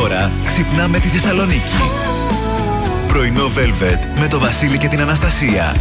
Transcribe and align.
Τώρα 0.00 0.32
ξυπνάμε 0.44 0.98
τη 0.98 1.08
Θεσσαλονίκη. 1.08 1.74
Πρωινό 3.08 3.46
Velvet 3.46 4.20
με 4.20 4.28
το 4.28 4.38
Βασίλη 4.38 4.78
και 4.78 4.88
την 4.88 5.00
Αναστασία. 5.00 5.76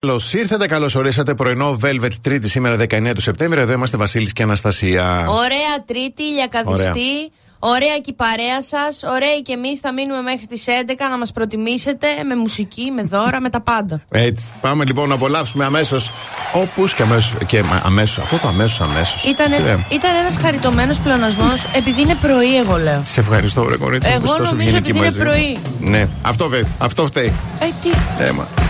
Καλώς 0.00 0.34
ήρθατε, 0.34 0.66
καλώς 0.66 0.94
ορίσατε. 0.94 1.34
Πρωινό 1.34 1.78
Velvet 1.82 2.12
Τρίτη 2.20 2.48
σήμερα 2.48 2.76
19 2.76 3.10
του 3.14 3.20
Σεπτέμβρη. 3.20 3.60
Εδώ 3.60 3.72
είμαστε 3.72 3.96
Βασίλης 3.96 4.32
και 4.32 4.42
Αναστασία. 4.42 5.26
Ωραία 5.28 5.84
Τρίτη, 5.86 6.22
ηλιακαδιστή. 6.22 7.32
Ωραία 7.62 7.98
και 7.98 8.10
η 8.10 8.12
παρέα 8.12 8.62
σας. 8.62 9.02
Ωραία 9.02 9.40
και 9.42 9.52
εμείς 9.52 9.78
θα 9.78 9.92
μείνουμε 9.92 10.20
μέχρι 10.20 10.46
τις 10.46 10.64
11 10.68 11.08
να 11.10 11.18
μας 11.18 11.32
προτιμήσετε 11.32 12.06
με 12.26 12.36
μουσική, 12.36 12.90
με 12.94 13.02
δώρα, 13.02 13.40
με 13.40 13.48
τα 13.48 13.60
πάντα. 13.60 14.02
Έτσι. 14.10 14.50
Πάμε 14.60 14.84
λοιπόν 14.84 15.08
να 15.08 15.14
απολαύσουμε 15.14 15.64
αμέσως. 15.64 16.10
Όπω 16.52 16.84
και 16.96 17.02
αμέσως. 17.02 17.34
Και 17.46 17.62
αμέσως. 17.82 18.24
Αυτό 18.24 18.36
το 18.36 18.48
αμέσως, 18.48 18.80
αμέσως. 18.80 19.24
Ήταν, 19.24 19.52
ήταν 19.88 20.14
ένας 20.20 20.36
χαριτωμένος 20.36 20.98
πλεονασμός 20.98 21.64
επειδή 21.74 22.00
είναι 22.00 22.14
πρωί, 22.14 22.56
εγώ 22.56 22.76
λέω. 22.76 23.02
Σε 23.04 23.20
ευχαριστώ, 23.20 23.68
ρε 23.68 23.74
Εγώ 24.02 24.38
νομίζω 24.38 24.76
ότι 24.76 24.90
είναι 24.90 25.12
πρωί. 25.12 25.58
Ναι, 25.80 26.08
αυτό, 26.22 26.48
βε, 26.48 26.62
αυτό 26.78 27.06
φταίει. 27.06 27.32
Ε, 27.58 27.66
τι; 27.80 27.90
Έμα. 28.24 28.69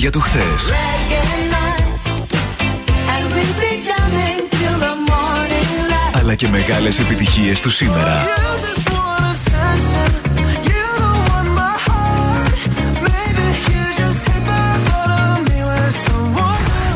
Τραγούδια 0.00 0.10
του 0.10 0.20
χθες. 0.20 0.72
Αλλά 6.20 6.34
και 6.34 6.48
μεγάλες 6.48 6.98
επιτυχίες 6.98 7.60
του 7.60 7.70
σήμερα. 7.70 8.26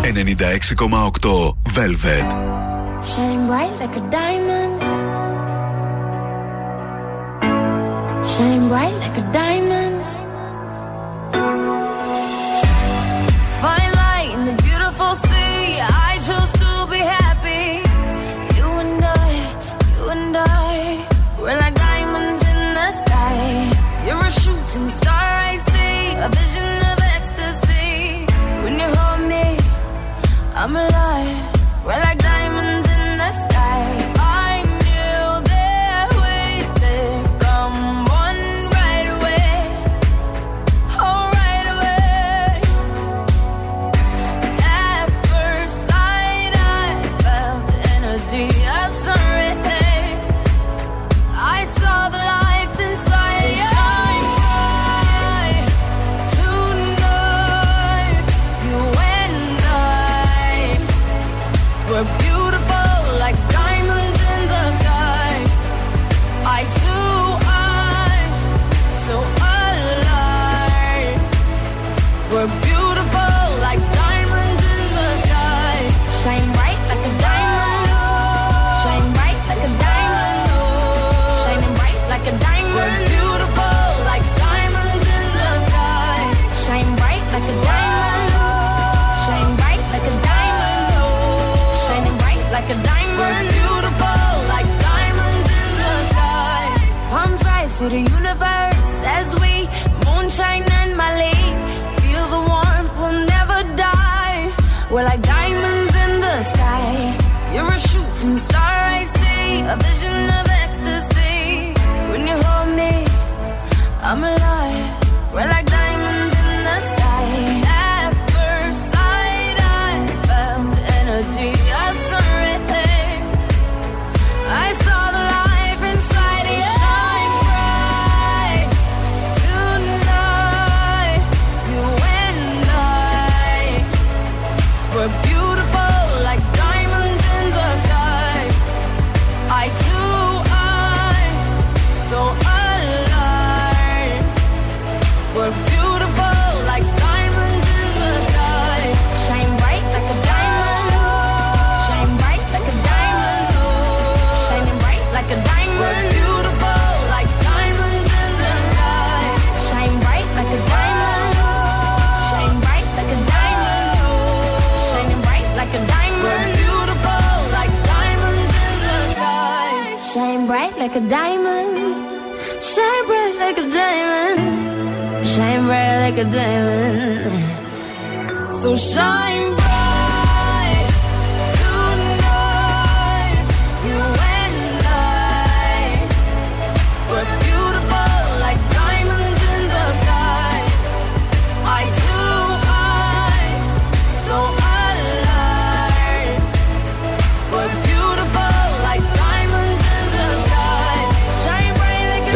96,8 0.02 1.56
Velvet. 1.76 2.28
Shine 3.10 3.42
bright 3.48 3.74
like 3.80 3.96
a 3.96 4.04
diamond. 4.14 4.33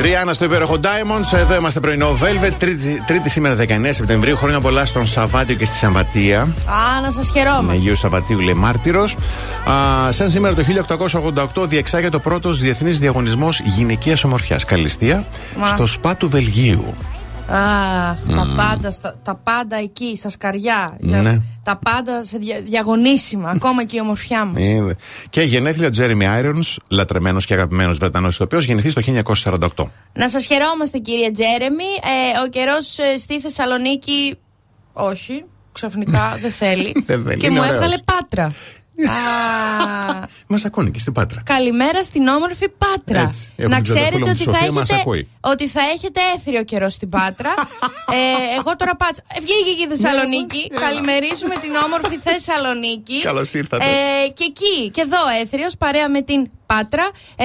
Ριάννα 0.00 0.32
στο 0.32 0.44
υπέροχο 0.44 0.76
Diamonds. 0.82 1.38
Εδώ 1.38 1.54
είμαστε 1.54 1.80
πρωινό 1.80 2.18
Velvet. 2.22 2.52
Τρίτη, 2.58 3.02
τρίτη 3.06 3.30
σήμερα 3.30 3.56
19 3.56 3.64
Σεπτεμβρίου. 3.90 4.36
Χρόνια 4.36 4.60
πολλά 4.60 4.86
στον 4.86 5.06
Σαββάτιο 5.06 5.54
και 5.54 5.64
στη 5.64 5.76
Σαμβατία. 5.76 6.40
Α, 6.40 7.00
να 7.02 7.10
σας 7.10 7.32
Με 7.34 7.40
χαιρόμαστε. 7.40 7.72
Αγίου 7.72 7.94
Σαββατίου 7.94 8.38
λέει 8.38 8.54
μάρτυρος. 8.54 9.16
Σαν 10.08 10.30
σήμερα 10.30 10.54
το 10.54 10.62
1888 10.62 11.68
διεξάγεται 11.68 12.16
ο 12.16 12.20
πρώτος 12.20 12.58
διεθνής 12.58 12.98
διαγωνισμός 12.98 13.60
γυναικείας 13.60 14.24
ομορφιάς. 14.24 14.64
Καλυστία 14.64 15.24
Μα. 15.58 15.66
στο 15.66 15.86
ΣΠΑ 15.86 16.16
του 16.16 16.28
Βελγίου. 16.28 16.94
Αχ, 17.50 18.18
τα 18.36 18.52
πάντα, 18.56 18.90
στα- 18.90 19.14
τα 19.22 19.34
πάντα 19.34 19.76
εκεί, 19.76 20.16
στα 20.16 20.28
σκαριά. 20.28 20.96
Για- 21.00 21.22
Ναι. 21.22 21.38
Τα 21.62 21.76
πάντα 21.76 22.24
σε 22.24 22.38
δια, 22.38 22.60
διαγωνίσιμα, 22.60 23.50
ακόμα 23.50 23.84
και 23.84 23.96
η 23.96 24.00
ομορφιά 24.00 24.44
μας. 24.44 24.62
Ε, 24.62 24.96
Και 25.30 25.42
γενέθλια 25.42 25.90
Τζέρεμι 25.90 26.26
Irons, 26.40 26.76
λατρεμένος 26.88 27.46
και 27.46 27.54
αγαπημένος 27.54 27.98
Βρετανός 27.98 28.34
ηθοποιός, 28.34 28.64
γεννηθεί 28.64 28.92
το 28.92 29.00
1948. 29.00 29.90
Να 30.12 30.28
σας 30.28 30.46
χαιρόμαστε, 30.46 30.98
κύριε 30.98 31.30
Τζέρεμι. 31.30 31.84
Ε, 31.84 32.40
ο 32.44 32.48
καιρός 32.48 32.96
στη 33.18 33.40
Θεσσαλονίκη. 33.40 34.38
Όχι, 34.92 35.44
ξαφνικά 35.72 36.38
δεν 36.40 36.50
θέλει. 36.50 36.92
Δεν 37.06 37.22
θέλει, 37.24 37.36
και 37.40 37.46
είναι 37.46 37.54
μου 37.54 37.60
ωραίος. 37.66 37.82
έβγαλε 37.82 37.96
πάτρα. 38.04 38.52
Α, 39.06 40.26
Μας 40.46 40.64
ακούνε 40.64 40.90
και 40.90 40.98
στην 40.98 41.12
Πάτρα. 41.12 41.42
καλημέρα 41.44 42.02
στην 42.02 42.26
όμορφη 42.28 42.66
Πάτρα. 42.68 43.20
Έτσι. 43.20 43.52
Έχω 43.56 43.68
Να 43.68 43.74
την 43.76 43.84
ξέρετε 43.84 44.08
ξαδερφούλα 44.08 44.26
μου 44.26 44.30
ότι 44.30 44.38
τη 44.38 44.44
θα, 44.44 44.52
Σοφία, 44.54 44.72
μας 44.72 44.82
έχετε, 44.90 45.00
ακούει. 45.00 45.28
ότι 45.40 45.68
θα 45.68 45.80
έχετε 45.94 46.20
έθριο 46.36 46.64
καιρό 46.64 46.88
στην 46.88 47.08
Πάτρα. 47.08 47.54
ε, 48.16 48.58
εγώ 48.58 48.76
τώρα 48.76 48.96
πάτσα. 48.96 49.22
Ε, 49.36 49.40
βγήκε 49.40 49.72
και 49.78 49.84
η 49.92 49.96
Θεσσαλονίκη. 49.96 50.62
Ναι, 50.72 50.78
Καλημερίζουμε 50.80 51.54
την 51.64 51.72
όμορφη 51.86 52.16
Θεσσαλονίκη. 52.28 53.20
Καλώς 53.22 53.52
ήρθατε. 53.54 53.84
Ε, 53.84 54.28
και 54.28 54.44
εκεί, 54.52 54.90
και 54.90 55.00
εδώ 55.00 55.22
έθριος, 55.42 55.76
παρέα 55.76 56.08
με 56.08 56.20
την 56.22 56.50
Πάτρα. 56.66 57.06
Ε, 57.36 57.44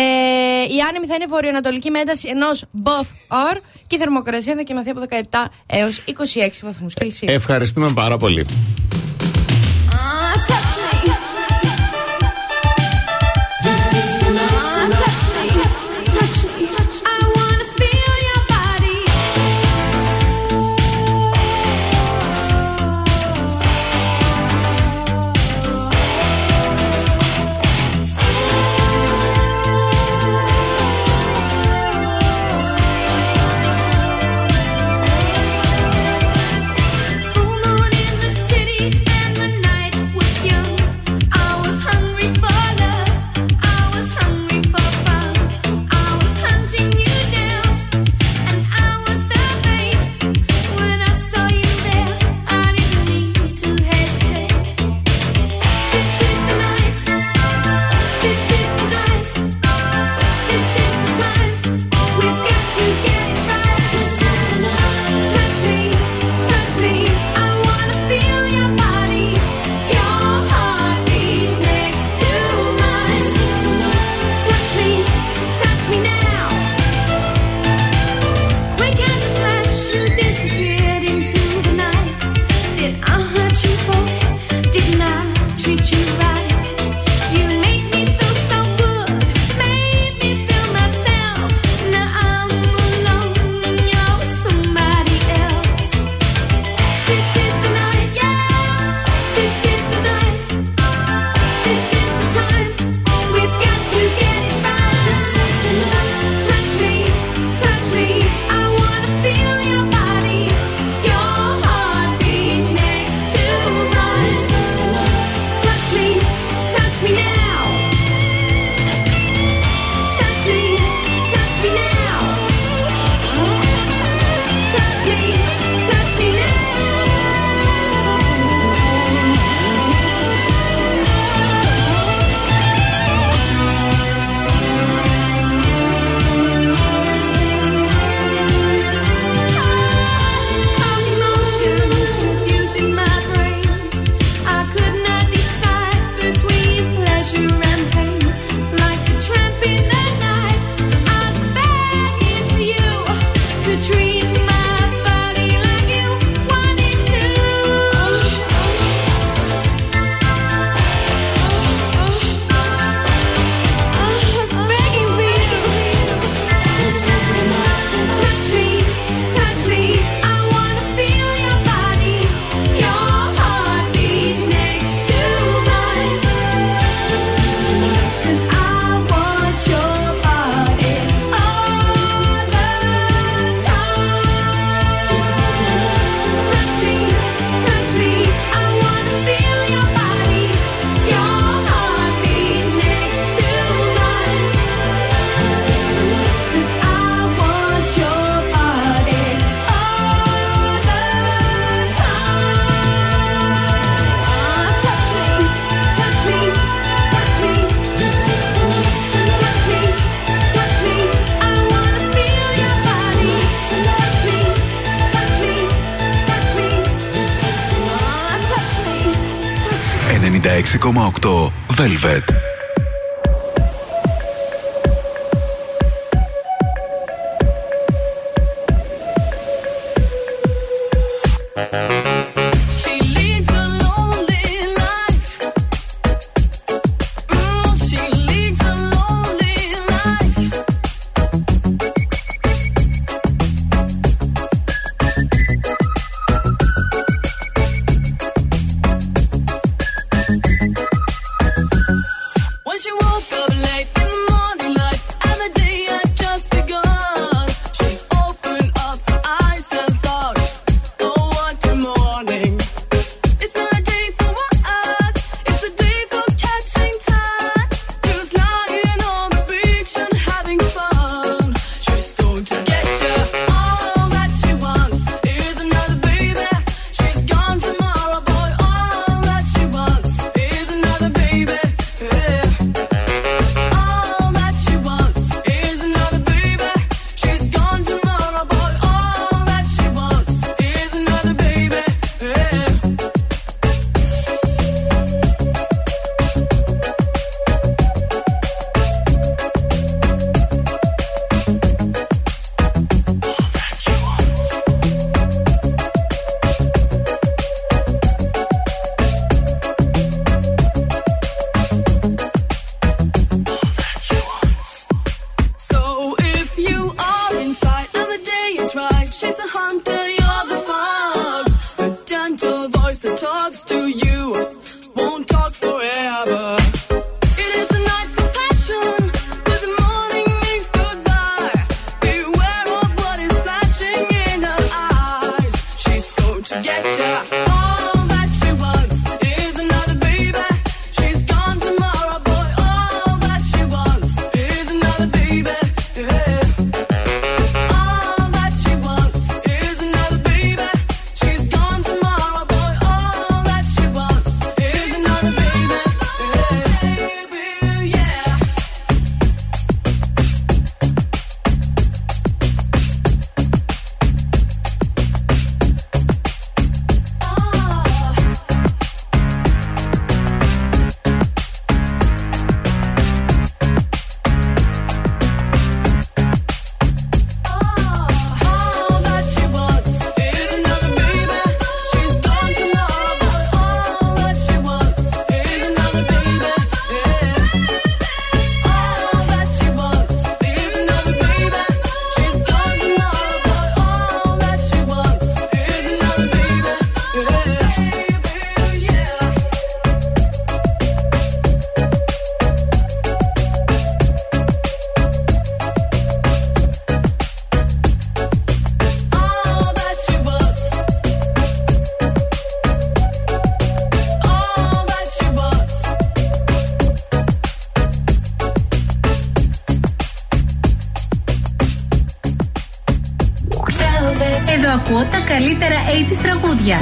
η 0.76 0.80
άνεμη 0.90 1.06
θα 1.06 1.16
είναι 1.16 1.26
βορειοανατολική 1.30 1.90
με 1.92 2.00
ένταση 2.00 2.28
ενός 2.30 2.64
bof 2.84 3.08
or 3.28 3.58
και 3.88 3.96
η 3.96 4.00
θερμοκρασία 4.00 4.56
θα 4.56 4.62
κοιμαθεί 4.62 4.90
από 4.90 5.02
17 5.10 5.46
έως 5.66 6.04
26 6.08 6.50
βαθμούς 6.62 6.94
Κελσίου. 6.94 7.28
Ευχαριστούμε 7.32 7.92
πάρα 7.94 8.18
πολύ. 8.18 8.46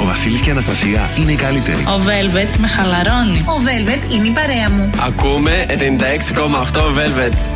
Ο 0.00 0.04
Βασίλης 0.04 0.40
και 0.40 0.48
η 0.48 0.52
Αναστασία 0.52 1.10
είναι 1.20 1.32
οι 1.32 1.36
καλύτεροι. 1.36 1.82
Ο 1.82 2.00
Velvet 2.06 2.56
με 2.58 2.66
χαλαρώνει. 2.66 3.38
Ο 3.38 3.62
Velvet 3.66 4.12
είναι 4.12 4.26
η 4.26 4.30
παρέα 4.30 4.70
μου. 4.70 4.90
Ακούμε 5.06 5.66
96,8 5.68 6.80
Velvet. 6.98 7.51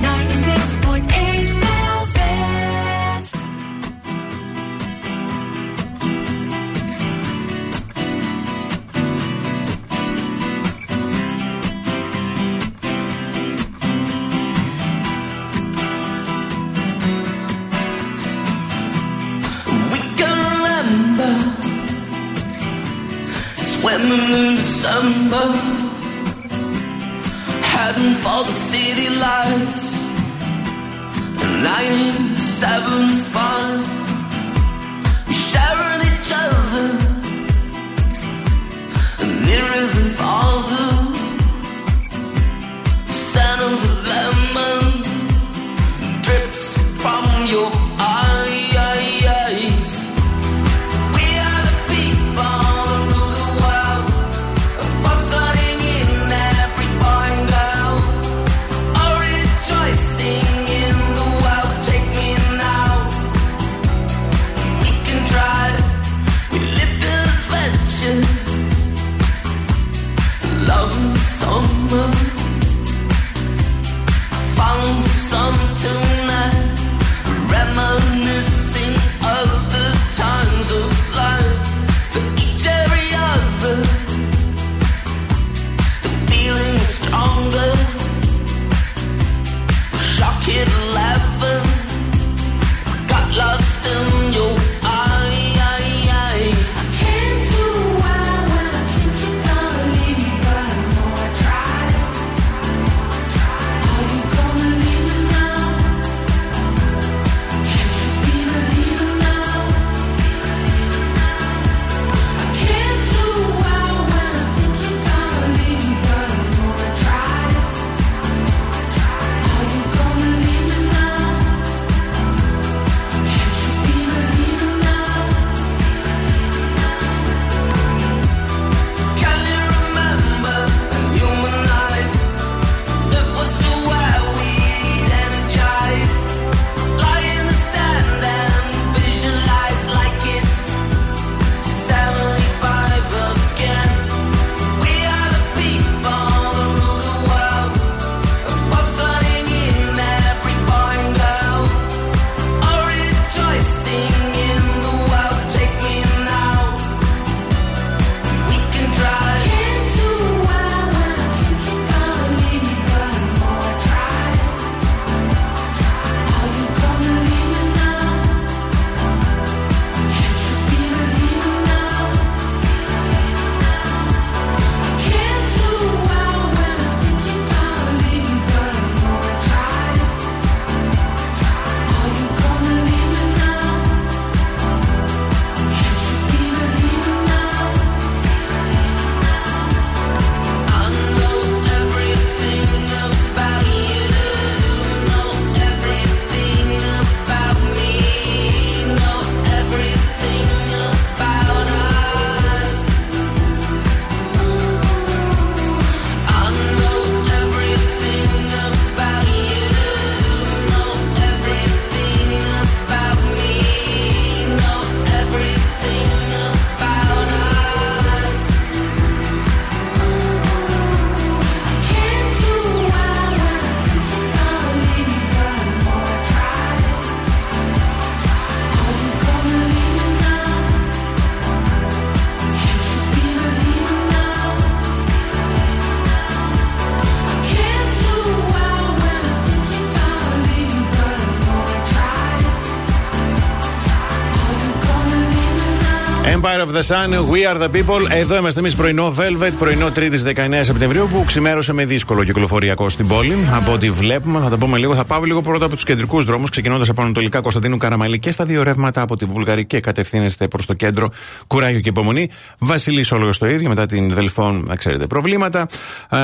Empire 246.57 246.69
of 246.69 246.73
the 246.73 246.83
Sun, 246.83 247.11
We 247.31 247.45
are 247.47 247.59
the 247.59 247.69
people. 247.69 248.07
Εδώ 248.11 248.37
είμαστε 248.37 248.61
εμείς 248.61 248.75
πρωινό 248.75 249.15
Velvet, 249.19 249.53
πρωινό 249.59 249.87
3η 249.97 250.19
19 250.35 250.61
Σεπτεμβρίου 250.63 251.09
που 251.13 251.25
ξημέρωσε 251.27 251.73
με 251.73 251.85
δύσκολο 251.85 252.25
κυκλοφοριακό 252.25 252.89
στην 252.89 253.07
πόλη. 253.07 253.37
Από 253.53 253.73
ό,τι 253.73 253.91
βλέπουμε, 253.91 254.41
θα 254.41 254.49
το 254.49 254.59
πούμε 254.59 254.79
λίγο. 254.79 254.95
Θα 254.95 255.05
πάω 255.05 255.23
λίγο 255.23 255.43
πρώτα 255.43 255.65
από 255.65 255.75
τους 255.75 255.85
κεντρικούς 255.85 256.25
δρόμους, 256.25 256.51
ξεκινώντας 256.51 256.89
από 256.89 257.03
Ανατολικά 257.03 257.41
Κωνσταντίνου 257.41 257.77
Καραμαλή 257.77 258.19
και 258.19 258.31
στα 258.31 258.45
δύο 258.45 258.63
ρεύματα 258.63 259.01
από 259.01 259.17
την 259.17 259.29
Βουλγαρική 259.33 259.81
κατευθύνεστε 259.81 260.49
προς 260.49 260.67
το 260.67 260.75
κέντρο. 260.75 261.11
Κουράγιο 261.47 261.81
και 261.81 261.89
υπομονή. 261.89 262.31
Βασιλής 262.59 263.13
όλο 263.13 263.35
το 263.39 263.47
ίδιο, 263.47 263.69
μετά 263.69 263.87
την 263.87 264.13
Δελφών, 264.13 264.65
να 264.67 264.77
ξέρετε, 264.77 265.07
προβλήματα. 265.07 265.69
Ε, 266.11 266.17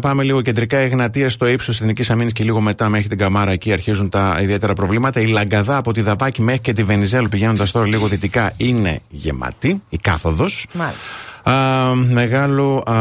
πάμε 0.00 0.22
λίγο 0.22 0.40
κεντρικά. 0.40 0.78
Εγνατία 0.78 1.28
στο 1.28 1.46
ύψος 1.46 1.80
Εθνικής 1.80 2.10
Αμήνης 2.10 2.32
και 2.32 2.44
λίγο 2.44 2.60
μετά 2.60 2.88
μέχρι 2.88 3.08
την 3.08 3.18
Καμάρα. 3.18 3.50
Εκεί 3.50 3.72
αρχίζουν 3.72 4.08
τα 4.08 4.38
ιδιαίτερα 4.42 4.72
προβλήματα. 4.72 5.20
Η 5.20 5.26
Λαγκαδά 5.26 5.76
από 5.76 5.92
τη 5.92 6.00
Δαπάκη 6.00 6.42
μέχρι 6.42 6.60
και 6.60 6.72
τη 6.72 6.82
Βενιζέλου 6.82 7.28
πηγαίνοντας 7.28 7.70
τώρα 7.70 7.86
λίγο 7.86 8.06
δυτικά 8.06 8.52
είναι 8.56 9.00
γεμάτη. 9.72 9.82
Η 9.88 9.98
κάθοδος. 9.98 10.66
Μάλιστα. 10.72 11.14
Α, 11.42 11.94
μεγάλο 11.94 12.82
α, 12.86 12.94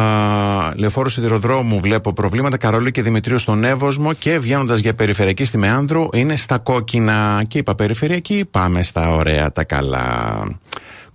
λεωφόρο 0.76 1.10
σιδηροδρόμου 1.10 1.80
βλέπω 1.80 2.14
προβλήματα. 2.14 2.58
Καρόλη 2.58 2.92
και 2.92 3.02
Δημητρίου 3.02 3.40
στον 3.40 3.64
Εύωσμο 3.64 4.14
και 4.14 4.40
βγαίνοντας 4.40 4.80
για 4.80 4.94
περιφερειακή 4.94 5.46
στη 5.46 5.58
Μεάνδρου 5.58 6.08
είναι 6.14 6.36
στα 6.36 6.58
κόκκινα. 6.58 7.44
Και 7.48 7.58
είπα 7.58 7.76
περιφερειακή, 7.76 8.46
πάμε 8.52 8.84
στα 8.84 9.14
ωραία 9.14 9.52
τα 9.52 9.64
καλά. 9.64 10.44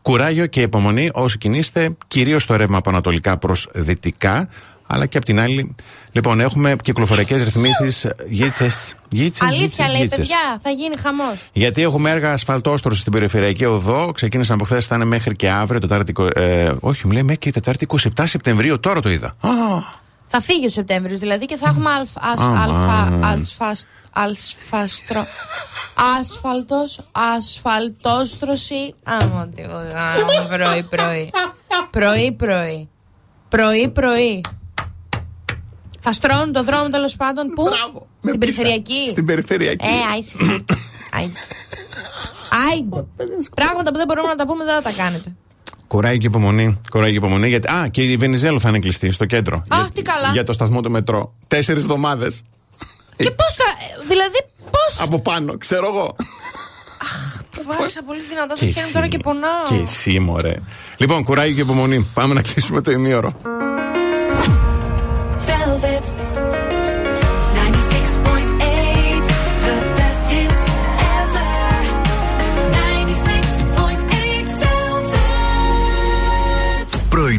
Κουράγιο 0.03 0.47
και 0.47 0.61
υπομονή 0.61 1.11
όσοι 1.12 1.38
κινείστε, 1.38 1.97
κυρίως 2.09 2.42
στο 2.42 2.57
ρεύμα 2.57 2.77
από 2.77 2.90
ανατολικά 2.90 3.37
προς 3.37 3.69
δυτικά. 3.75 4.49
Αλλά 4.87 5.07
και 5.07 5.16
απ' 5.16 5.25
την 5.25 5.40
άλλη, 5.40 5.75
λοιπόν, 6.12 6.40
έχουμε 6.40 6.77
κυκλοφοριακές 6.83 7.42
ρυθμίσεις. 7.42 8.07
Γίτσες. 8.29 8.94
Αλήθεια 9.40 9.88
λέει, 9.88 10.09
παιδιά, 10.09 10.59
θα 10.62 10.70
γίνει 10.70 10.94
χαμός. 11.03 11.49
Γιατί 11.53 11.83
έχουμε 11.83 12.11
έργα 12.11 12.33
ασφαλτόστρωση 12.33 13.01
στην 13.01 13.12
περιφερειακή 13.12 13.64
οδό. 13.64 14.12
Ξεκίνησαν 14.14 14.55
από 14.55 14.64
χθες, 14.64 14.87
θα 14.87 14.94
είναι 14.94 15.05
μέχρι 15.05 15.37
και 15.37 15.51
αύριο, 15.51 15.81
Τετάρτη. 15.81 16.12
Ε, 16.35 16.72
όχι, 16.81 17.07
μου 17.07 17.12
λέει 17.12 17.22
μέχρι 17.22 17.38
και 17.38 17.51
Τετάρτη 17.53 17.87
27 18.16 18.22
Σεπτεμβρίου. 18.27 18.81
Τώρα 18.81 19.01
το 19.01 19.11
είδα. 19.11 19.27
Α, 19.27 19.51
Θα 20.29 20.40
φύγει 20.40 20.66
ο 20.66 20.68
Σεπτέμβριος 20.68 21.18
δηλαδή 21.18 21.44
και 21.46 21.57
θα 21.57 21.68
έχουμε 21.68 21.90
αλφα. 21.90 22.20
ασ- 22.33 22.40
Αμά. 22.42 22.62
αλφα. 22.62 23.27
ασφασ- 23.27 23.87
αλσφαστρο. 24.12 25.27
Άσφαλτο, 26.20 26.85
ασφαλτόστρωση. 27.12 28.94
Άμα 29.03 29.49
τίποτα. 29.55 30.12
άμα, 30.12 30.46
Πρωί, 30.57 30.83
πρωί. 30.83 31.31
Πρωί, 31.90 32.33
πρωί. 32.33 32.88
Πρωί, 33.49 33.88
πρωί. 33.88 34.40
Θα 36.09 36.12
στρώνουν 36.12 36.53
το 36.53 36.62
δρόμο 36.64 36.88
τέλος 36.90 37.16
πάντων. 37.16 37.47
Πού; 37.55 37.62
Μπράβο. 37.62 38.07
Με 38.23 38.31
Στην 38.31 38.38
πείσα. 38.38 38.38
περιφερειακή. 38.38 39.09
Στην 39.11 39.25
περιφερειακή. 39.27 39.85
Ε, 39.87 40.12
άισε. 40.14 40.37
Άιντε. 41.12 41.40
Άιντε. 42.71 43.05
Πράγματα 43.55 43.90
που 43.90 43.97
δεν 43.97 44.07
μπορούμε 44.07 44.29
να 44.29 44.35
τα 44.35 44.47
πούμε 44.47 44.64
δεν 44.64 44.75
θα 44.75 44.83
τα 44.83 44.92
κάνετε. 45.03 45.33
Κουράγιο 45.87 46.19
και 46.19 46.27
υπομονή. 46.27 46.81
Κουράγιο 46.90 47.12
και 47.21 47.27
υπομονή. 47.27 47.49
Γιατί, 47.49 47.69
α, 47.69 47.88
και 47.88 48.03
η 48.03 48.16
Βενιζέλου 48.16 48.61
θα 48.61 48.69
είναι 48.69 48.79
κλειστή 48.79 49.12
στο 49.12 49.25
κέντρο. 49.25 49.64
Αχ, 49.69 49.79
Για- 49.81 49.90
τι 49.95 50.03
καλά. 50.03 50.31
Για 50.33 50.45
το 50.45 50.53
σταθμό 50.53 50.81
του 50.81 50.90
μετρό. 50.90 51.35
Τέσσερις 51.49 51.83
εβδομάδες. 51.83 52.42
Και 53.16 53.31
πώς 53.31 53.55
θα. 53.55 53.64
Δηλαδή, 54.09 54.38
πώ. 54.71 55.03
Από 55.05 55.21
πάνω, 55.21 55.59
ξέρω 55.59 55.87
εγώ. 55.87 56.16
Βάρισα 57.79 58.03
πολύ 58.07 58.21
δυνατά 58.29 58.55
το 58.55 58.66
χέρι 58.66 58.87
μου 58.87 58.92
τώρα 58.92 59.07
και 59.09 59.19
πονάω. 59.19 59.66
Και 59.69 59.75
εσύ, 59.83 60.19
μωρέ. 60.19 60.55
Λοιπόν, 60.97 61.25
κουράγιο 61.25 61.55
και 61.55 61.61
υπομονή. 61.61 62.07
Πάμε 62.14 62.35
να 62.35 62.42
κλείσουμε 62.42 62.81
το 62.81 62.90
ημίωρο. 62.90 63.31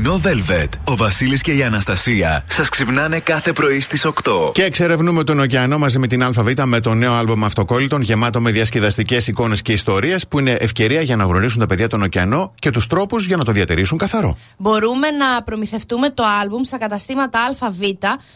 Πρωινό 0.07 0.21
Velvet. 0.25 0.69
Ο 0.83 0.95
Βασίλης 0.95 1.41
και 1.41 1.51
η 1.51 1.63
Αναστασία 1.63 2.43
σας 2.49 2.69
ξυπνάνε 2.69 3.19
κάθε 3.19 3.53
πρωί 3.53 3.81
στις 3.81 4.05
8. 4.05 4.51
Και 4.51 4.63
εξερευνούμε 4.63 5.23
τον 5.23 5.39
ωκεανό 5.39 5.77
μαζί 5.77 5.99
με 5.99 6.07
την 6.07 6.23
ΑΒ 6.23 6.37
με 6.65 6.79
το 6.79 6.93
νέο 6.93 7.13
άλμπομ 7.13 7.45
Αυτοκόλλητων 7.45 8.01
γεμάτο 8.01 8.41
με 8.41 8.51
διασκεδαστικές 8.51 9.27
εικόνες 9.27 9.61
και 9.61 9.71
ιστορίες 9.71 10.27
που 10.27 10.39
είναι 10.39 10.51
ευκαιρία 10.51 11.01
για 11.01 11.15
να 11.15 11.23
γνωρίσουν 11.23 11.59
τα 11.59 11.65
παιδιά 11.65 11.87
τον 11.87 12.01
ωκεανό 12.01 12.53
και 12.59 12.69
τους 12.69 12.87
τρόπους 12.87 13.25
για 13.25 13.37
να 13.37 13.43
το 13.43 13.51
διατηρήσουν 13.51 13.97
καθαρό. 13.97 14.37
Μπορούμε 14.57 15.11
να 15.11 15.43
προμηθευτούμε 15.43 16.09
το 16.09 16.23
άλμπουμ 16.41 16.63
στα 16.63 16.77
καταστήματα 16.77 17.39
ΑΒ 17.59 17.79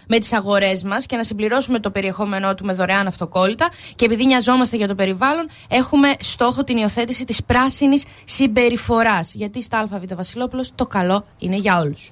με 0.08 0.18
τις 0.20 0.34
αγορές 0.34 0.84
μας 0.84 1.06
και 1.06 1.16
να 1.16 1.24
συμπληρώσουμε 1.24 1.80
το 1.80 1.92
περιεχόμενό 1.92 2.56
του 2.56 2.66
με 2.66 2.74
δωρεάν 2.74 3.08
αυτοκόλλητα. 3.08 3.70
Και 3.96 4.06
επειδή 4.06 4.26
νοιαζόμαστε 4.26 4.78
για 4.78 4.88
το 4.88 4.96
περιβάλλον, 4.96 5.50
έχουμε 5.68 6.08
στόχο 6.20 6.64
την 6.64 6.78
υιοθέτηση 6.78 7.26
της 7.26 7.44
πράσινης 7.44 8.04
συμπεριφοράς. 8.24 9.34
Γιατί 9.34 9.62
στα 9.62 9.80
ΑΒ 9.80 10.04
Βασιλόπουλος 10.16 10.72
το 10.76 10.86
καλό 10.86 11.26
είναι 11.38 11.60
για 11.62 11.80
όλους. 11.80 12.12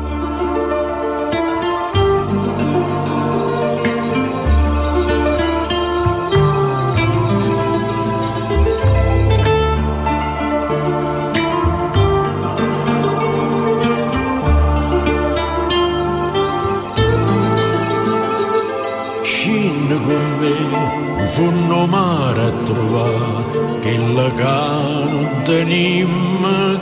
L'uragano 24.21 25.41
d'anima 25.45 26.79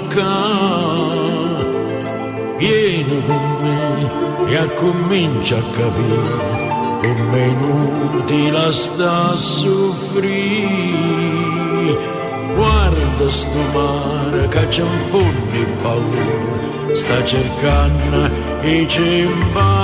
vieni 2.58 3.24
con 3.26 3.44
me 3.62 4.52
e 4.52 4.58
accomincia 4.58 5.56
a 5.58 5.64
capire 5.72 7.02
come 7.02 7.46
inutile 7.46 8.74
sta 8.74 9.30
a 9.30 9.36
soffrire. 9.38 10.28
Guarda 12.56 13.30
sto 13.30 13.62
mare 13.74 14.48
che 14.50 14.68
c'è 14.68 14.84
in 14.84 15.00
fondo 15.08 15.66
paura 15.82 16.94
sta 16.94 17.24
cercando 17.24 18.30
e 18.64 18.86
c'è 18.86 19.24
un 19.24 19.52
mare 19.54 19.79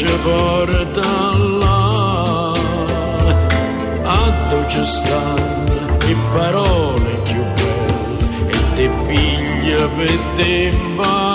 ci 0.00 0.06
porta 0.22 1.36
là. 1.60 2.52
Atto 4.02 4.66
ci 4.66 4.82
stanno 4.82 5.98
le 6.06 6.16
parole 6.32 7.10
più 7.24 7.42
belle. 7.58 8.54
E 8.54 8.58
te 8.76 8.90
piglia 9.06 9.86
per 9.96 10.18
te 10.36 10.72
male 10.96 11.29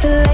to 0.00 0.29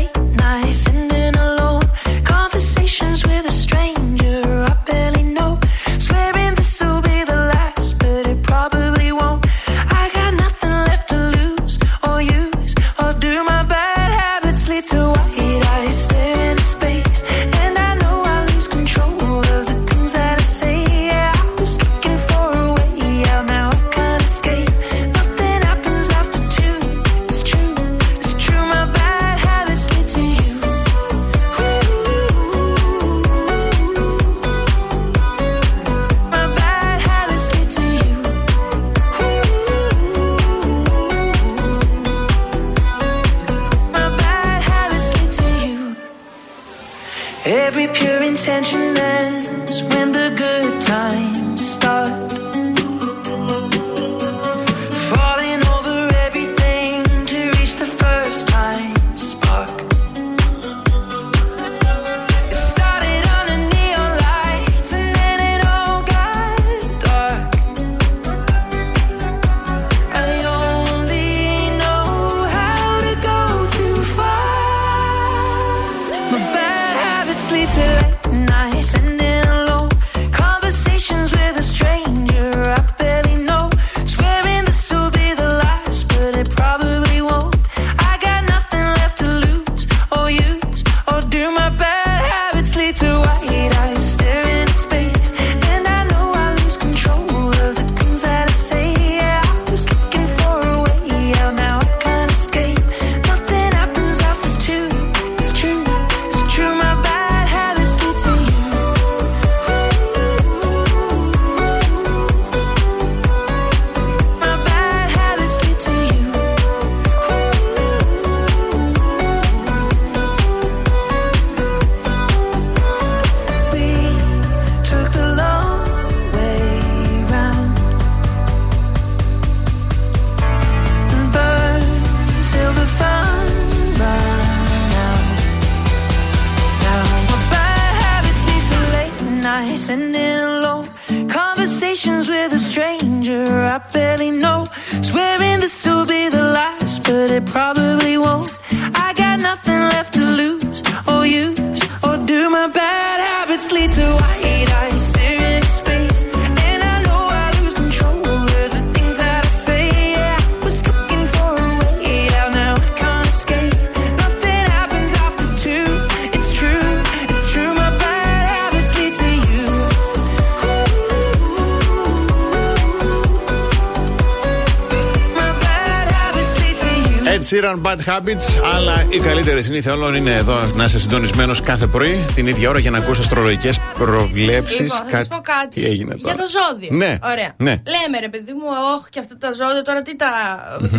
Sheeran, 177.57 177.83
Bad 177.83 177.99
Habits. 178.07 178.45
Αλλά 178.75 179.07
η 179.11 179.19
καλύτερη 179.19 179.63
συνήθεια 179.63 179.93
όλων 179.93 180.15
είναι 180.15 180.35
εδώ 180.35 180.71
να 180.75 180.85
είσαι 180.85 180.99
συντονισμένος 180.99 181.63
κάθε 181.63 181.87
πρωί 181.87 182.25
την 182.35 182.47
ίδια 182.47 182.69
ώρα 182.69 182.79
για 182.79 182.91
να 182.91 182.99
ακούσει 182.99 183.21
αστρολογικές 183.21 183.81
προβλέψεις. 183.99 184.79
Λοιπόν, 184.79 185.07
θα 185.09 185.17
σας 185.17 185.29
πω 185.29 185.37
κάτι. 185.43 185.81
Τι 185.81 185.87
έγινε 185.87 186.15
τώρα. 186.17 186.35
Για 186.35 186.45
το 186.45 186.51
ζώδιο. 186.51 186.89
Ναι. 186.97 187.19
Ωραία. 187.23 187.53
Ναι. 187.57 187.71
Λέμε 187.71 188.19
ρε 188.21 188.29
παιδί 188.29 188.53
μου, 188.53 188.67
όχι 188.97 189.09
και 189.11 189.19
αυτά 189.19 189.37
τα 189.39 189.53
ζώδια 189.53 189.83
τώρα 189.83 190.03
τι 190.03 190.17
τα 190.17 190.29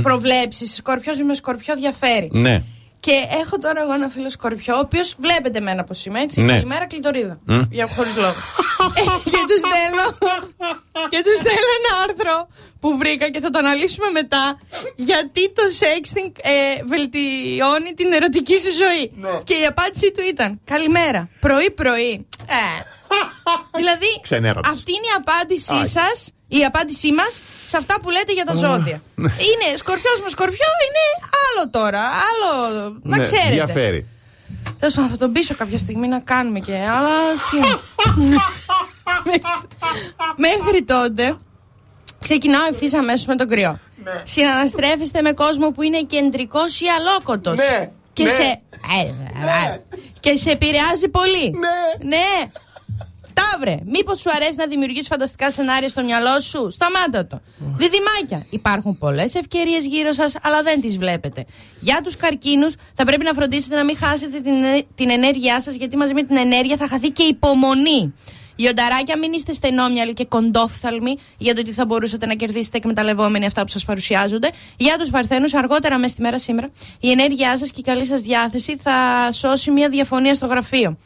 προβλέψεις. 0.01 0.75
Σκορπιός 0.75 1.21
με 1.21 1.33
σκορπιό 1.33 1.75
διαφέρει. 1.75 2.29
Ναι. 2.31 2.63
Και 2.99 3.15
έχω 3.41 3.57
τώρα 3.57 3.81
εγώ 3.81 3.93
ένα 3.93 4.09
φίλο 4.09 4.29
σκορπιό, 4.29 4.75
ο 4.75 4.79
οποίος 4.79 5.15
βλέπετε 5.19 5.57
εμένα 5.57 5.83
πώς 5.83 6.05
είμαι 6.05 6.19
έτσι. 6.21 6.41
Ναι. 6.41 6.51
Καλημέρα 6.51 6.87
κλειτορίδα. 6.87 7.39
Για 7.71 7.87
χωρίς 7.87 8.15
λόγο. 8.15 8.39
Ε, 8.95 9.01
και 9.33 9.41
τους 9.49 9.61
στέλνω. 9.65 10.07
και 11.09 11.21
τους 11.25 11.35
στέλνω 11.41 11.71
ένα 11.79 11.91
άρθρο 12.03 12.47
που 12.79 12.97
βρήκα 12.97 13.29
και 13.29 13.39
θα 13.39 13.49
το 13.49 13.59
αναλύσουμε 13.59 14.09
μετά. 14.11 14.57
Γιατί 14.95 15.51
το 15.53 15.63
sexting 15.81 16.31
ε, 16.51 16.83
βελτιώνει 16.91 17.93
την 17.95 18.11
ερωτική 18.13 18.57
σου 18.59 18.71
ζωή. 18.83 19.11
Και 19.43 19.53
η 19.53 19.65
απάντησή 19.65 20.11
του 20.11 20.21
ήταν 20.29 20.59
Καλημέρα. 20.63 21.29
Πρωί-πρωί. 21.39 22.27
Ε. 22.47 22.81
δηλαδή, 23.79 24.05
Ξενέρωτος. 24.21 24.71
αυτή 24.71 24.91
είναι 24.91 25.07
η 25.13 25.15
απάντησή 25.17 25.73
Όχι. 25.73 25.85
σας. 25.85 26.31
Η 26.47 26.65
απάντησή 26.65 27.11
μας 27.11 27.41
σε 27.67 27.77
αυτά 27.77 27.99
που 28.01 28.09
λέτε 28.09 28.33
για 28.33 28.45
τα 28.45 28.53
ζώδια. 28.53 29.01
είναι 29.17 29.77
σκορπιός 29.77 30.21
με 30.23 30.29
σκορπιό, 30.29 30.69
είναι 30.85 31.03
άλλο 31.45 31.69
τώρα. 31.69 32.01
Άλλο. 32.29 32.53
Να 33.03 33.17
Ναι, 33.17 33.23
ξέρετε. 33.23 33.49
Διαφέρει. 33.53 34.05
Τέλος 34.79 34.93
πάντων, 34.95 35.09
θα 35.09 35.17
τον 35.17 35.31
πείσω 35.31 35.55
κάποια 35.55 35.77
στιγμή 35.77 36.07
να 36.07 36.19
κάνουμε 36.19 36.59
και. 36.59 36.73
Αλλά. 36.75 37.09
Τι... 37.51 37.57
Μέχρι 40.47 40.83
τότε. 40.83 41.37
Ξεκινάω 42.21 42.65
ευθύς 42.71 42.93
αμέσως 42.93 43.25
με 43.25 43.35
τον 43.35 43.47
κρυό. 43.47 43.79
Συναναστρέφεστε 44.23 45.21
με 45.21 45.31
κόσμο 45.31 45.71
που 45.71 45.81
είναι 45.81 46.01
κεντρικός 46.01 46.79
ή 46.79 46.85
αλόκοτος. 46.99 47.57
Ναι, 47.57 47.89
Και 48.13 48.23
ναι. 48.23 48.29
σε. 48.29 48.41
Ε, 48.41 49.07
ε, 49.73 49.79
Και 50.19 50.37
σε 50.37 50.51
επηρεάζει 50.51 51.07
πολύ. 51.07 51.49
Ναι. 51.49 52.07
Ναι. 52.07 52.49
Ταύρε, 53.33 53.77
μήπως 53.85 54.19
σου 54.19 54.29
αρέσει 54.35 54.55
να 54.57 54.67
δημιουργείς 54.67 55.07
φανταστικά 55.07 55.51
σενάρια 55.51 55.89
στο 55.89 56.03
μυαλό 56.03 56.39
σου; 56.39 56.69
Σταμάτα 56.69 57.27
το. 57.27 57.41
Διδυμάκια. 57.57 58.45
Υπάρχουν 58.49 58.97
πολλές 58.97 59.35
ευκαιρίες 59.35 59.85
γύρω 59.85 60.13
σας, 60.13 60.35
αλλά 60.41 60.63
δεν 60.63 60.81
τις 60.81 60.97
βλέπετε. 60.97 61.45
Για 61.79 62.01
τους 62.03 62.15
καρκίνους, 62.15 62.75
θα 62.93 63.03
πρέπει 63.03 63.23
να 63.23 63.33
φροντίσετε 63.33 63.75
να 63.75 63.83
μην 63.83 63.97
χάσετε 63.97 64.39
την, 64.39 64.53
την 64.95 65.09
ενέργειά 65.09 65.61
σας, 65.61 65.73
γιατί 65.75 65.97
μαζί 65.97 66.13
με 66.13 66.23
την 66.23 66.37
ενέργεια 66.37 66.77
θα 66.77 66.87
χαθεί 66.87 67.09
και 67.09 67.23
η 67.23 67.27
υπομονή. 67.27 68.13
Λιονταράκια, 68.57 69.17
μην 69.17 69.33
είστε 69.33 69.51
στενόμυαλοι 69.51 70.13
και 70.13 70.25
κοντόφθαλμοι 70.25 71.17
για 71.37 71.53
το 71.53 71.59
ότι 71.59 71.71
θα 71.71 71.85
μπορούσατε 71.85 72.25
να 72.25 72.33
κερδίσετε 72.33 72.77
εκμεταλλευόμενοι 72.77 73.45
αυτά 73.45 73.61
που 73.61 73.67
σας 73.67 73.85
παρουσιάζονται. 73.85 74.49
Για 74.77 74.97
τους 74.97 75.09
Παρθένους, 75.09 75.53
αργότερα 75.53 75.97
μέσα 75.97 76.13
στη 76.13 76.21
μέρα 76.21 76.39
σήμερα, 76.39 76.69
η 76.99 77.11
ενέργειά 77.11 77.57
σας 77.57 77.71
και 77.71 77.79
η 77.79 77.83
καλή 77.83 78.05
σας 78.05 78.21
διάθεση 78.21 78.77
θα 78.83 79.29
σώσει 79.31 79.71
μια 79.71 79.89
διαφωνία 79.89 80.33
στο 80.33 80.45
γραφείο. 80.45 80.97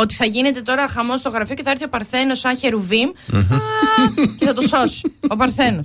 Ότι 0.00 0.14
θα 0.14 0.24
γίνεται 0.24 0.60
τώρα 0.62 0.88
χαμός 0.88 1.20
στο 1.20 1.28
γραφείο 1.28 1.54
και 1.54 1.62
θα 1.62 1.70
έρθει 1.70 1.84
ο 1.84 1.88
Παρθένος 1.88 2.38
σαν 2.38 2.56
χερουβίμ 2.58 3.08
α, 3.08 3.38
και 4.36 4.46
θα 4.46 4.52
το 4.52 4.62
σώσει. 4.62 5.12
Ο 5.28 5.36
Παρθένος. 5.36 5.84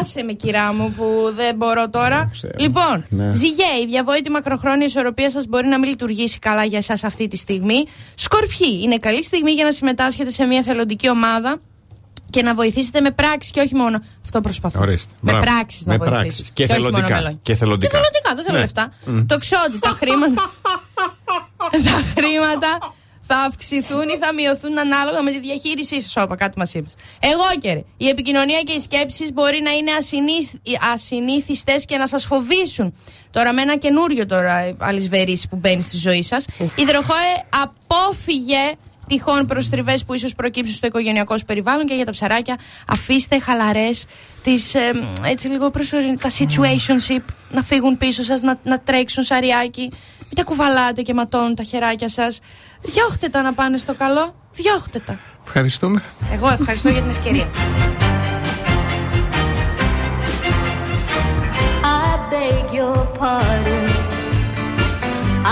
Άσε 0.00 0.22
με, 0.22 0.32
κυρά 0.32 0.72
μου, 0.72 0.92
που 0.96 1.32
δεν 1.36 1.56
μπορώ 1.56 1.90
τώρα. 1.90 2.30
Λοιπόν, 2.58 3.04
Ναι. 3.08 3.32
ζυγέ, 3.32 3.64
η 3.82 3.86
διαβόητη 3.86 4.30
μακροχρόνια 4.30 4.86
ισορροπία 4.86 5.30
σας 5.30 5.46
μπορεί 5.46 5.66
να 5.66 5.78
μην 5.78 5.88
λειτουργήσει 5.88 6.38
καλά 6.38 6.64
για 6.64 6.78
εσάς 6.78 7.04
αυτή 7.04 7.28
τη 7.28 7.36
στιγμή. 7.36 7.84
Σκορπιοί, 8.14 8.80
είναι 8.82 8.96
καλή 8.96 9.24
στιγμή 9.24 9.50
για 9.52 9.64
να 9.64 9.72
συμμετάσχετε 9.72 10.30
σε 10.30 10.44
μια 10.44 10.62
θελοντική 10.62 11.08
ομάδα 11.10 11.56
και 12.30 12.42
να 12.42 12.54
βοηθήσετε 12.54 13.00
με 13.00 13.10
πράξη 13.10 13.50
και 13.50 13.60
όχι 13.60 13.74
μόνο. 13.74 13.98
Αυτό 14.24 14.40
προσπαθώ. 14.40 14.80
Ορίστε. 14.80 15.12
Με 15.20 15.30
Μπράβο. 15.32 15.46
πράξεις 15.46 15.86
να 15.86 15.92
Με 15.92 15.98
βοηθήσω. 15.98 16.20
πράξεις. 16.20 16.50
Και 16.52 16.62
όχι 16.62 16.72
μόνο 16.72 16.84
θελοντικά. 16.84 17.14
με 17.14 17.20
λόγια. 17.22 17.38
Και 17.42 17.54
θελοντικά. 17.54 17.90
Και 17.90 17.96
θελοντικά, 17.96 18.34
δεν 18.34 18.44
θέλω 18.44 18.56
Ναι. 18.56 18.62
λεφτά. 18.62 18.92
Το 19.26 19.38
ξότι, 19.38 19.78
τα 19.86 19.90
χρήματα. 20.00 20.52
τα 21.84 22.00
χρήματα 22.14 22.94
θα 23.26 23.36
αυξηθούν 23.36 24.08
ή 24.08 24.16
θα 24.20 24.32
μειωθούν 24.32 24.78
ανάλογα 24.78 25.22
με 25.22 25.30
τη 25.30 25.40
διαχείρισή 25.40 26.00
σας. 26.00 26.16
Όπα, 26.16 26.36
κάτι 26.36 26.58
μας 26.58 26.74
είπες. 26.74 26.94
Εγώ 27.20 27.60
και 27.60 27.72
ρε, 27.72 27.84
η 27.96 28.08
επικοινωνία 28.08 28.60
και 28.60 28.72
οι 28.72 28.80
σκέψεις 28.80 29.32
μπορεί 29.32 29.60
να 29.62 29.70
είναι 29.70 29.90
ασυνήθιστες 30.92 31.84
και 31.84 31.96
να 31.96 32.06
σας 32.06 32.24
φοβήσουν. 32.26 32.94
Τώρα 33.30 33.52
με 33.52 33.62
ένα 33.62 33.76
καινούριο 33.76 34.26
τώρα 34.26 34.76
αλυσβερίσι 34.78 35.48
που 35.48 35.56
μπαίνει 35.56 35.82
στη 35.82 35.96
ζωή 35.96 36.22
σας. 36.22 36.46
Υδροχόε, 36.74 37.44
απόφυγε 37.48 38.72
τυχόν 39.06 39.46
προστριβές 39.46 40.04
που 40.04 40.14
ίσως 40.14 40.34
προκύψουν 40.34 40.74
στο 40.74 40.86
οικογενειακό 40.86 41.38
σου 41.38 41.44
περιβάλλον 41.44 41.86
και 41.86 41.94
για 41.94 42.04
τα 42.04 42.10
ψαράκια 42.10 42.58
αφήστε 42.88 43.40
χαλαρές 43.40 44.04
τις 44.42 44.74
ε, 44.74 44.90
έτσι 45.24 45.48
λίγο 45.48 45.70
προσωρινά 45.70 46.16
τα 46.16 46.30
situationship 46.30 47.22
να 47.50 47.62
φύγουν 47.62 47.96
πίσω 47.96 48.22
σας 48.22 48.40
να, 48.40 48.58
να 48.62 48.80
τρέξουν 48.80 49.22
σαριάκι 49.22 49.90
μην 50.20 50.34
τα 50.34 50.42
κουβαλάτε 50.44 51.02
και 51.02 51.14
ματώνουν 51.14 51.54
τα 51.54 51.62
χεράκια 51.62 52.08
σας 52.08 52.38
διώχτε 52.84 53.28
τα 53.28 53.42
να 53.42 53.52
πάνε 53.54 53.76
στο 53.76 53.94
καλό 53.94 54.34
διώχτε 54.52 54.98
τα 54.98 55.18
Ευχαριστούμε. 55.46 56.02
εγώ 56.32 56.48
ευχαριστώ 56.60 56.88
για 56.88 57.00
την 57.00 57.10
ευκαιρία 57.10 57.48
I 61.82 62.30
beg 62.32 62.64
your 62.78 62.98
pardon. 63.20 63.84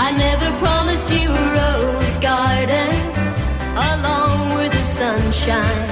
I 0.05 0.07
never 0.25 0.49
promised 0.65 1.09
you 1.17 1.27
a 1.43 1.45
rose 1.59 2.15
garden 2.31 2.91
along 3.91 4.39
with 4.57 4.71
the 4.77 4.85
sunshine. 4.99 5.87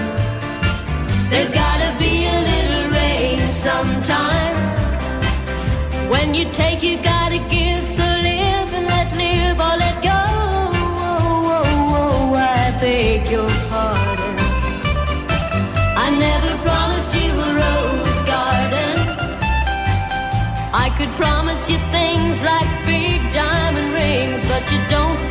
There's 1.31 1.51
gotta 1.63 1.89
be 2.03 2.13
a 2.37 2.39
little 2.51 2.85
rain 2.99 3.39
sometime. 3.67 4.55
When 6.13 6.27
you 6.37 6.45
take, 6.61 6.79
you 6.87 6.95
gotta 7.13 7.39
give. 7.55 7.81
So 7.97 8.05
could 21.01 21.09
promise 21.15 21.67
you 21.67 21.77
things 21.89 22.43
like 22.43 22.69
big 22.85 23.19
diamond 23.33 23.91
rings, 23.93 24.43
but 24.47 24.61
you 24.71 24.77
don't 24.87 25.30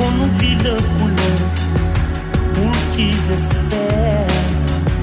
qu'on 0.00 0.24
oublie 0.24 0.56
le 0.64 0.76
couleur 0.96 1.40
pour 2.54 2.72
qu'ils 2.92 3.24
espèrent. 3.38 4.38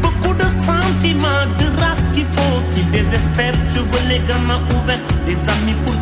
Beaucoup 0.01 0.33
de 0.33 0.47
sentiments, 0.67 1.45
de 1.59 1.67
race 1.79 2.05
qu'il 2.13 2.25
faut 2.35 2.59
qu'ils 2.73 2.89
désespèrent. 2.91 3.53
Je 3.73 3.79
veux 3.79 4.05
les 4.09 4.21
gamins 4.27 4.61
ouverts, 4.75 5.05
les 5.27 5.39
amis 5.53 5.77
pour 5.85 5.96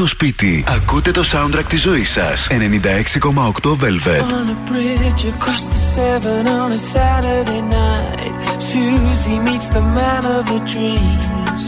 στο 0.00 0.08
σπίτι. 0.08 0.64
Ακούτε 0.68 1.10
το 1.10 1.22
soundtrack 1.32 1.64
της 1.68 1.80
ζωής 1.80 2.10
σας. 2.10 2.46
96,8 2.50 3.76
Velvet. 3.76 4.22
On 4.38 4.48
a 4.54 4.70
bridge 4.70 5.24
across 5.34 5.64
the 5.72 5.80
seven 5.94 6.42
on 6.60 6.68
a 6.78 6.80
Saturday 6.94 7.62
night 7.78 8.24
Susie 8.70 9.40
meets 9.46 9.68
the 9.76 9.84
man 9.98 10.22
of 10.36 10.42
her 10.52 10.62
dreams 10.74 11.62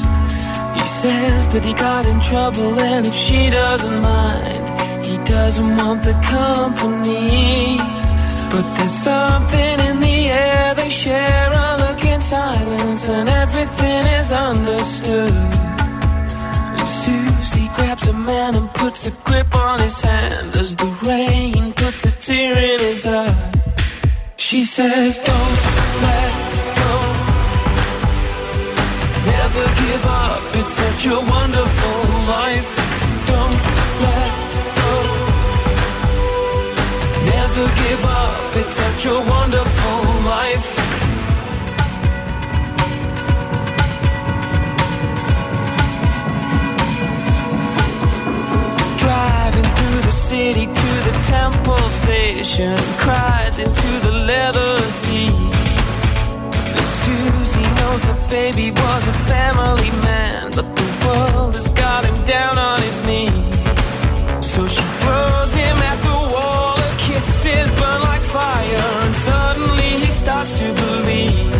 He 0.76 0.84
says 1.00 1.40
that 1.52 1.62
he 1.68 1.74
got 1.88 2.04
in 2.12 2.18
trouble 2.30 2.72
and 2.90 3.02
if 3.10 3.16
she 3.24 3.40
doesn't 3.60 4.00
mind 4.14 4.64
He 5.08 5.16
doesn't 5.36 5.72
want 5.80 6.00
the 6.10 6.16
company 6.38 7.26
But 8.52 8.66
there's 8.76 8.98
something 9.10 9.76
in 9.88 9.96
the 10.08 10.18
air 10.46 10.66
they 10.80 10.90
share 11.04 11.50
a 11.66 11.68
look 11.82 12.00
in 12.12 12.20
silence 12.36 13.02
and 13.16 13.26
everything 13.42 14.02
is 14.18 14.28
understood 14.50 15.61
A 18.08 18.12
man 18.12 18.56
and 18.56 18.68
puts 18.74 19.06
a 19.06 19.10
grip 19.24 19.54
on 19.54 19.78
his 19.78 20.00
hand 20.00 20.56
as 20.56 20.74
the 20.76 20.90
rain 21.06 21.72
puts 21.72 22.04
a 22.04 22.10
tear 22.10 22.56
in 22.56 22.80
his 22.80 23.06
eye. 23.06 23.52
She 24.36 24.64
says, 24.64 25.18
Don't 25.18 25.58
let 26.06 26.50
go. 26.80 26.94
Never 29.32 29.64
give 29.82 30.04
up. 30.06 30.42
It's 30.58 30.74
such 30.82 31.06
a 31.06 31.18
wonderful 31.34 32.00
life. 32.36 32.72
Don't 33.32 33.58
let 34.06 34.50
go. 34.80 34.92
Never 37.34 37.64
give 37.82 38.04
up. 38.04 38.56
It's 38.56 38.74
such 38.74 39.06
a 39.06 39.14
wonderful 39.14 40.01
city 50.32 50.64
to 50.64 50.90
the 51.08 51.14
temple 51.38 51.86
station, 52.02 52.74
cries 53.04 53.58
into 53.58 53.90
the 54.06 54.12
leather 54.30 54.78
seat. 55.00 55.52
And 56.76 56.86
Susie 57.02 57.68
knows 57.78 58.02
her 58.10 58.20
baby 58.30 58.70
was 58.70 59.02
a 59.14 59.16
family 59.32 59.90
man, 60.08 60.50
but 60.56 60.68
the 60.80 60.88
world 61.04 61.54
has 61.54 61.68
got 61.84 62.06
him 62.06 62.18
down 62.24 62.56
on 62.56 62.80
his 62.80 62.98
knees. 63.06 63.56
So 64.52 64.60
she 64.74 64.84
throws 65.02 65.52
him 65.62 65.76
at 65.92 65.98
the 66.08 66.18
wall, 66.32 66.78
her 66.84 66.94
kisses 67.04 67.70
burn 67.78 68.00
like 68.10 68.24
fire, 68.38 68.86
and 69.04 69.14
suddenly 69.28 69.90
he 70.02 70.10
starts 70.22 70.52
to 70.60 70.68
believe. 70.84 71.52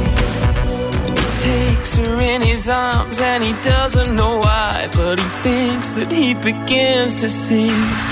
And 1.06 1.14
he 1.18 1.28
takes 1.52 1.90
her 1.96 2.14
in 2.32 2.40
his 2.40 2.70
arms, 2.70 3.20
and 3.20 3.44
he 3.44 3.52
doesn't 3.72 4.16
know 4.16 4.38
why, 4.38 4.88
but 4.92 5.20
he 5.20 5.28
thinks 5.46 5.92
that 5.92 6.10
he 6.10 6.32
begins 6.32 7.16
to 7.16 7.28
see. 7.28 8.11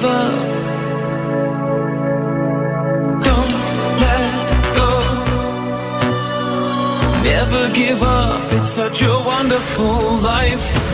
Give 0.00 0.10
up. 0.10 0.32
Don't 3.22 3.52
let 4.04 4.48
go. 4.76 4.92
Never 7.22 7.74
give 7.74 8.02
up. 8.02 8.52
It's 8.52 8.70
such 8.70 9.02
a 9.02 9.18
wonderful 9.26 10.16
life. 10.20 10.89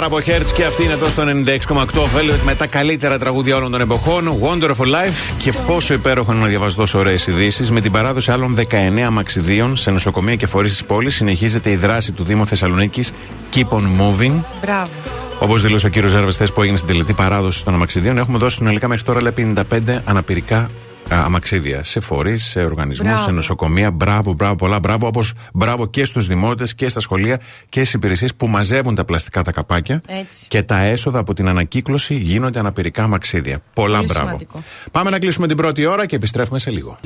Τραγουδάρα 0.00 0.34
από 0.34 0.44
Hertz 0.44 0.52
και 0.54 0.64
αυτή 0.64 0.82
είναι 0.82 0.92
εδώ 0.92 1.06
στο 1.06 1.22
96,8 1.22 2.02
Velvet 2.02 2.40
με 2.44 2.54
τα 2.54 2.66
καλύτερα 2.66 3.18
τραγούδια 3.18 3.56
όλων 3.56 3.70
των 3.70 3.80
εποχών. 3.80 4.32
Wonderful 4.42 4.86
Life 4.86 5.34
και 5.38 5.52
πόσο 5.66 5.94
υπέροχο 5.94 6.32
είναι 6.32 6.40
να 6.40 6.46
διαβάζω 6.46 6.76
τόσο 6.76 6.98
ωραίες 6.98 7.26
ειδήσεις. 7.26 7.70
Με 7.70 7.80
την 7.80 7.92
παράδοση 7.92 8.30
άλλων 8.30 8.56
19 8.56 9.00
αμαξιδίων 9.06 9.76
σε 9.76 9.90
νοσοκομεία 9.90 10.36
και 10.36 10.46
φορείς 10.46 10.72
της 10.72 10.84
πόλης 10.84 11.14
συνεχίζεται 11.14 11.70
η 11.70 11.76
δράση 11.76 12.12
του 12.12 12.24
Δήμου 12.24 12.46
Θεσσαλονίκης 12.46 13.12
Keep 13.54 13.68
on 13.68 13.82
Moving. 13.82 14.32
Μπράβο. 14.62 14.90
Όπως 15.38 15.62
δήλωσε 15.62 15.86
ο 15.86 15.88
κύριος 15.88 16.12
Ζέρβε, 16.12 16.30
χθες 16.30 16.52
που 16.52 16.62
έγινε 16.62 16.76
στην 16.76 16.88
τελετή 16.88 17.12
παράδοση 17.12 17.64
των 17.64 17.74
αμαξιδίων, 17.74 18.18
έχουμε 18.18 18.38
δώσει 18.38 18.56
συνολικά 18.56 18.88
μέχρι 18.88 19.04
τώρα 19.04 19.22
λέει, 19.22 19.32
55 19.36 20.00
αναπηρικά 20.04 20.58
α, 20.58 20.68
αμαξίδια 21.08 21.82
σε 21.84 22.00
φορείς, 22.00 22.44
σε 22.44 22.64
οργανισμούς, 22.64 23.06
Μπράβο. 23.08 23.22
σε 23.24 23.30
νοσοκομεία. 23.30 23.90
Μπράβο, 23.90 24.32
μπράβο, 24.32 24.54
πολλά 24.54 24.78
μπράβο. 24.78 25.06
Όπως 25.06 25.32
μπράβο 25.52 25.86
και 25.86 26.04
στους 26.04 26.26
δημότες 26.26 26.74
και 26.74 26.88
στα 26.88 27.00
σχολεία 27.00 27.40
και 27.68 27.80
στις 27.80 27.92
υπηρεσίες 27.92 28.34
που 28.34 28.46
μαζεύουν 28.48 28.94
τα 28.94 29.04
πλαστικά 29.04 29.42
τα 29.42 29.52
καπάκια 29.52 30.02
Έτσι. 30.06 30.46
και 30.48 30.62
τα 30.62 30.78
έσοδα 30.78 31.18
από 31.18 31.34
την 31.34 31.48
ανακύκλωση 31.48 32.14
γίνονται 32.14 32.58
αναπηρικά 32.58 33.02
αμαξίδια. 33.02 33.58
Πολλά 33.72 33.96
Πολύ 33.96 34.08
μπράβο. 34.08 34.26
σημαντικό. 34.26 34.62
Πάμε 34.90 35.10
να 35.10 35.18
κλείσουμε 35.18 35.46
την 35.46 35.56
πρώτη 35.56 35.86
ώρα 35.86 36.06
και 36.06 36.16
επιστρέφουμε 36.16 36.58
σε 36.58 36.70
λίγο. 36.70 36.98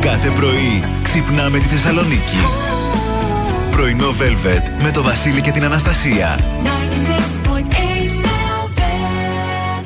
Κάθε 0.00 0.28
πρωί 0.28 0.84
ξυπνάμε 1.02 1.58
τη 1.58 1.64
Θεσσαλονίκη. 1.64 2.36
Πρωινό 3.70 4.08
Velvet 4.10 4.82
με 4.82 4.90
το 4.90 5.02
Βασίλη 5.02 5.40
και 5.40 5.50
την 5.50 5.64
Αναστασία. 5.64 6.38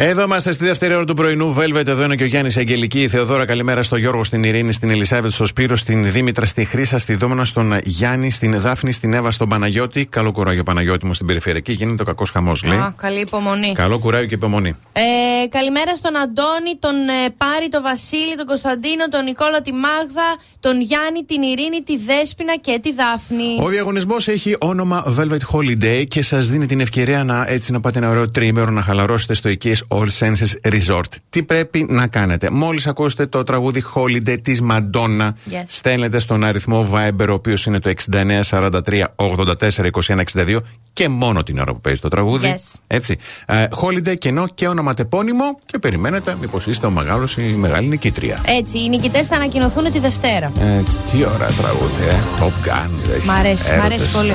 Εδώ 0.00 0.22
είμαστε 0.22 0.52
στη 0.52 0.64
δεύτερη 0.64 0.94
ώρα 0.94 1.04
του 1.04 1.14
πρωινού. 1.14 1.56
Velvet, 1.58 1.86
εδώ 1.86 2.04
είναι 2.04 2.14
και 2.14 2.22
ο 2.22 2.26
Γιάννης 2.26 2.56
Αγγελική, 2.56 3.02
η 3.02 3.08
Θεοδόρα. 3.08 3.44
Καλημέρα 3.44 3.82
στο 3.82 3.96
Γιώργο, 3.96 4.24
στην 4.24 4.42
Ειρήνη, 4.42 4.72
στην 4.72 4.90
Ελισάβετ, 4.90 5.32
στο 5.32 5.46
Σπύρο, 5.46 5.76
στην 5.76 6.12
Δήμητρα, 6.12 6.44
στη 6.44 6.64
Χρήσα, 6.64 6.98
στη 6.98 7.14
Δόμανα, 7.14 7.44
στον 7.44 7.78
Γιάννη, 7.84 8.30
στην 8.30 8.60
Δάφνη, 8.60 8.92
στην 8.92 9.12
Εύα, 9.12 9.30
στον 9.30 9.48
Παναγιώτη. 9.48 10.06
Καλό 10.06 10.32
κουράγιο, 10.32 10.62
Παναγιώτη 10.62 11.06
μου, 11.06 11.14
στην 11.14 11.26
περιφερειακή. 11.26 11.72
Γίνεται 11.72 12.02
ο 12.02 12.04
κακός 12.04 12.30
χαμός, 12.30 12.64
λέει. 12.64 12.78
Α, 12.78 12.94
καλή 12.96 13.20
υπομονή. 13.20 13.72
Καλό 13.72 13.98
κουράγιο 13.98 14.26
και 14.26 14.34
υπομονή. 14.34 14.76
Ε, 14.92 15.46
καλημέρα 15.48 15.96
στον 15.96 16.16
Αντώνη, 16.16 16.76
τον 16.80 16.94
ε, 16.94 17.30
Πάρη, 17.36 17.68
τον 17.70 17.82
Βασίλη, 17.82 18.34
τον 18.36 18.46
Κωνσταντίνο, 18.46 19.08
τον 19.10 19.24
Νικόλα, 19.24 19.60
τη 19.60 19.72
Μάγδα, 19.72 20.36
τον 20.60 20.80
Γιάννη, 20.80 21.24
την 21.26 21.42
Ειρήνη, 21.42 21.80
τη 21.84 21.96
Δέσποινα 21.96 22.56
και 22.56 22.78
τη 22.82 22.92
Δάφνη. 22.92 23.56
Ο 23.60 23.68
διαγωνισμός 23.68 24.28
έχει 24.28 24.56
όνομα 24.58 25.14
Velvet 25.18 25.44
Holiday 25.52 26.04
και 26.08 26.22
σας 26.22 26.48
δίνει 26.48 26.66
την 26.66 26.80
ευκαιρία 26.80 27.24
να 27.24 27.44
έτσι 27.48 27.72
να 27.72 27.80
πάτε 27.80 27.98
ένα 27.98 28.08
ωραίο 28.08 28.30
τρίμερο 28.30 28.70
να 28.70 28.82
χαλαρώσετε 28.82 29.34
στο 29.34 29.48
οικίε 29.48 29.74
All 29.88 30.08
Senses 30.18 30.72
Resort. 30.72 31.02
Τι 31.30 31.42
πρέπει 31.42 31.86
να 31.88 32.06
κάνετε; 32.06 32.50
Μόλις 32.50 32.86
ακούσετε 32.86 33.26
το 33.26 33.42
τραγούδι 33.42 33.84
Holiday 33.94 34.36
της 34.42 34.62
Madonna, 34.70 35.28
Yes. 35.28 35.62
στέλνετε 35.66 36.18
στον 36.18 36.44
αριθμό 36.44 36.88
Viber, 36.94 37.26
ο 37.28 37.32
οποίος 37.32 37.66
είναι 37.66 37.78
το 37.78 37.88
6943 37.88 39.06
84 39.16 39.84
21 39.86 40.20
62 40.34 40.58
και 40.92 41.08
μόνο 41.08 41.42
την 41.42 41.58
ώρα 41.58 41.72
που 41.72 41.80
παίζει 41.80 42.00
το 42.00 42.08
τραγούδι. 42.08 42.54
Yes. 42.56 42.78
Έτσι. 42.86 43.16
Ε, 43.46 43.66
holiday 43.82 44.18
κενό 44.18 44.46
και 44.54 44.68
ονοματεπώνυμο 44.68 45.58
και 45.66 45.78
περιμένετε 45.78 46.36
μήπως 46.40 46.66
είστε 46.66 46.86
ο 46.86 46.90
μεγάλος 46.90 47.36
ή 47.36 47.42
η 47.48 47.56
μεγάλη 47.56 47.86
νικήτρια. 47.88 48.42
Έτσι, 48.46 48.78
οι 48.78 48.88
νικητές 48.88 49.26
θα 49.26 49.36
ανακοινωθούν 49.36 49.90
τη 49.90 49.98
Δευτέρα. 49.98 50.52
Έτσι, 50.80 51.00
τι 51.00 51.24
ωραία 51.24 51.48
τραγούδι, 51.50 52.02
ε. 52.10 52.16
Top 52.40 52.68
Gun. 52.68 52.90
είδες. 53.04 53.24
Μ' 53.24 53.30
αρέσει, 53.30 53.70
μ' 53.70 53.80
αρέσει 53.82 53.84
Έρωτες. 53.84 54.08
πολύ. 54.08 54.34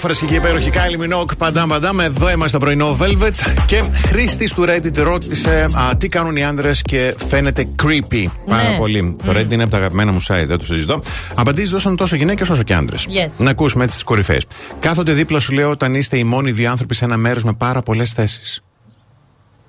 Heart 0.00 0.10
goes 0.10 0.10
Ολόφρεση 0.10 0.26
και 0.26 0.34
υπέροχη 0.34 0.70
Kylie 0.74 1.14
Minogue, 1.14 1.36
παντάμ 1.38 1.68
παντάμ. 1.68 2.00
Εδώ 2.00 2.30
είμαστε 2.30 2.48
στο 2.48 2.58
πρωινό 2.58 2.96
Velvet. 3.00 3.32
Και 3.66 3.82
Χρήστη 4.06 4.54
του 4.54 4.64
Reddit 4.68 4.96
ρώτησε 4.96 5.66
α, 5.72 5.96
τι 5.96 6.08
κάνουν 6.08 6.36
οι 6.36 6.44
άντρε 6.44 6.70
και 6.82 7.14
φαίνεται 7.28 7.68
creepy. 7.82 8.24
Πάρα 8.46 8.76
πολύ. 8.78 9.16
Το 9.24 9.32
Reddit 9.32 9.50
είναι 9.50 9.62
από 9.62 9.70
τα 9.72 9.76
αγαπημένα 9.76 10.12
μου 10.12 10.22
site, 10.22 10.44
δεν 10.46 10.58
το 10.58 10.64
συζητώ. 10.64 11.02
Απαντήσεις 11.34 11.70
δώσαν 11.70 11.96
τόσο 11.96 12.16
γυναίκες 12.16 12.48
όσο 12.48 12.62
και 12.62 12.74
άντρε. 12.74 12.96
Yes. 12.96 13.30
Να 13.38 13.50
ακούσουμε 13.50 13.82
έτσι 13.84 13.94
τις 13.96 14.04
κορυφαίες. 14.04 14.46
Κάθονται 14.80 15.12
δίπλα 15.12 15.40
σου, 15.40 15.52
λέω, 15.52 15.70
όταν 15.70 15.94
είστε 15.94 16.18
οι 16.18 16.24
μόνοι 16.24 16.50
δύο 16.52 16.70
άνθρωποι 16.70 16.94
σε 16.94 17.04
ένα 17.04 17.16
μέρος 17.16 17.44
με 17.44 17.52
πάρα 17.52 17.82
πολλές 17.82 18.12
θέσεις. 18.12 18.62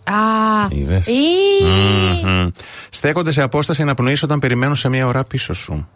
Α, 0.03 0.13
Είδες. 0.69 1.05
ή. 1.07 1.11
Μμμ. 2.25 2.47
Στέκονται 2.89 3.31
σε 3.31 3.41
απόσταση 3.41 3.83
να 3.83 3.93
πνοήσει 3.93 4.25
όταν 4.25 4.39
περιμένουν 4.39 4.75
σε 4.75 4.89
μία 4.89 5.07
ώρα 5.07 5.23
πίσω 5.23 5.53
σου. 5.53 5.87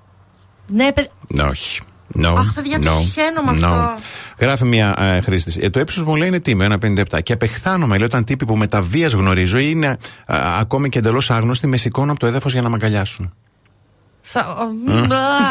Ναι, 0.67 0.91
παιδ- 0.91 1.09
Ναι, 1.27 1.43
όχι. 1.43 1.81
No, 2.23 2.33
Αχ, 2.37 2.53
παιδιά, 2.53 2.79
το 2.79 2.91
no, 2.91 2.99
συχαίνω 3.01 3.41
με 3.41 3.51
no. 3.51 3.63
αυτό. 3.63 3.93
Γράφει 4.39 4.65
μια 4.65 4.95
ε, 4.99 5.21
χρήστης. 5.21 5.57
Ε, 5.57 5.69
το 5.69 5.79
ύψο 5.79 6.03
μου 6.05 6.15
λέει 6.15 6.27
είναι 6.27 6.39
τίμιο, 6.39 6.67
1,57. 6.81 7.23
Και 7.23 7.33
απεχθάνομαι, 7.33 7.97
λέει, 7.97 8.05
όταν 8.05 8.23
τύποι 8.23 8.45
που 8.45 8.57
με 8.57 8.67
τα 8.67 8.81
βίας 8.81 9.13
γνωρίζω 9.13 9.57
ή 9.57 9.67
είναι 9.69 9.87
ε, 9.87 10.35
ακόμη 10.59 10.89
και 10.89 10.99
εντελώς 10.99 11.31
άγνωστοι, 11.31 11.67
με 11.67 11.77
σηκώνουν 11.77 12.09
από 12.09 12.19
το 12.19 12.25
έδαφος 12.25 12.51
για 12.51 12.61
να 12.61 12.69
με 12.69 12.75
αγκαλιάσουν. 12.75 13.33
Θα... 14.21 14.39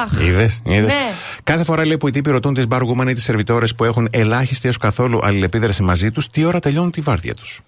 Αχ. 0.02 0.20
Είδες, 0.20 0.60
είδες. 0.64 0.86
Ναι. 0.86 1.12
Κάθε 1.44 1.64
φορά 1.64 1.86
λέει 1.86 1.96
που 1.96 2.08
οι 2.08 2.10
τύποι 2.10 2.30
ρωτούν 2.30 2.54
τις 2.54 2.66
μπαργούμαν 2.66 3.08
ή 3.08 3.12
τις 3.12 3.24
σερβιτόρες 3.24 3.74
που 3.74 3.84
έχουν 3.84 4.08
ελάχιστη 4.10 4.66
έως 4.66 4.76
καθόλου 4.78 5.18
αλληλεπίδραση 5.22 5.82
μαζί 5.82 6.10
τους, 6.10 6.28
τι 6.28 6.44
ώρα 6.44 6.60
τελειώνουν 6.60 6.90
τη 6.90 7.00
βάρδια 7.00 7.34
τους. 7.34 7.60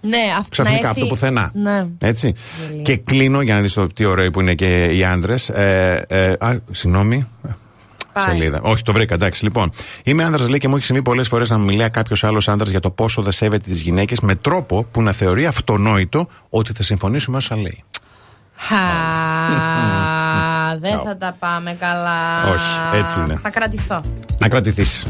Ναι, 0.00 0.18
αυτό 0.38 0.48
Ξαφνικά 0.48 0.82
να 0.82 0.88
από 0.88 0.98
έρθει... 0.98 1.00
το 1.00 1.06
πουθενά. 1.06 1.50
Ναι. 1.54 1.86
Έτσι. 1.98 2.34
Γελίο. 2.66 2.82
Και 2.82 2.96
κλείνω 2.96 3.40
για 3.40 3.54
να 3.54 3.60
δεις 3.60 3.78
τι 3.94 4.04
ωραίο 4.04 4.30
που 4.30 4.40
είναι 4.40 4.54
και 4.54 4.84
οι 4.84 5.04
άντρες. 5.04 5.48
Ε, 5.48 6.04
ε, 6.08 6.32
α, 6.38 6.56
συγγνώμη. 6.70 7.26
Πάει. 8.16 8.24
Σελίδα. 8.24 8.60
Όχι, 8.62 8.82
το 8.82 8.92
βρήκα, 8.92 9.14
εντάξει. 9.14 9.44
Λοιπόν, 9.44 9.72
είμαι 10.04 10.24
άντρα, 10.24 10.48
λέει, 10.48 10.58
και 10.58 10.68
μου 10.68 10.76
έχει 10.76 10.84
συμβεί 10.84 11.02
πολλές 11.02 11.28
φορές 11.28 11.50
να 11.50 11.58
μου 11.58 11.64
μιλάει 11.64 11.90
κάποιος 11.90 12.24
άλλος 12.24 12.48
άντρα 12.48 12.70
για 12.70 12.80
το 12.80 12.90
πόσο 12.90 13.22
δεν 13.22 13.32
σέβεται 13.32 13.70
τις 13.70 13.80
γυναίκες 13.80 14.20
με 14.20 14.34
τρόπο 14.34 14.84
που 14.90 15.02
να 15.02 15.12
θεωρεί 15.12 15.46
αυτονόητο 15.46 16.28
ότι 16.48 16.72
θα 16.72 16.82
συμφωνήσουμε 16.82 17.36
όσα 17.36 17.56
λέει. 17.56 17.84
Χα, 18.56 18.76
δεν 20.78 21.00
θα 21.04 21.16
τα 21.16 21.36
πάμε 21.38 21.76
καλά. 21.78 22.44
Όχι, 22.44 22.96
έτσι 23.02 23.20
είναι. 23.20 23.38
Θα 23.42 23.50
κρατηθώ. 23.50 24.00
Να 24.38 24.48
κρατηθείς. 24.48 25.04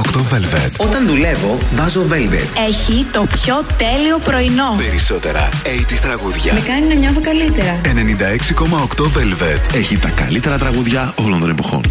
8 0.00 0.02
Velvet. 0.02 0.86
Όταν 0.86 1.06
δουλεύω, 1.06 1.58
βάζω 1.74 2.06
Velvet. 2.10 2.66
Έχει 2.68 3.06
το 3.12 3.26
πιο 3.32 3.64
τέλειο 3.78 4.18
πρωινό. 4.18 4.74
Περισσότερα 4.76 5.48
80 5.64 5.94
τραγούδια. 6.02 6.52
Με 6.52 6.60
κάνει 6.60 6.86
να 6.86 6.94
νιώθω 6.94 7.20
καλύτερα. 7.20 7.80
96,8 7.84 9.04
Velvet. 9.04 9.74
Έχει 9.74 9.96
τα 9.96 10.08
καλύτερα 10.08 10.58
τραγούδια 10.58 11.14
όλων 11.16 11.40
των 11.40 11.50
εποχών. 11.50 11.82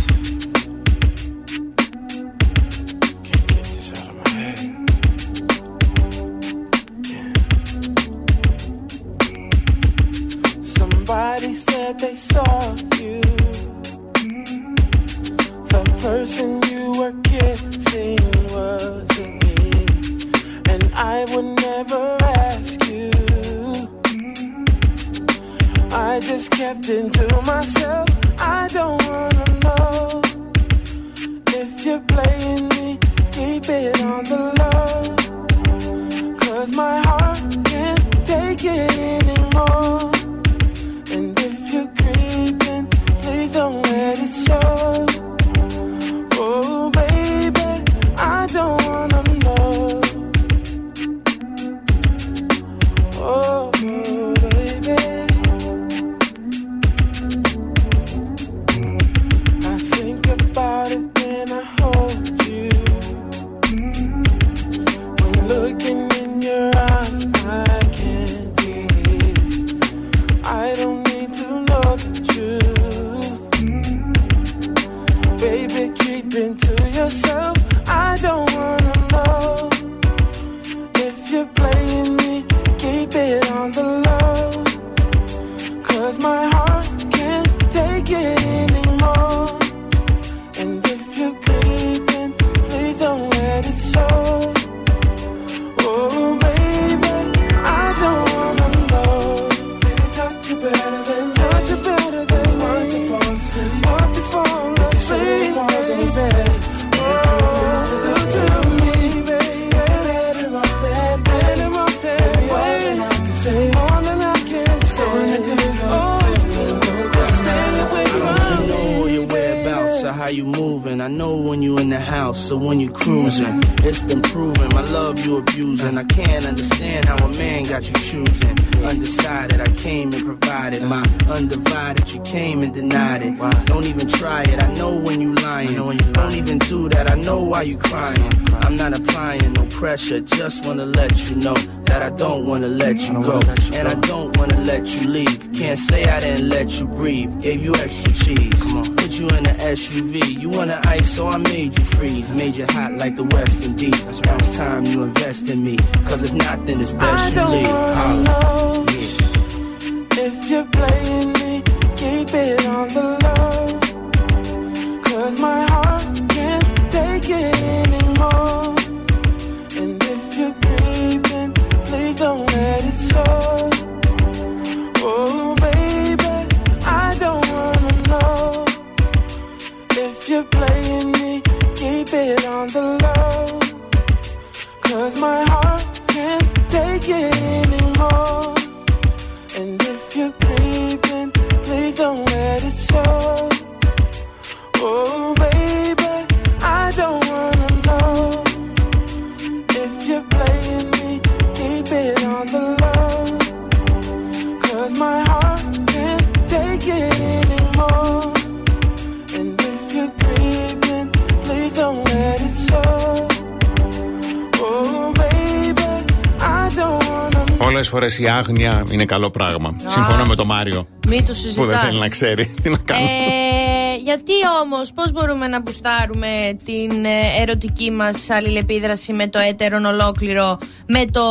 Η 218.23 218.27
άγνοια 218.27 218.83
είναι 218.91 219.05
καλό 219.05 219.29
πράγμα. 219.29 219.75
Συμφωνώ 219.87 220.25
με 220.25 220.35
τον 220.35 220.45
Μάριο. 220.45 220.87
Μην 221.07 221.19
το 221.25 221.33
Που 221.33 221.33
συζητάς. 221.39 221.67
δεν 221.67 221.77
θέλει 221.77 221.99
να 221.99 222.07
ξέρει 222.09 222.45
τι 222.63 222.69
να 222.69 222.77
κάνει. 222.77 223.03
Ε, 223.03 223.95
γιατί 224.03 224.31
όμως 224.63 224.91
πώς 224.93 225.11
μπορούμε 225.11 225.47
να 225.47 225.61
μπουστάρουμε 225.61 226.27
την 226.65 227.05
ε, 227.05 227.41
ερωτική 227.41 227.91
μας 227.91 228.29
αλληλεπίδραση 228.29 229.13
με 229.13 229.27
το 229.27 229.39
έτερον 229.39 229.85
ολόκληρο 229.85 230.57
με 230.87 231.05
το 231.11 231.21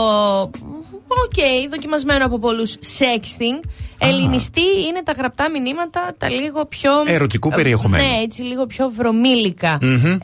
οκ, 1.25 1.71
δοκιμασμένο 1.71 2.25
από 2.25 2.39
πολλούς 2.39 2.75
sexting 2.99 3.69
Ελληνιστή 3.99 4.61
είναι 4.89 5.03
τα 5.05 5.13
γραπτά 5.19 5.51
μηνύματα 5.51 6.15
τα 6.19 6.31
λίγο 6.31 6.67
πιο 6.67 6.91
Ερωτικού 7.07 7.49
περιεχομένου. 7.51 8.05
Ναι, 8.05 8.23
έτσι 8.23 8.43
λίγο 8.43 8.67
πιο 8.67 8.91
βρωμίλικα 8.97 9.79
Μμμ. 9.83 10.05
ε, 10.07 10.19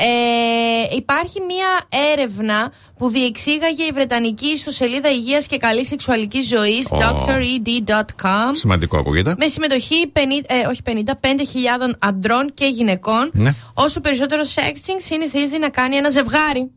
Υπάρχει 0.97 1.41
μια 1.41 1.67
έρευνα 2.13 2.73
που 2.99 3.09
διεξήγαγε 3.09 3.83
η 3.83 3.91
Βρετανική 3.95 4.47
ιστοσελίδα 4.47 5.11
υγείας 5.11 5.47
και 5.47 5.57
καλής 5.57 5.87
σεξουαλικής 5.87 6.49
ζωής 6.49 6.91
Ω. 6.93 6.97
dred.com 7.27 8.51
Σημαντικό 8.53 8.99
ακούγεται. 8.99 9.35
με 9.39 9.47
συμμετοχή 9.47 10.13
50, 10.13 10.19
ε, 10.47 10.67
όχι 10.69 10.81
50, 10.85 10.91
5.000 11.21 11.95
αντρών 11.99 12.51
και 12.55 12.67
γυναικών. 12.67 13.31
Ναι. 13.33 13.55
Όσο 13.75 14.01
περισσότερο 14.01 14.43
sexting 14.43 14.97
συνηθίζει 14.99 15.59
να 15.59 15.69
κάνει 15.69 15.97
ένα 15.97 16.09
ζευγάρι. 16.11 16.71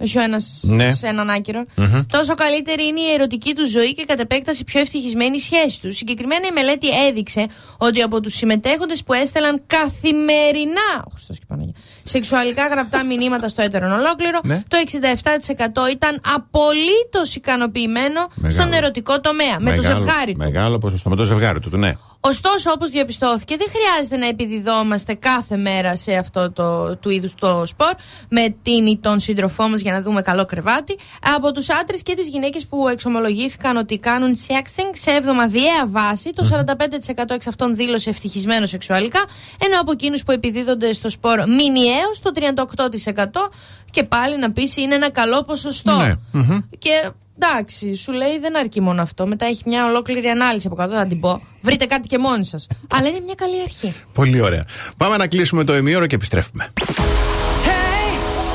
Όχι 0.00 0.18
ο 0.18 0.20
ένας 0.20 0.60
Ναι. 0.62 0.92
σε 0.92 1.06
έναν 1.06 1.30
άκυρο. 1.30 1.64
Μμμ. 1.76 2.00
Τόσο 2.12 2.34
καλύτερη 2.34 2.86
είναι 2.86 3.00
η 3.00 3.12
ερωτική 3.12 3.54
του 3.54 3.68
ζωή 3.68 3.94
και 3.94 4.04
κατ' 4.04 4.20
επέκταση 4.20 4.64
πιο 4.64 4.80
ευτυχισμένη 4.80 5.36
η 5.36 5.40
σχέση 5.40 5.80
του. 5.80 5.92
Συγκεκριμένα 5.92 6.46
η 6.46 6.52
μελέτη 6.52 6.88
έδειξε 7.06 7.46
ότι 7.78 8.02
από 8.02 8.20
τους 8.20 8.34
συμμετέχοντες 8.34 9.02
που 9.02 9.12
έστελαν 9.12 9.62
καθημερινά 9.66 10.88
ο 11.06 11.10
Χριστός 11.12 11.36
και 11.36 11.42
η 11.44 11.48
Παναγία, 11.48 11.74
σεξουαλικά 12.10 12.66
γραπτά 12.66 13.04
μηνύματα 13.04 13.48
στο 13.48 13.62
έτερον 13.62 13.92
ολόκληρο, 13.92 14.38
Ναι. 14.42 14.62
το 14.68 14.76
67% 14.76 15.86
ήταν 15.92 16.20
απολύτως 16.34 17.34
ικανοποιημένο 17.34 18.20
Μεγάλο. 18.34 18.60
στον 18.60 18.72
ερωτικό 18.72 19.20
τομέα. 19.20 19.56
Με 19.60 19.70
το 19.70 19.76
Μεγάλο- 19.82 20.04
ζευγάρι 20.04 20.32
του. 20.32 20.38
Μεγάλο 20.38 20.78
ποσοστό. 20.78 21.08
Με 21.08 21.16
το 21.16 21.24
ζευγάρι 21.24 21.60
του, 21.60 21.70
του, 21.70 21.76
ναι. 21.76 21.92
Ωστόσο, 22.22 22.70
όπως 22.74 22.90
διαπιστώθηκε, 22.90 23.56
δεν 23.56 23.66
χρειάζεται 23.70 24.16
να 24.16 24.26
επιδιδόμαστε 24.26 25.14
κάθε 25.14 25.56
μέρα 25.56 25.96
σε 25.96 26.12
αυτό 26.14 26.52
το 26.52 26.96
του 26.96 27.10
είδους 27.10 27.34
το 27.34 27.66
σπορ 27.66 27.92
με 28.28 28.54
την 28.62 28.86
ή 28.86 28.98
τον 29.02 29.20
σύντροφό 29.20 29.68
μας 29.68 29.80
για 29.80 29.92
να 29.92 30.02
δούμε 30.02 30.22
καλό 30.22 30.44
κρεβάτι. 30.44 30.98
Από 31.36 31.52
τους 31.52 31.70
άντρες 31.70 32.02
και 32.02 32.14
τις 32.14 32.28
γυναίκες 32.28 32.66
που 32.66 32.88
εξομολογήθηκαν 32.88 33.76
ότι 33.76 33.98
κάνουν 33.98 34.36
sexting 34.48 34.90
σε 34.92 35.10
εβδομαδιαία 35.10 35.86
βάση, 35.86 36.30
το 36.34 36.44
45% 36.44 37.34
εξ 37.34 37.46
αυτών 37.46 37.76
δήλωσε 37.76 38.10
ευτυχισμένος 38.10 38.68
σεξουαλικά, 38.68 39.24
ενώ 39.66 39.80
από 39.80 39.92
εκείνους 39.92 40.22
που 40.22 40.32
επιδίδονται 40.32 40.92
στο 40.92 41.08
σπορ 41.08 41.44
μηνιαίω, 42.00 42.64
το 42.64 43.46
38% 43.48 43.50
και 43.90 44.02
πάλι 44.02 44.38
να 44.38 44.52
πεις 44.52 44.76
είναι 44.76 44.94
ένα 44.94 45.10
καλό 45.10 45.44
ποσοστό. 45.44 45.96
Ναι. 45.96 46.14
Μμμ. 46.32 46.58
Και 46.78 47.10
εντάξει, 47.38 47.94
σου 47.94 48.12
λέει 48.12 48.38
δεν 48.38 48.56
αρκεί 48.56 48.80
μόνο 48.80 49.02
αυτό. 49.02 49.26
Μετά 49.26 49.46
έχει 49.46 49.62
μια 49.66 49.86
ολόκληρη 49.86 50.28
ανάλυση 50.28 50.66
από 50.66 50.76
κάτω, 50.76 50.90
δεν 50.90 50.98
θα 50.98 51.06
την 51.06 51.20
πω. 51.20 51.42
Βρείτε 51.62 51.84
κάτι 51.84 52.08
και 52.08 52.18
μόνοι 52.18 52.44
σας. 52.44 52.66
Αλλά 52.90 53.08
είναι 53.08 53.20
μια 53.20 53.34
καλή 53.34 53.62
αρχή. 53.62 53.94
Πολύ 54.12 54.40
ωραία. 54.40 54.64
Πάμε 54.96 55.16
να 55.16 55.26
κλείσουμε 55.26 55.64
το 55.64 55.76
ημίωρο 55.76 56.06
και 56.06 56.14
επιστρέφουμε. 56.14 56.72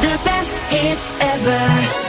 The 0.02 0.16
best 0.28 0.56
hits 0.72 1.08
ever. 1.20 2.05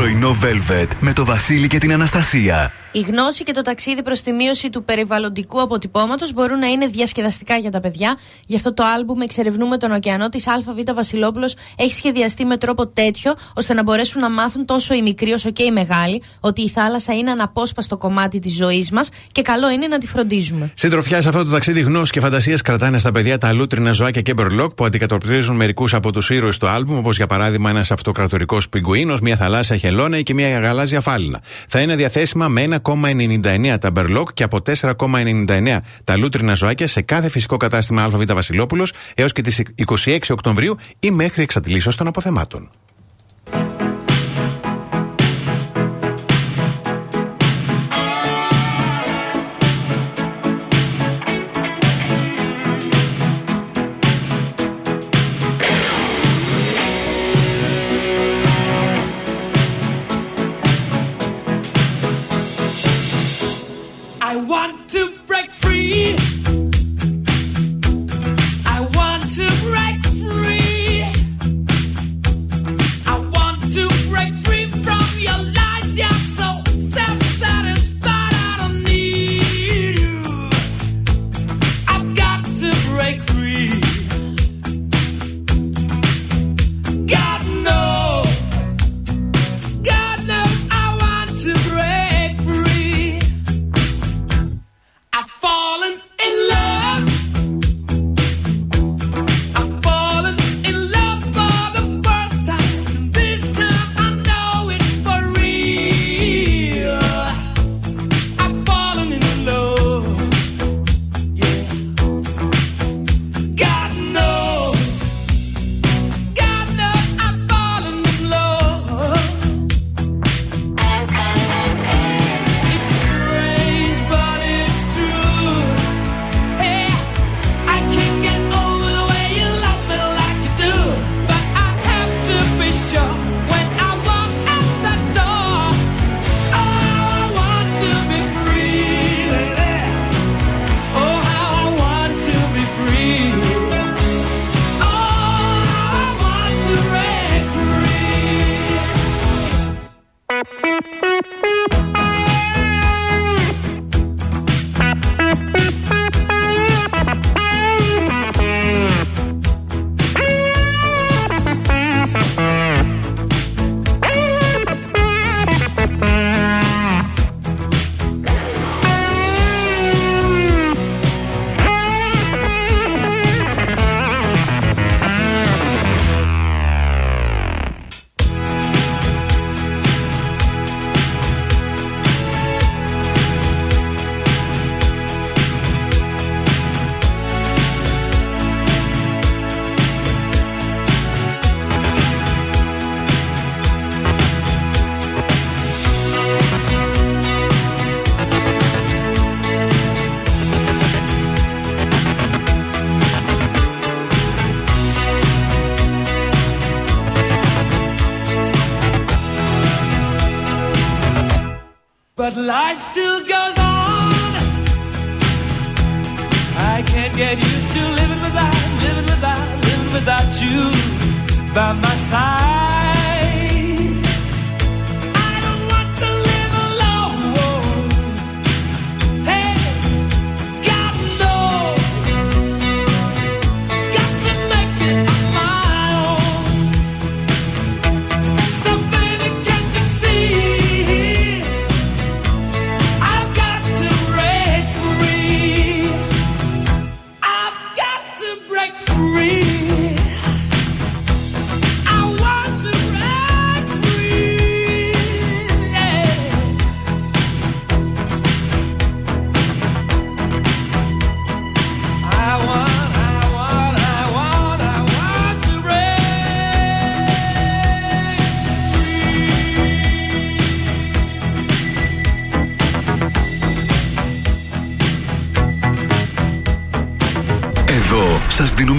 Πρωινό 0.00 0.36
Velvet 0.42 0.88
με 1.00 1.12
το 1.12 1.24
Βασίλη 1.24 1.66
και 1.66 1.78
την 1.78 1.92
Αναστασία. 1.92 2.72
Η 2.92 3.00
γνώση 3.00 3.42
και 3.42 3.52
το 3.52 3.62
ταξίδι 3.62 4.02
προς 4.02 4.22
τη 4.22 4.32
μείωση 4.32 4.70
του 4.70 4.84
περιβαλλοντικού 4.84 5.60
αποτυπώματος 5.60 6.32
μπορούν 6.32 6.58
να 6.58 6.66
είναι 6.66 6.86
διασκεδαστικά 6.86 7.56
για 7.56 7.70
τα 7.70 7.80
παιδιά. 7.80 8.18
Γι' 8.46 8.56
αυτό 8.56 8.74
το 8.74 8.82
άλμπουμ 8.96 9.20
Εξερευνούμε 9.20 9.76
τον 9.76 9.90
ωκεανό 9.90 10.28
της 10.28 10.46
ΑΒ 10.48 10.94
Βασιλόπουλος 10.94 11.54
έχει 11.76 11.92
σχεδιαστεί 11.92 12.44
με 12.44 12.56
τρόπο 12.56 12.86
τέτοιο 12.86 13.34
ώστε 13.54 13.74
να 13.74 13.82
μπορέσουν 13.82 14.20
να 14.20 14.30
μάθουν 14.30 14.64
τόσο 14.64 14.94
οι 14.94 15.02
μικροί 15.02 15.32
όσο 15.32 15.50
και 15.50 15.62
οι 15.62 15.70
μεγάλοι 15.70 16.22
ότι 16.40 16.62
η 16.62 16.68
θάλασσα 16.68 17.14
είναι 17.14 17.30
αναπόσπαστο 17.30 17.96
κομμάτι 17.96 18.38
της 18.38 18.56
ζωής 18.56 18.90
μας 18.90 19.08
και 19.32 19.42
καλό 19.42 19.70
είναι 19.70 19.86
να 19.86 19.98
τη 19.98 20.06
φροντίζουμε. 20.06 20.72
Συντροφιά 20.74 21.20
σε 21.20 21.28
αυτό 21.28 21.44
το 21.44 21.50
ταξίδι 21.50 21.80
γνώση 21.80 22.12
και 22.12 22.20
φαντασία 22.20 22.58
κρατάνε 22.64 22.98
στα 22.98 23.12
παιδιά 23.12 23.38
τα 23.38 23.52
λούτρινα 23.52 23.92
ζωάκια 23.92 24.20
και 24.20 24.34
μπερλόκ 24.34 24.74
που 24.74 24.84
αντικατοπτρίζουν 24.84 25.56
μερικούς 25.56 25.94
από 25.94 26.12
τους 26.12 26.30
ήρωες 26.30 26.58
του 26.58 26.68
άλμπουμ, 26.68 26.96
όπως 26.96 27.16
για 27.16 27.26
παράδειγμα 27.26 27.70
ένας 27.70 27.90
αυτοκρατορικός 27.90 28.68
πιγκουίνος, 28.68 29.20
μια 29.20 29.36
θαλάσσια 29.36 29.76
χελώνα 29.90 30.20
και 30.20 30.34
μια 30.34 30.58
γαλάζια 30.58 31.00
φάλινα. 31.00 31.40
Θα 31.68 31.80
είναι 31.80 31.96
διαθέσιμα 31.96 32.48
με 32.48 32.64
1,99 32.82 33.76
τα 33.80 33.90
μπερλόκ 33.90 34.32
και 34.32 34.42
από 34.42 34.58
4,99 34.66 35.78
τα 36.04 36.16
λούτρινα 36.16 36.54
ζωάκια 36.54 36.86
σε 36.86 37.02
κάθε 37.02 37.28
φυσικό 37.28 37.56
κατάστημα 37.56 38.02
ΑΒ 38.02 38.22
Βασιλόπουλος 38.26 38.92
έως 39.14 39.32
και 39.32 39.42
τις 39.42 39.62
26 40.04 40.18
Οκτωβρίου 40.30 40.76
ή 40.98 41.10
μέχρι 41.10 41.42
εξαντλήσεως 41.42 41.96
των 41.96 42.06
αποθεμάτων. 42.06 42.70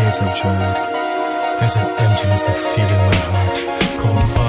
tears 0.00 0.18
of 0.20 0.28
joy. 0.34 0.66
There's 1.58 1.76
an 1.76 1.88
emptiness 2.04 2.44
I 2.46 2.54
feel 2.70 2.90
in 2.96 3.02
my 3.10 3.20
heart. 3.30 3.56
Come 4.00 4.28
Cold 4.28 4.45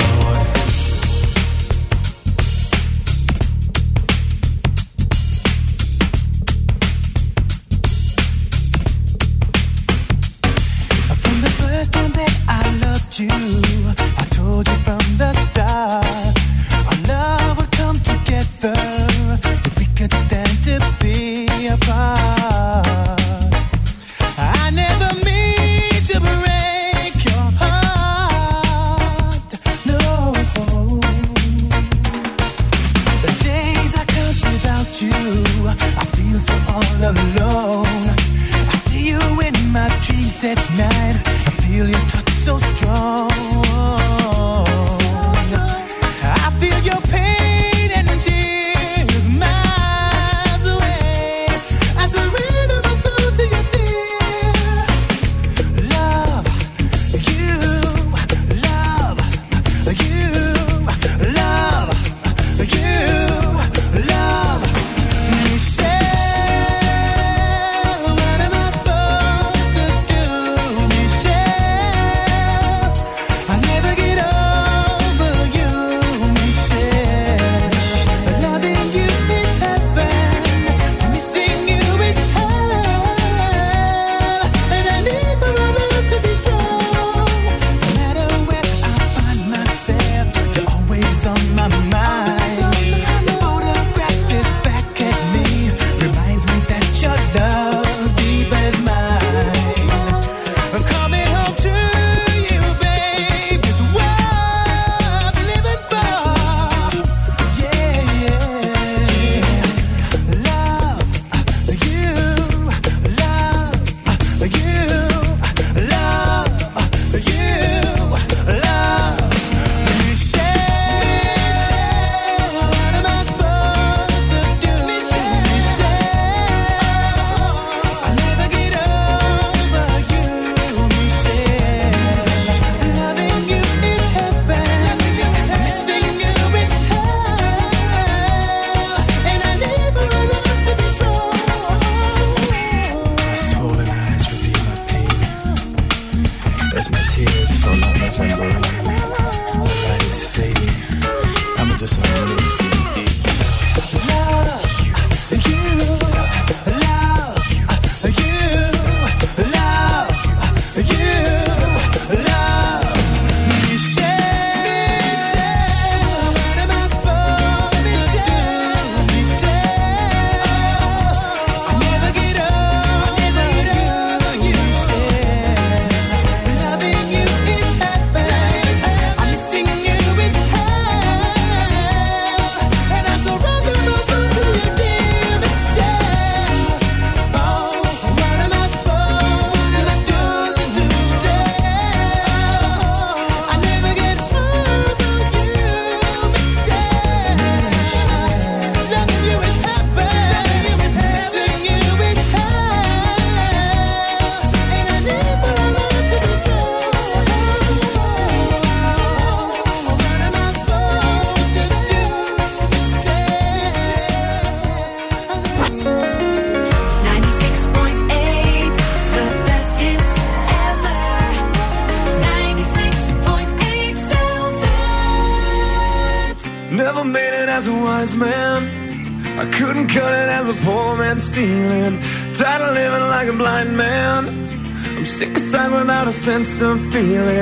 of 236.62 236.80
feeling. 236.92 237.37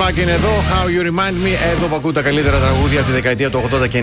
Και 0.00 0.06
η 0.06 0.10
Nickelback 0.10 0.18
είναι 0.22 0.32
εδώ. 0.32 0.48
How 0.48 0.86
you 0.86 1.06
remind 1.06 1.46
me. 1.46 1.72
Εδώ 1.72 1.86
που 1.86 1.94
ακούτε 1.94 2.12
τα 2.12 2.22
καλύτερα 2.22 2.58
τραγούδια 2.58 2.98
από 2.98 3.08
τη 3.08 3.14
δεκαετία 3.14 3.50
του 3.50 3.62
80 3.82 3.88
και 3.88 4.02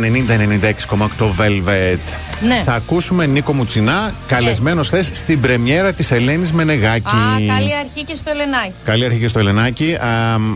90-96,8 1.19 1.25
Velvet. 1.37 2.26
Ναι. 2.41 2.61
Θα 2.63 2.73
ακούσουμε 2.73 3.25
Νίκο 3.25 3.53
Μουτσινά, 3.53 4.13
καλεσμένος 4.27 4.89
θες 4.89 5.09
στην 5.13 5.39
πρεμιέρα 5.39 5.93
της 5.93 6.11
Ελένης 6.11 6.51
Μενεγάκη. 6.53 7.07
Α, 7.07 7.55
καλή 7.55 7.75
αρχή 7.75 8.03
και 8.05 8.15
στο 8.15 8.29
Ελενάκι. 8.29 8.73
Καλή 8.83 9.05
αρχή 9.05 9.19
και 9.19 9.27
στο 9.27 9.39
Ελενάκι. 9.39 9.93
Α, 9.93 9.99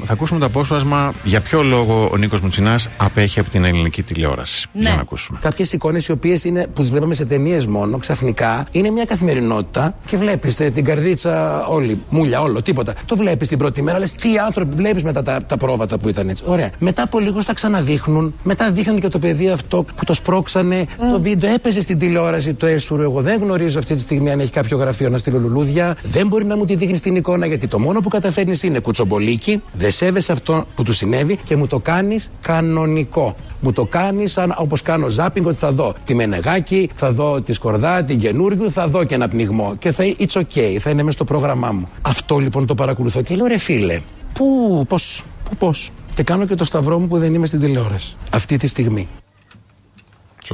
θα 0.03 0.13
ακούσουμε 0.13 0.39
το 0.39 0.45
απόσπασμα 0.45 1.13
για 1.23 1.41
ποιο 1.41 1.63
λόγο 1.63 2.09
ο 2.13 2.17
Νίκος 2.17 2.41
Μουτσινάς 2.41 2.87
απέχει 2.97 3.39
από 3.39 3.49
την 3.49 3.65
ελληνική 3.65 4.03
τηλεόραση; 4.03 4.67
Ναι. 4.73 4.81
Για 4.81 4.93
να 4.95 5.01
ακούσουμε. 5.01 5.39
Κάποιες 5.41 5.71
εικόνες 5.71 6.07
οι 6.07 6.11
οποίες 6.11 6.45
που 6.73 6.81
τις 6.81 6.91
βλέπαμε 6.91 7.13
σε 7.13 7.25
ταινίες 7.25 7.65
μόνο, 7.65 7.97
ξαφνικά 7.97 8.65
είναι 8.71 8.89
μια 8.89 9.05
καθημερινότητα 9.05 9.95
και 10.05 10.17
βλέπεις 10.17 10.55
την 10.55 10.85
καρδίτσα 10.85 11.65
όλη, 11.65 12.01
μούλια, 12.09 12.41
όλο, 12.41 12.61
τίποτα. 12.61 12.93
Το 13.05 13.15
βλέπεις 13.15 13.47
την 13.47 13.57
πρώτη 13.57 13.81
μέρα, 13.81 13.99
λες 13.99 14.11
τι 14.11 14.37
άνθρωποι 14.37 14.75
βλέπεις 14.75 15.03
μετά 15.03 15.23
τα, 15.23 15.43
τα 15.43 15.57
πρόβατα 15.57 15.97
που 15.97 16.09
ήταν 16.09 16.29
έτσι. 16.29 16.43
Ωραία. 16.47 16.69
Μετά 16.79 17.03
από 17.03 17.19
λίγο 17.19 17.41
στα 17.41 17.53
ξαναδείχνουν, 17.53 18.35
μετά 18.43 18.71
δείχνουν 18.71 18.99
και 18.99 19.07
το 19.07 19.19
παιδί 19.19 19.49
αυτό 19.49 19.83
που 19.95 20.05
το 20.05 20.13
σπρώξανε. 20.13 20.85
Το 21.11 21.21
βίντεο 21.21 21.53
έπαιζε 21.53 21.70
στην 21.80 21.99
τηλεόραση 21.99 22.53
το 22.53 22.65
έσουρο. 22.65 23.03
Εγώ 23.03 23.22
δεν 23.22 23.41
γνωρίζω 23.41 23.80
αυτή 23.80 23.95
τη 23.95 24.02
στιγμή 24.02 24.31
αν 24.31 24.39
έχει 24.39 24.52
κάποιο 24.52 24.77
γραφείο 24.77 25.10
να 25.10 25.18
στείλω 25.18 25.39
λουλούδια. 25.39 25.98
Δεν 26.03 26.27
μπορεί 26.27 26.45
να 26.45 26.57
μου 26.57 26.65
τη 26.65 26.76
δείχνει 26.76 26.99
την 26.99 27.15
εικόνα 27.15 27.45
γιατί 27.45 27.68
το 27.68 27.80
μόνο 27.80 27.99
που 27.99 28.10
καταφέρνεις 28.10 28.64
είναι 28.64 28.80
κουτσομπολίκι. 28.80 29.61
Δεν 29.73 29.91
σέβεσαι 29.91 30.31
αυτό 30.31 30.65
που 30.76 30.84
του 30.84 30.93
συνέβη 30.93 31.39
και 31.45 31.56
μου 31.56 31.68
το 31.68 31.80
κάνεις 31.80 32.31
κανονικό. 32.41 33.35
Μου 33.60 33.73
το 33.73 33.85
κάνεις 33.85 34.31
σαν 34.31 34.56
όπως 34.57 34.81
κάνω 34.81 35.07
ζάπινγκ 35.07 35.45
ότι 35.45 35.57
θα 35.57 35.72
δω 35.72 35.93
τη 36.06 36.14
Μενεγάκη, 36.14 36.89
θα 36.95 37.11
δω 37.11 37.41
τη 37.41 37.53
Σκορδά, 37.53 38.03
την 38.03 38.19
καινούργιου, 38.19 38.72
θα 38.72 38.88
δω 38.88 39.03
και 39.03 39.15
ένα 39.15 39.27
πνιγμό. 39.27 39.76
Και 39.80 39.91
θα 39.91 40.03
it's 40.19 40.41
okay, 40.41 40.77
θα 40.80 40.89
είναι 40.89 41.03
μέσα 41.03 41.11
στο 41.11 41.26
πρόγραμμά 41.26 41.72
μου. 41.72 41.89
Αυτό 42.02 42.38
λοιπόν 42.38 42.65
το 42.65 42.76
παρακολουθώ 42.76 43.22
και 43.22 43.35
λέω 43.35 43.45
ρε 43.45 43.57
φίλε, 43.57 44.02
πού, 44.34 44.85
πώς, 44.88 45.23
πού, 45.49 45.56
πώς. 45.56 45.91
Και 46.15 46.23
κάνω 46.23 46.45
και 46.45 46.56
το 46.56 46.65
σταυρό 46.65 46.99
μου 46.99 47.07
που 47.07 47.18
δεν 47.18 47.34
είμαι 47.34 47.45
στην 47.45 47.60
τηλεόραση. 47.60 48.15
Αυτή 48.31 48.57
τη 48.57 48.68
στιγμή. 48.68 49.07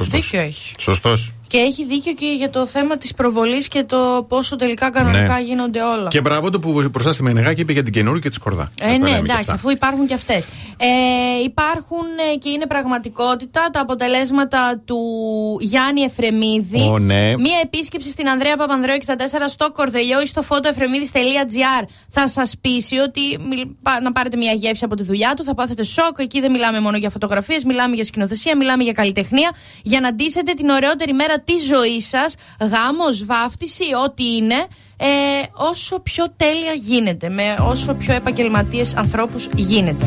Σωστός. 0.04 0.20
Δίκιο 0.20 0.40
έχεις. 0.40 0.72
Σωστός. 0.78 1.32
Και 1.48 1.58
έχει 1.58 1.84
δίκιο 1.84 2.12
και 2.12 2.26
για 2.36 2.50
το 2.50 2.66
θέμα 2.66 2.96
της 2.96 3.14
προβολής 3.14 3.68
και 3.68 3.82
το 3.84 4.26
πόσο 4.28 4.56
τελικά 4.56 4.90
κανονικά 4.90 5.34
Ναι. 5.34 5.40
γίνονται 5.40 5.82
όλα. 5.82 6.08
Και 6.08 6.20
μπράβο 6.20 6.50
του 6.50 6.58
που 6.58 6.88
μπροστά 6.90 7.12
στη 7.12 7.22
Μενεγάκη 7.22 7.60
είπε 7.60 7.72
για 7.72 7.82
την 7.82 7.92
καινούργια 7.92 8.20
και 8.22 8.28
τη 8.28 8.34
Σκορδά. 8.34 8.70
Ε, 8.80 8.86
Να 8.86 8.92
τα 8.92 8.98
ναι, 8.98 9.04
λέμε 9.04 9.16
και 9.16 9.22
εντάξει, 9.24 9.40
αυτά. 9.40 9.52
αφού 9.54 9.70
υπάρχουν 9.70 10.06
και 10.06 10.14
αυτές. 10.14 10.44
Ε, 10.76 10.86
υπάρχουν 11.44 12.04
ε, 12.32 12.36
και 12.36 12.48
είναι 12.48 12.66
πραγματικότητα 12.66 13.68
τα 13.72 13.80
αποτελέσματα 13.80 14.80
του 14.84 14.98
Γιάννη 15.60 16.00
Εφρεμίδη. 16.00 16.80
Ω, 16.92 16.98
ναι. 16.98 17.36
Μία 17.36 17.58
επίσκεψη 17.62 18.10
στην 18.10 18.28
Ανδρέα 18.28 18.56
Παπανδρέου 18.56 18.96
64 19.06 19.12
στο 19.48 19.72
Κορδελιό 19.72 20.20
ή 20.22 20.26
στο 20.26 20.42
photoefremidis.gr 20.48 21.84
θα 22.10 22.28
σας 22.28 22.54
πείσει 22.60 22.96
ότι 22.96 23.20
μιλ- 23.48 23.66
πά- 23.82 24.02
να 24.02 24.12
πάρετε 24.12 24.36
μια 24.36 24.52
γεύση 24.52 24.84
από 24.84 24.94
τη 24.94 25.02
δουλειά 25.02 25.32
του, 25.36 25.44
θα 25.44 25.54
πάθετε 25.54 25.82
σοκ. 25.82 26.18
Εκεί 26.18 26.40
δεν 26.40 26.50
μιλάμε 26.50 26.80
μόνο 26.80 26.96
για 26.96 27.10
φωτογραφίες, 27.10 27.64
μιλάμε 27.64 27.94
για 27.94 28.04
σκηνοθεσία, 28.04 28.56
μιλάμε 28.56 28.82
για 28.82 28.92
καλλιτεχνία. 28.92 29.50
Για 29.82 30.00
να 30.00 30.14
ντύσετε 30.14 30.52
την 30.52 30.68
ωραιότερη 30.68 31.12
μέρα 31.12 31.37
τη 31.44 31.56
ζωή 31.56 32.00
σας, 32.00 32.34
γάμος, 32.60 33.24
βάφτιση, 33.24 33.84
ό,τι 34.04 34.36
είναι, 34.36 34.66
ε, 34.96 35.06
όσο 35.52 35.98
πιο 35.98 36.32
τέλεια 36.36 36.72
γίνεται, 36.72 37.28
με 37.28 37.56
όσο 37.60 37.94
πιο 37.94 38.14
επαγγελματίες 38.14 38.94
ανθρώπους 38.96 39.48
γίνεται. 39.54 40.06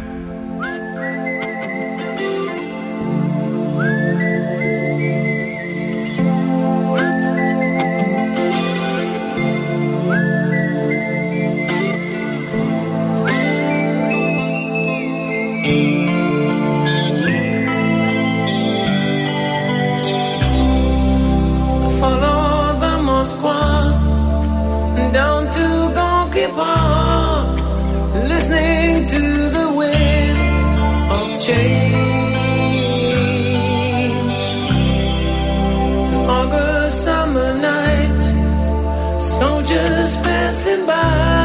Passing 40.71 40.85
by, 40.85 41.40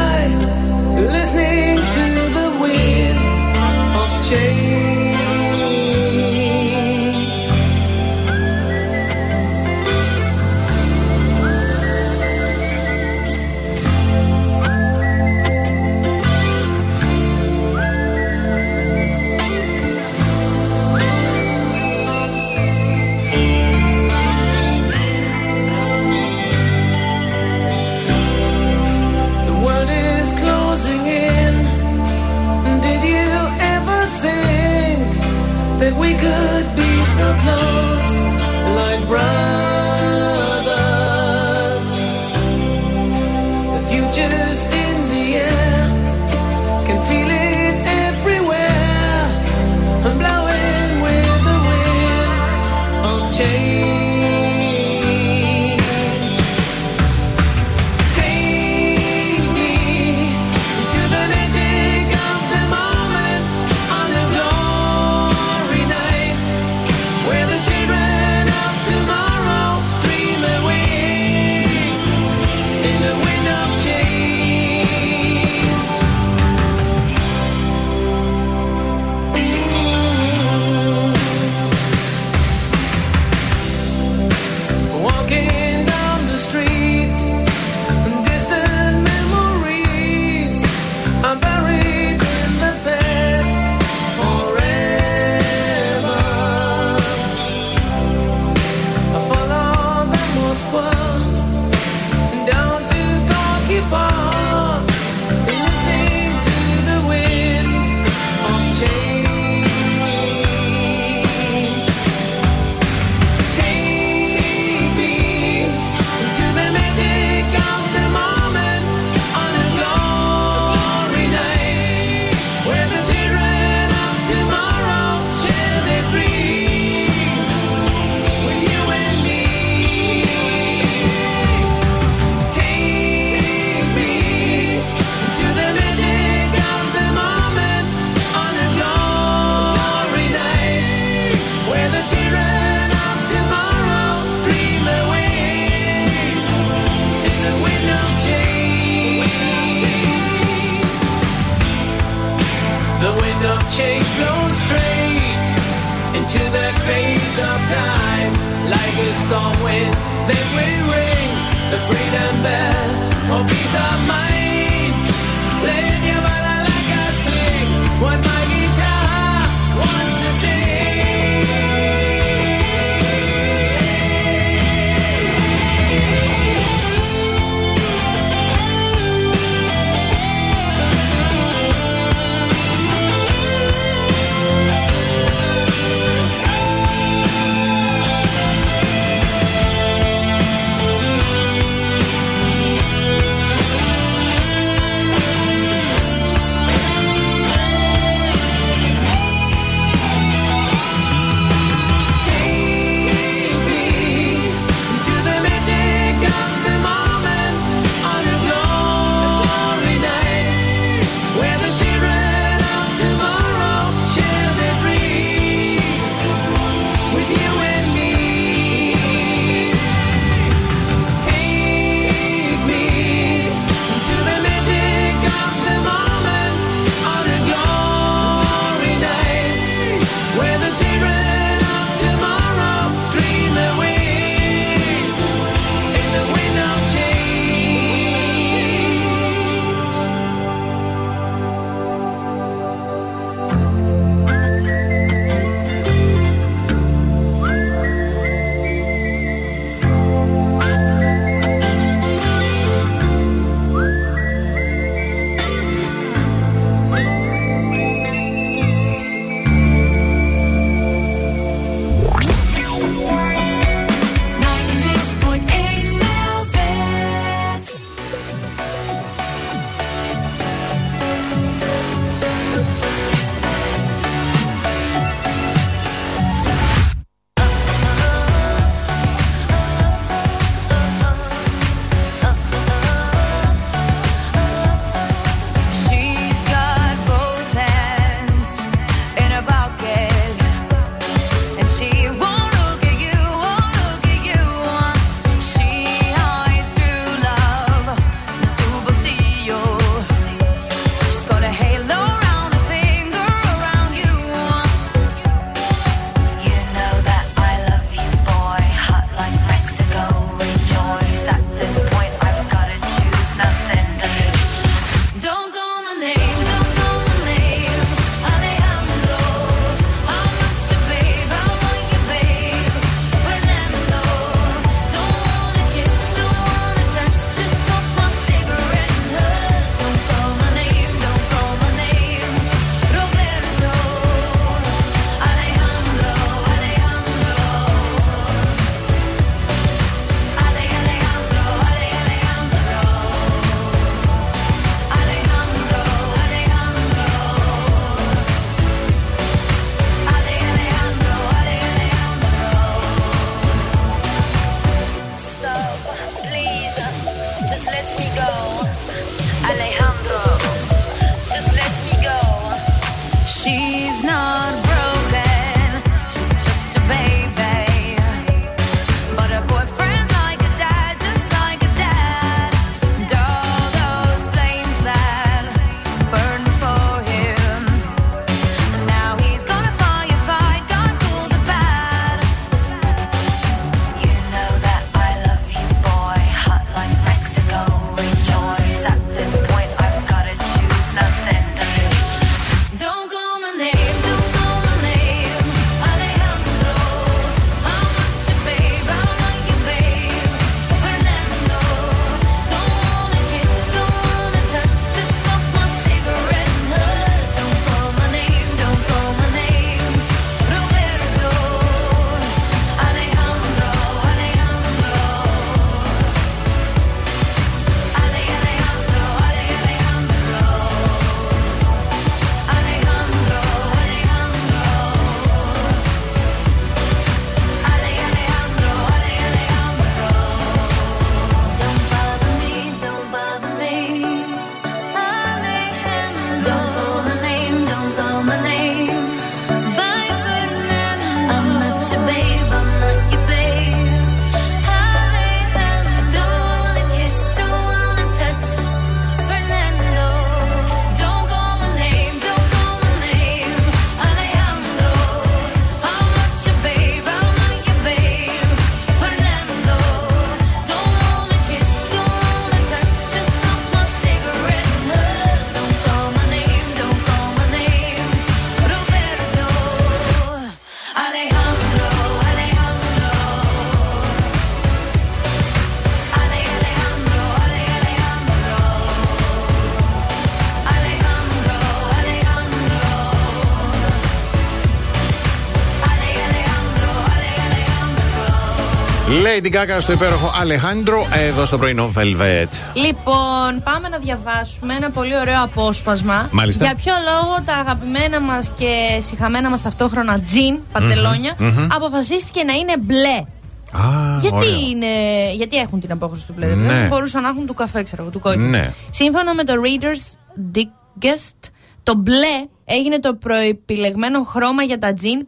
Alejandro. 489.37 489.45
Lady 489.45 489.53
Gaga 489.55 489.77
στο 489.81 489.91
υπέροχο 489.91 490.31
Αλεχάντρο 490.41 491.07
εδώ 491.27 491.45
στο 491.45 491.57
πρωινό 491.57 491.91
Velvet. 491.97 492.47
Λοιπόν, 492.73 493.63
πάμε 493.63 493.89
να 493.89 493.97
διαβάσουμε 493.97 494.73
ένα 494.73 494.89
πολύ 494.89 495.17
ωραίο 495.17 495.43
απόσπασμα. 495.43 496.27
Μάλιστα. 496.31 496.65
Για 496.65 496.75
ποιο 496.75 496.93
λόγο 497.05 497.37
τα 497.45 497.53
αγαπημένα 497.53 498.19
μας 498.21 498.51
και 498.57 498.99
συχαμένα 499.01 499.49
μας 499.49 499.61
ταυτόχρονα 499.61 500.19
τζιν, 500.19 500.59
παντελόνια, 500.71 501.33
μμμ. 501.37 501.67
αποφασίστηκε 501.71 502.43
να 502.43 502.53
είναι 502.53 502.77
μπλε. 502.77 503.23
Α, 503.71 504.19
γιατί, 504.21 504.35
ωραίο. 504.35 504.49
είναι, 504.69 504.87
γιατί 505.35 505.57
έχουν 505.57 505.79
την 505.79 505.91
απόχρωση 505.91 506.25
του 506.27 506.33
μπλε, 506.37 506.47
ρε 506.47 506.55
Ναι. 506.55 506.67
παιδί 506.67 506.79
μου, 506.79 506.87
μπορούσαν 506.87 507.21
να 507.21 507.27
έχουν 507.29 507.45
του 507.45 507.53
καφέ, 507.53 507.83
ξέρω 507.83 508.01
εγώ, 508.01 508.11
του 508.11 508.19
κόκκινου. 508.19 508.49
Ναι. 508.49 508.73
Σύμφωνα 508.89 509.33
με 509.33 509.43
το 509.43 509.53
Reader's 509.63 510.15
Digest, 510.57 511.49
το 511.83 511.93
μπλε 511.95 512.45
έγινε 512.65 512.99
το 512.99 513.13
προεπιλεγμένο 513.15 514.23
χρώμα 514.23 514.63
για 514.63 514.79
τα 514.79 514.93
τζιν 514.93 515.11
πριν 515.11 515.27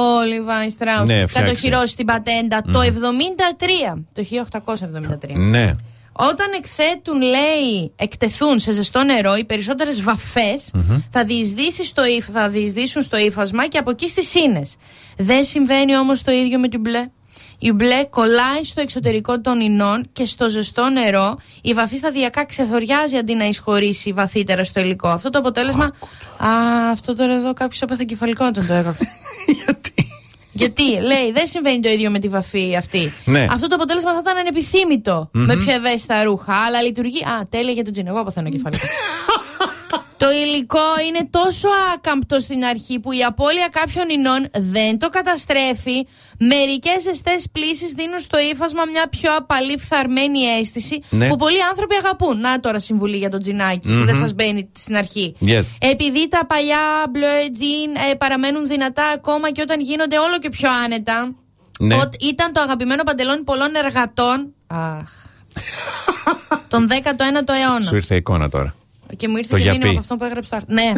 ο 0.00 0.20
Levi 0.22 0.66
Strauss 0.82 1.06
Ναι, 1.06 1.26
φτιάξει. 1.26 1.34
κατοχυρώσει 1.34 1.96
την 1.96 2.06
πατέντα 2.06 2.62
το 2.72 2.80
73, 2.80 4.04
το 4.12 4.22
1873. 4.22 5.34
Ναι. 5.34 5.72
Όταν 6.18 6.46
εκθέτουν, 6.56 7.20
λέει, 7.20 7.92
εκτεθούν 7.96 8.58
σε 8.58 8.72
ζεστό 8.72 9.02
νερό, 9.02 9.34
οι 9.36 9.44
περισσότερες 9.44 10.00
θα, 11.10 11.24
διεισδύσει 11.24 11.84
στο 11.84 12.06
ύφ- 12.06 12.30
θα 12.32 12.48
διεισδύσουν 12.48 13.02
στο 13.02 13.16
ύφασμα 13.18 13.66
και 13.66 13.78
από 13.78 13.90
εκεί 13.90 14.08
στις 14.08 14.34
ίνες. 14.34 14.76
Δεν 15.16 15.44
συμβαίνει 15.44 15.96
όμως 15.96 16.22
το 16.22 16.32
ίδιο 16.32 16.58
με 16.58 16.68
την 16.68 16.80
μπλε. 16.80 17.08
Η 17.58 17.72
μπλε 17.72 18.04
κολλάει 18.04 18.64
στο 18.64 18.80
εξωτερικό 18.80 19.40
των 19.40 19.60
ινών 19.60 20.08
και 20.12 20.24
στο 20.24 20.48
ζεστό 20.48 20.88
νερό 20.88 21.38
η 21.62 21.72
βαφή 21.74 21.96
σταδιακά 21.96 22.44
ξεθοριάζει 22.44 23.16
αντί 23.16 23.34
να 23.34 23.44
εισχωρήσει 23.44 24.12
βαθύτερα 24.12 24.64
στο 24.64 24.80
υλικό. 24.80 25.08
Αυτό 25.08 25.30
το 25.30 25.38
αποτέλεσμα. 25.38 25.84
Α, 25.84 26.48
αυτό 26.90 27.14
τώρα 27.14 27.34
εδώ 27.34 27.52
κάποιος 27.54 27.80
έπαθε 27.82 28.04
κεφαλικότητα 28.04 28.66
το 28.66 28.72
έγραφε. 28.72 29.04
Γιατί, 30.52 30.82
λέει, 30.82 31.32
δεν 31.32 31.46
συμβαίνει 31.46 31.80
το 31.80 31.88
ίδιο 31.88 32.10
με 32.10 32.18
τη 32.18 32.28
βαφή 32.28 32.76
αυτή. 32.76 33.12
Ναι. 33.24 33.46
Αυτό 33.50 33.66
το 33.66 33.74
αποτέλεσμα 33.74 34.12
θα 34.12 34.18
ήταν 34.18 34.36
ανεπιθύμητο 34.36 35.28
Μμμ. 35.32 35.44
με 35.44 35.56
πιο 35.56 35.72
ευαίσθητα 35.72 36.24
ρούχα, 36.24 36.54
αλλά 36.54 36.82
λειτουργεί. 36.82 37.24
Α, 37.24 37.46
τέλεια 37.50 37.72
για 37.72 37.84
τον 37.84 37.92
τζιν. 37.92 38.06
Εγώ 38.06 38.24
παθαίνω 38.24 38.50
κεφαλικό. 38.50 38.86
το 40.16 40.26
υλικό 40.30 40.88
είναι 41.08 41.28
τόσο 41.30 41.68
άκαμπτο 41.94 42.40
στην 42.40 42.64
αρχή 42.64 42.98
που 43.00 43.12
η 43.12 43.22
απώλεια 43.24 43.68
κάποιων 43.72 44.08
ινών 44.08 44.46
δεν 44.52 44.98
το 44.98 45.08
καταστρέφει. 45.08 46.06
Μερικές 46.38 47.02
ζεστές 47.02 47.46
πλήσεις 47.52 47.92
δίνουν 47.92 48.18
στο 48.20 48.38
ύφασμα 48.52 48.84
μια 48.92 49.08
πιο 49.08 49.36
απαλή 49.36 49.78
φθαρμένη 49.78 50.38
αίσθηση 50.44 51.00
Ναι. 51.10 51.28
που 51.28 51.36
πολλοί 51.36 51.62
άνθρωποι 51.70 51.94
αγαπούν. 51.96 52.40
Να 52.40 52.60
τώρα 52.60 52.78
συμβουλή 52.80 53.16
για 53.16 53.30
τον 53.30 53.40
τζινάκι 53.40 53.88
που 53.88 54.04
δεν 54.04 54.14
Μμμ. 54.14 54.20
σας 54.20 54.32
μπαίνει 54.34 54.68
στην 54.72 54.96
αρχή. 54.96 55.34
Yes. 55.46 55.64
Επειδή 55.78 56.28
τα 56.28 56.46
παλιά 56.46 56.78
μπλε 57.10 57.26
τζιν 57.54 58.10
ε, 58.10 58.14
παραμένουν 58.14 58.66
δυνατά 58.66 59.04
ακόμα 59.14 59.50
και 59.50 59.60
όταν 59.60 59.80
γίνονται 59.80 60.18
όλο 60.18 60.38
και 60.38 60.48
πιο 60.48 60.68
άνετα. 60.84 61.34
Ναι. 61.78 61.94
Ότι 61.94 62.26
ήταν 62.26 62.52
το 62.52 62.60
αγαπημένο 62.60 63.02
παντελόνι 63.02 63.42
πολλών 63.42 63.74
εργατών. 63.74 64.54
Αχ. 64.66 65.10
τον 66.68 66.88
19ο 66.90 67.54
αιώνα. 67.62 67.84
Σου 67.86 67.94
ήρθε 67.96 68.14
η 68.14 68.16
εικόνα 68.16 68.48
τώρα. 68.48 68.74
Και 69.16 69.28
μου 69.28 69.36
ήρθε 69.36 69.50
Το 69.50 69.56
και 69.56 69.62
γιαπί. 69.62 69.78
μήνυμα 69.78 69.92
από 69.92 70.00
αυτό 70.00 70.16
που 70.16 70.24
έγραψε 70.24 70.50
το 70.50 70.56
άρθρο. 70.56 70.74
Ναι, 70.74 70.92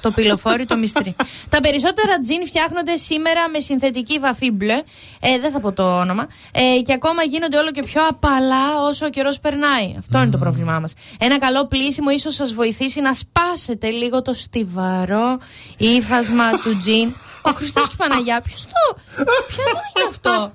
το 0.00 0.10
πυλοφόρι, 0.10 0.66
το 0.66 0.76
μυστρί. 0.76 1.16
Τα 1.52 1.60
περισσότερα 1.60 2.18
τζιν 2.18 2.46
φτιάχνονται 2.46 2.96
σήμερα 2.96 3.48
με 3.52 3.60
συνθετική 3.60 4.18
βαφή 4.18 4.50
μπλε. 4.50 4.82
Ε, 5.20 5.38
δεν 5.38 5.52
θα 5.52 5.60
πω 5.60 5.72
το 5.72 5.98
όνομα. 5.98 6.26
Ε, 6.52 6.80
και 6.80 6.92
ακόμα 6.92 7.22
γίνονται 7.22 7.56
όλο 7.58 7.70
και 7.70 7.82
πιο 7.82 8.06
απαλά 8.08 8.80
όσο 8.88 9.06
ο 9.06 9.08
καιρός 9.08 9.40
περνάει. 9.40 9.94
Αυτό 9.98 10.18
είναι 10.18 10.30
το 10.30 10.38
πρόβλημά 10.38 10.78
μας. 10.78 10.92
Ένα 11.18 11.38
καλό 11.38 11.66
πλήσιμο 11.66 12.10
ίσως 12.10 12.34
σας 12.34 12.54
βοηθήσει 12.54 13.00
να 13.00 13.12
σπάσετε 13.14 13.90
λίγο 13.90 14.22
το 14.22 14.32
στιβαρό 14.32 15.38
ύφασμα 15.76 16.50
του 16.50 16.78
τζιν. 16.78 17.14
Ο 17.46 17.50
Χριστός 17.50 17.86
και 17.86 17.92
η 17.94 17.96
Παναγιά, 17.96 18.40
ποιος 18.40 18.62
το. 18.62 19.00
Ποιο 19.48 19.64
είναι 19.64 20.08
αυτό; 20.08 20.52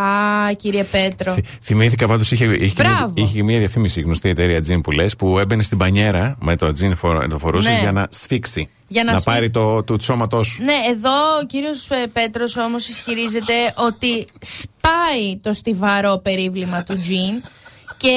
Α, 0.00 0.52
κύριε 0.56 0.84
Πέτρο. 0.84 1.36
Θυμήθηκα 1.62 2.06
πάντως 2.06 2.30
είχε, 2.30 2.44
είχε, 2.44 2.72
Μπράβο. 2.76 3.12
είχε 3.14 3.42
μια 3.42 3.58
διαφήμιση 3.58 4.00
γνωστή 4.00 4.28
εταιρεία 4.28 4.60
τζιν 4.60 4.80
που 4.80 4.90
λες 4.90 5.16
που 5.16 5.38
έμπαινε 5.38 5.62
στην 5.62 5.78
πανιέρα 5.78 6.36
με 6.40 6.56
το 6.56 6.72
τζιν 6.72 6.96
φορ, 6.96 7.28
το 7.28 7.38
φορούσε 7.38 7.70
Ναι. 7.70 7.78
για 7.80 7.92
να 7.92 8.06
σφίξει. 8.10 8.68
Για 8.88 9.04
να 9.04 9.10
πάρει 9.12 9.36
σφίξει. 9.36 9.50
το, 9.50 9.82
το 9.82 9.96
σώματός 10.00 10.46
σου. 10.46 10.62
Ναι, 10.62 10.72
εδώ 10.90 11.10
ο 11.42 11.46
κύριος 11.46 11.88
Πέτρος 12.12 12.56
όμως 12.56 12.88
ισχυρίζεται 12.88 13.52
ότι 13.74 14.26
σπάει 14.40 15.36
το 15.42 15.52
στιβαρό 15.52 16.18
περίβλημα 16.18 16.82
του 16.82 17.00
τζιν 17.00 17.42
και 17.96 18.12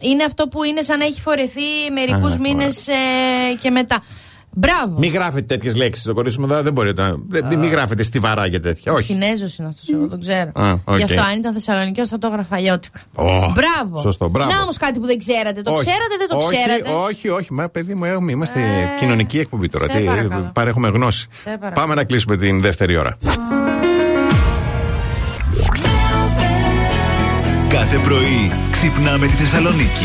είναι 0.00 0.24
αυτό 0.24 0.48
που 0.48 0.62
είναι 0.64 0.82
σαν 0.82 0.98
να 0.98 1.04
έχει 1.04 1.20
φορεθεί 1.20 1.60
μερικούς 1.94 2.34
Α, 2.34 2.38
μήνες 2.40 2.86
και 3.60 3.70
μετά. 3.70 4.02
Μπράβο. 4.56 4.98
Μην 4.98 5.12
γράφετε 5.12 5.46
τέτοιες 5.46 5.74
λέξεις 5.76 6.02
στο 6.04 6.14
κορίτσι 6.14 6.40
μου, 6.40 6.46
δεν 6.46 6.72
μπορείτε. 6.72 7.02
να- 7.02 7.14
δεν- 7.28 7.58
Μην 7.58 7.70
γράφετε 7.70 8.02
στιβαρά 8.02 8.48
και 8.48 8.60
τέτοια. 8.60 8.92
Όχι. 8.92 9.12
Κινέζος 9.12 9.56
είναι 9.58 9.68
αυτός, 9.68 9.88
εγώ 9.92 10.08
τον 10.08 10.20
ξέρω. 10.20 10.50
Α, 10.54 10.72
οκ. 10.84 10.96
Γι' 10.96 11.02
αυτό 11.02 11.20
αν 11.20 11.38
ήταν 11.38 11.52
Θεσσαλονικιός 11.52 12.08
θα 12.08 12.18
το 12.18 12.26
έγραφα 12.26 12.54
αλλιώτικα. 12.56 13.00
Ω, 13.14 13.24
Μπράβο. 13.24 13.98
Σωστό, 14.00 14.28
μπράβο. 14.28 14.52
Να 14.52 14.62
όμως 14.62 14.76
κάτι 14.76 14.98
που 15.00 15.06
δεν 15.06 15.18
ξέρατε. 15.18 15.62
Το 15.62 15.72
Όχι. 15.72 15.80
ξέρατε, 15.80 16.14
δεν 16.18 16.28
το 16.28 16.36
όχι, 16.36 16.56
ξέρατε. 16.56 16.90
Όχι, 17.08 17.28
όχι, 17.28 17.52
μα 17.52 17.68
παιδί 17.68 17.94
μου, 17.94 18.04
έχουμε- 18.04 18.32
είμαστε 18.32 18.60
κοινωνική 18.98 19.38
εκπομπή 19.38 19.68
τώρα. 19.68 19.84
σε 19.84 19.98
Τι, 19.98 20.04
παρακαλώ. 20.04 20.50
παρέχουμε 20.54 20.88
γνώση. 20.88 21.26
Σε 21.32 21.44
παρακαλώ. 21.44 21.72
Πάμε 21.74 21.94
να 21.94 22.04
κλείσουμε 22.04 22.36
την 22.36 22.60
δεύτερη 22.60 22.96
ώρα. 22.96 23.16
Κάθε 27.68 27.98
πρωί 27.98 28.52
ξυπνάμε 28.70 29.26
τη 29.26 29.32
Θεσσαλονίκη. 29.32 30.04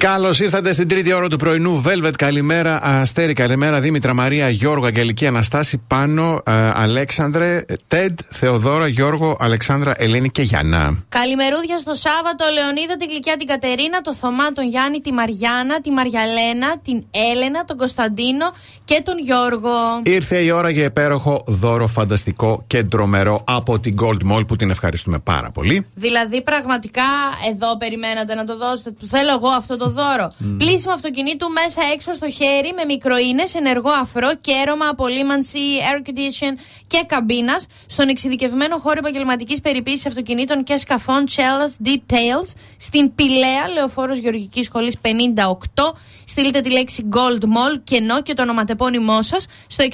96.8 0.00 0.10
Καλώς 0.10 0.40
ήρθατε 0.40 0.72
στην 0.72 0.88
τρίτη 0.88 1.12
ώρα 1.12 1.28
του 1.28 1.36
πρωινού 1.36 1.82
Velvet. 1.86 2.12
Καλημέρα, 2.16 2.82
Αστέρη. 2.82 3.32
Καλημέρα, 3.32 3.80
Δήμητρα 3.80 4.14
Μαρία, 4.14 4.48
Γιώργο, 4.48 4.86
Αγγελική 4.86 5.26
Αναστάση, 5.26 5.82
Πάνο, 5.86 6.40
ε, 6.46 6.52
Αλέξανδρε, 6.74 7.64
Τεντ, 7.88 8.18
Θεοδόρα, 8.28 8.86
Γιώργο, 8.86 9.36
Αλεξάνδρα, 9.40 9.94
Ελένη 9.96 10.30
και 10.30 10.42
Γιάννα. 10.42 10.96
Καλημερούδια 11.08 11.78
στο 11.78 11.94
Σάββατο, 11.94 12.44
Λεωνίδα, 12.54 12.96
την 12.96 13.08
Γλυκιά, 13.08 13.36
την 13.36 13.46
Κατερίνα, 13.46 14.00
το 14.00 14.14
Θωμά, 14.14 14.52
τον 14.52 14.68
Γιάννη, 14.68 15.00
τη 15.00 15.12
Μαριάννα, 15.12 15.80
τη 15.80 15.90
Μαριαλένα, 15.90 16.78
την 16.84 17.04
Έλενα, 17.32 17.64
τον 17.64 17.76
Κωνσταντίνο 17.76 18.54
και 18.84 19.02
τον 19.04 19.18
Γιώργο. 19.18 19.70
Ήρθε 20.02 20.38
η 20.38 20.50
ώρα 20.50 20.70
για 20.70 20.84
υπέροχο 20.84 21.42
δώρο 21.46 21.86
φανταστικό 21.86 22.64
και 22.66 22.82
ντρομερό 22.82 23.44
από 23.46 23.78
την 23.78 23.96
Gold 24.00 24.32
Mall 24.32 24.46
που 24.46 24.56
την 24.56 24.70
ευχαριστούμε 24.70 25.18
πάρα 25.18 25.50
πολύ. 25.50 25.86
Δηλαδή, 25.94 26.42
πραγματικά 26.42 27.02
εδώ 27.50 27.76
περιμένατε 27.76 28.34
να 28.34 28.44
το 28.44 28.56
δώσετε. 28.56 28.90
Του 28.90 29.06
θέλω 29.06 29.30
εγώ 29.32 29.48
αυτό 29.48 29.76
το 29.76 29.89
δώρο. 29.90 30.30
Πλήσιμο 30.58 30.94
αυτοκινήτου 30.94 31.48
μέσα 31.48 31.80
έξω 31.94 32.14
στο 32.14 32.30
χέρι 32.30 32.72
με 32.76 32.84
μικροίνες, 32.84 33.54
ενεργό 33.54 33.90
αφρό, 33.90 34.30
κέρωμα, 34.40 34.88
απολύμανση, 34.88 35.58
air 35.90 36.08
condition 36.08 36.52
και 36.86 37.04
καμπίνας 37.06 37.66
στον 37.86 38.08
εξειδικευμένο 38.08 38.76
χώρο 38.78 38.98
επαγγελματικής 38.98 39.60
περιποίησης 39.60 40.06
αυτοκινήτων 40.06 40.64
και 40.64 40.76
σκαφών 40.76 41.24
Cellas 41.28 41.86
Details 41.86 42.52
στην 42.76 43.14
Πηλαία, 43.14 43.68
λεωφόρος 43.74 44.18
Γεωργικής 44.18 44.66
Σχολής 44.66 44.96
58. 45.02 45.92
Στείλτε 46.24 46.60
τη 46.60 46.70
λέξη 46.70 47.08
Gold 47.12 47.42
Mall 47.42 47.80
κενό 47.84 48.22
και 48.22 48.34
το 48.34 48.42
ονοματεπώνυμό 48.42 49.22
σας 49.22 49.46
στο 49.66 49.84
6943842162 49.84 49.88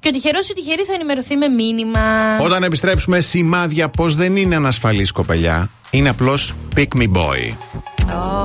και 0.00 0.08
ο 0.08 0.10
τυχερό 0.10 0.38
ή 0.50 0.52
τυχερή 0.52 0.82
θα 0.82 0.92
ενημερωθεί 0.92 1.36
με 1.36 1.48
μήνυμα. 1.48 2.00
Όταν 2.40 2.62
επιστρέψουμε, 2.62 3.20
σημάδια 3.20 3.88
πω 3.88 4.08
δεν 4.08 4.36
είναι 4.36 4.54
ανασφαλή 4.54 5.06
κοπελιά. 5.06 5.70
Είναι 5.90 6.08
απλώς 6.08 6.54
pick 6.76 6.88
me 6.96 7.02
boy. 7.12 7.54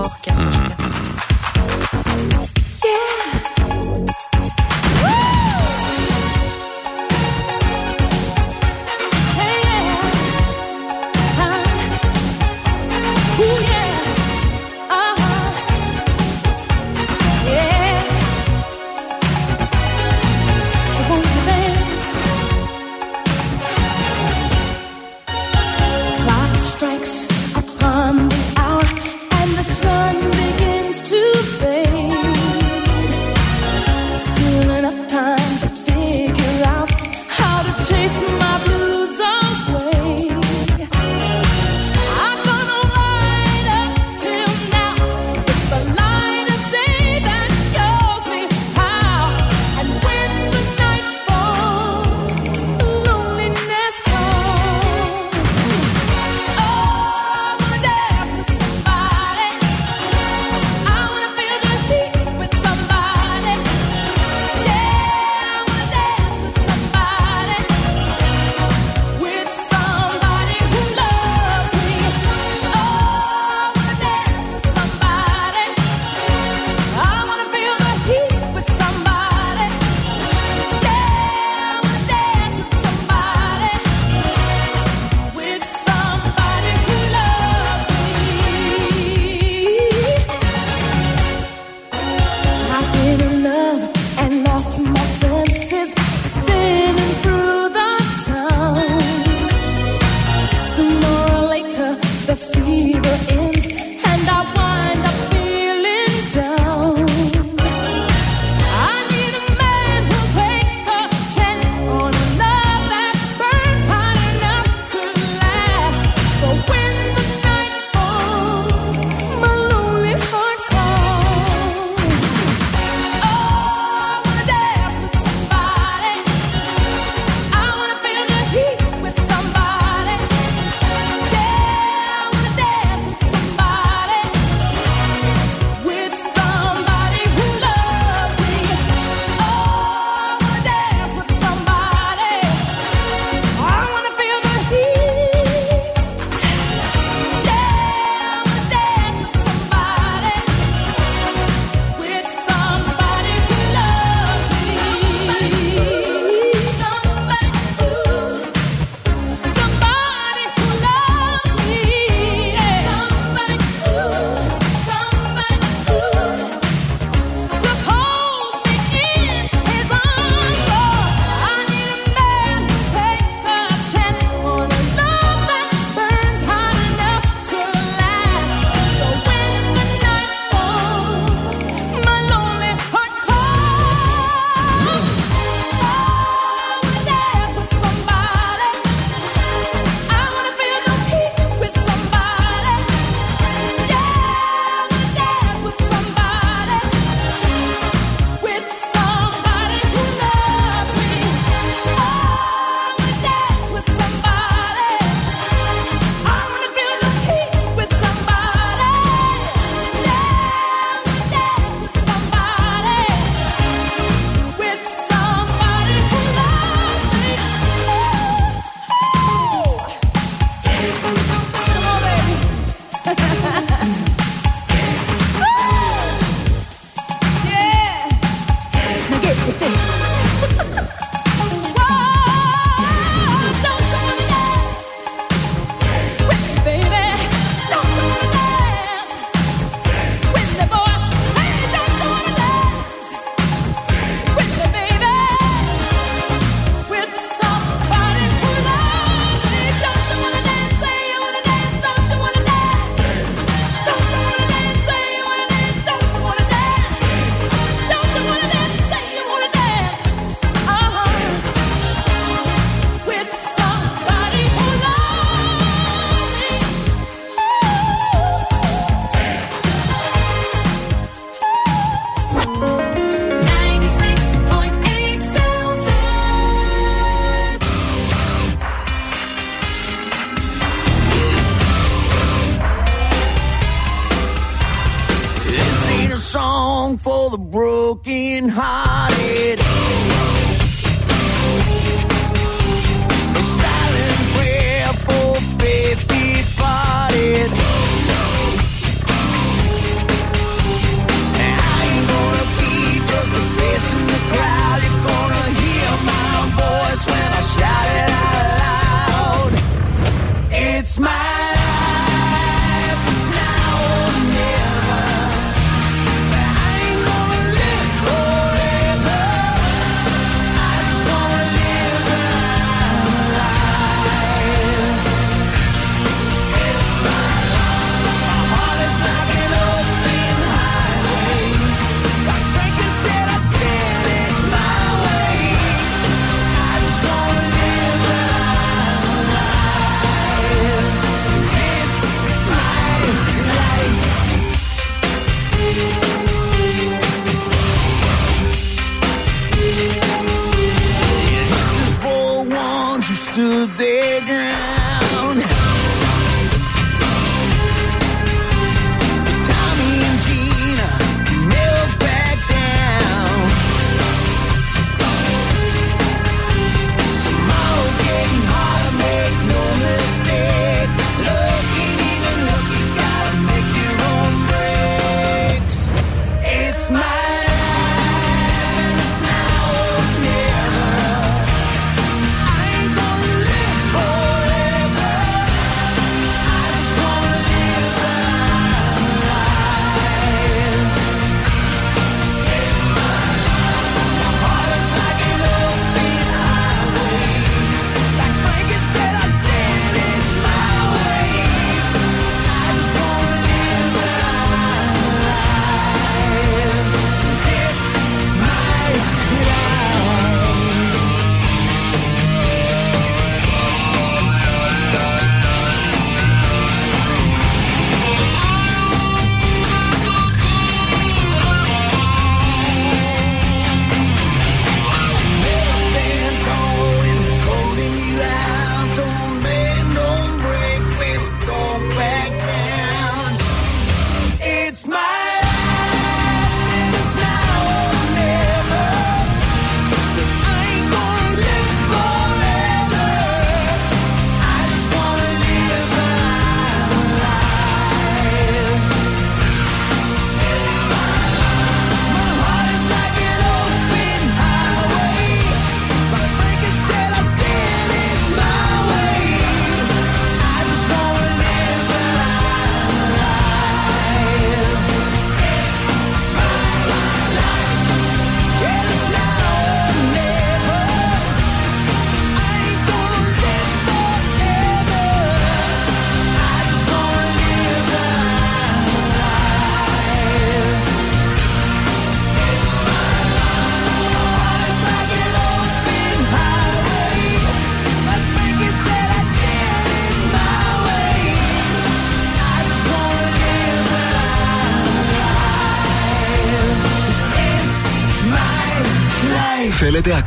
Ωχ, 0.03 0.19
και 0.21 0.31
αυτός 0.31 0.55
και 0.67 0.73
αυτός. 0.73 1.30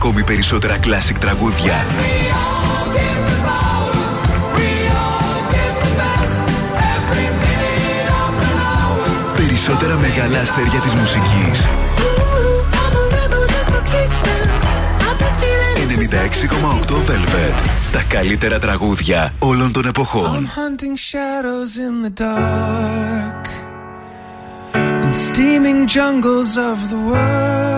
ακόμη 0.06 0.22
περισσότερα 0.22 0.78
κλασικ 0.78 1.18
τραγούδια. 1.18 1.86
Περισσότερα 9.36 9.96
μεγάλα 9.96 10.40
αστέρια 10.40 10.80
της 10.80 10.94
μουσικής. 10.94 11.68
96,8 15.88 16.96
Velvet. 16.96 17.62
Τα 17.92 18.02
καλύτερα 18.08 18.58
τραγούδια 18.58 19.34
όλων 19.38 19.72
των 19.72 19.86
εποχών. 19.86 20.48
Steaming 25.26 25.82
jungles 25.96 26.52
of 26.70 26.78
the 26.92 27.00
world. 27.08 27.73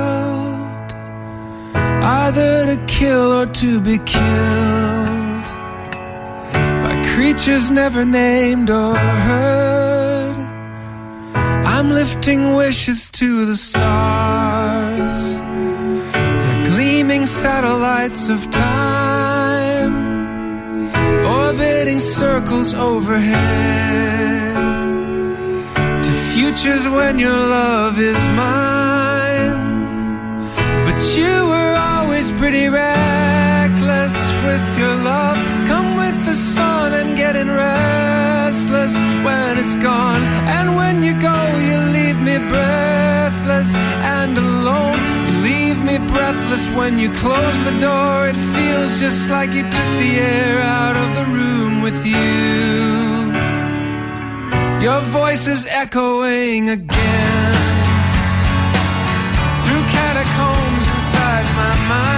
Either 2.27 2.75
to 2.75 2.77
kill 2.87 3.33
or 3.41 3.47
to 3.47 3.81
be 3.81 3.99
killed 3.99 5.47
by 6.85 6.95
creatures 7.15 7.71
never 7.71 8.05
named 8.05 8.69
or 8.69 8.97
heard. 8.97 10.37
I'm 11.75 11.89
lifting 11.91 12.55
wishes 12.55 13.11
to 13.11 13.47
the 13.47 13.57
stars, 13.57 15.17
the 16.47 16.57
gleaming 16.71 17.27
satellites 17.27 18.29
of 18.29 18.51
time, 18.51 19.95
orbiting 21.25 22.01
circles 22.01 22.75
overhead 22.75 23.37
to 26.07 26.13
futures 26.33 26.89
when 26.89 27.21
your 27.21 27.41
love 27.59 28.01
is 28.01 28.21
mine. 28.43 29.61
But 30.87 30.99
you 31.17 31.35
were 31.51 31.66
always 32.27 32.41
pretty 32.41 32.69
reckless 32.69 34.17
with 34.45 34.79
your 34.79 34.95
love. 34.95 35.37
Come 35.67 35.97
with 35.97 36.27
the 36.27 36.35
sun 36.35 36.93
and 36.93 37.17
getting 37.17 37.49
restless 37.49 38.95
when 39.25 39.59
it's 39.59 39.77
gone. 39.77 40.23
And 40.47 40.77
when 40.77 41.05
you 41.05 41.13
go, 41.21 41.39
you 41.59 41.77
leave 41.93 42.19
me 42.21 42.39
breathless 42.39 43.75
and 43.77 44.37
alone. 44.39 44.99
You 45.27 45.35
leave 45.43 45.79
me 45.85 45.99
breathless 45.99 46.69
when 46.71 46.99
you 46.99 47.11
close 47.13 47.59
the 47.65 47.79
door. 47.81 48.29
It 48.29 48.37
feels 48.55 48.99
just 48.99 49.31
like 49.31 49.53
you 49.53 49.63
took 49.63 49.91
the 50.03 50.19
air 50.19 50.61
out 50.61 50.97
of 50.97 51.09
the 51.19 51.27
room 51.37 51.83
with 51.83 52.05
you. 52.05 52.27
Your 54.81 55.01
voice 55.01 55.47
is 55.47 55.67
echoing 55.67 56.71
again 56.71 57.55
through 59.65 59.85
catacombs 59.97 60.87
inside 60.97 61.47
my 61.57 61.75
mind. 61.89 62.16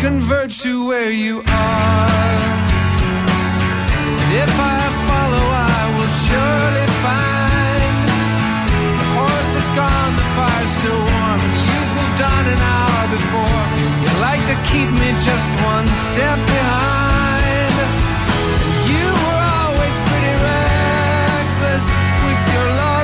Converge 0.00 0.60
to 0.62 0.86
where 0.88 1.10
you 1.10 1.42
are. 1.46 2.40
And 4.22 4.30
if 4.32 4.54
I 4.56 4.80
follow, 5.08 5.46
I 5.76 5.82
will 5.96 6.12
surely 6.26 6.86
find 7.04 7.96
the 8.96 9.08
horse 9.18 9.52
is 9.60 9.68
gone, 9.76 10.12
the 10.16 10.28
fire's 10.36 10.72
still 10.80 11.02
warm, 11.12 11.40
and 11.46 11.54
you've 11.68 11.92
moved 12.00 12.20
on 12.34 12.44
an 12.54 12.60
hour 12.74 13.02
before. 13.12 13.62
You 14.02 14.10
like 14.24 14.42
to 14.48 14.56
keep 14.72 14.88
me 14.88 15.10
just 15.20 15.50
one 15.68 15.88
step 16.08 16.38
behind. 16.56 17.74
You 18.88 19.06
were 19.24 19.42
always 19.60 19.94
pretty 20.08 20.34
reckless 20.48 21.84
with 22.24 22.40
your 22.54 22.68
love. 22.80 22.99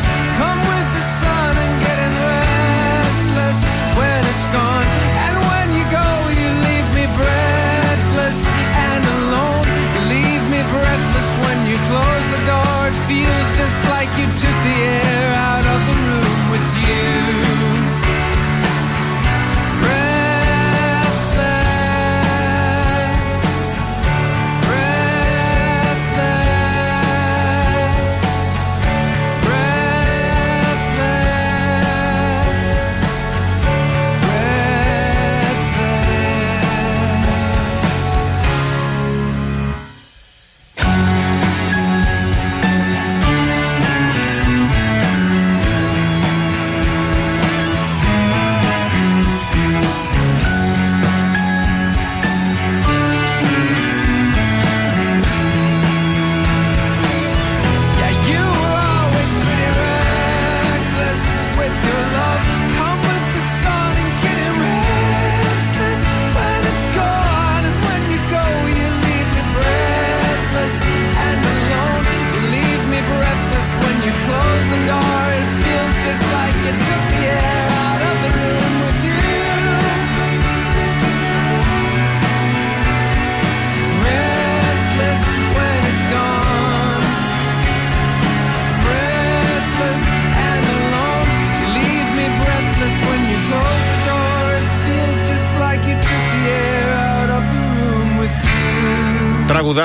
You 11.76 11.82
close 11.88 12.26
the 12.32 12.42
door. 12.46 12.88
It 12.88 12.96
feels 13.08 13.48
just 13.56 13.84
like 13.90 14.08
you 14.18 14.26
took 14.26 14.56
the 14.68 14.76
air 14.82 15.28
out 15.34 15.64
of 15.74 15.80
the 15.88 15.96
room 16.08 16.50
with 16.50 16.66
you. 16.88 17.65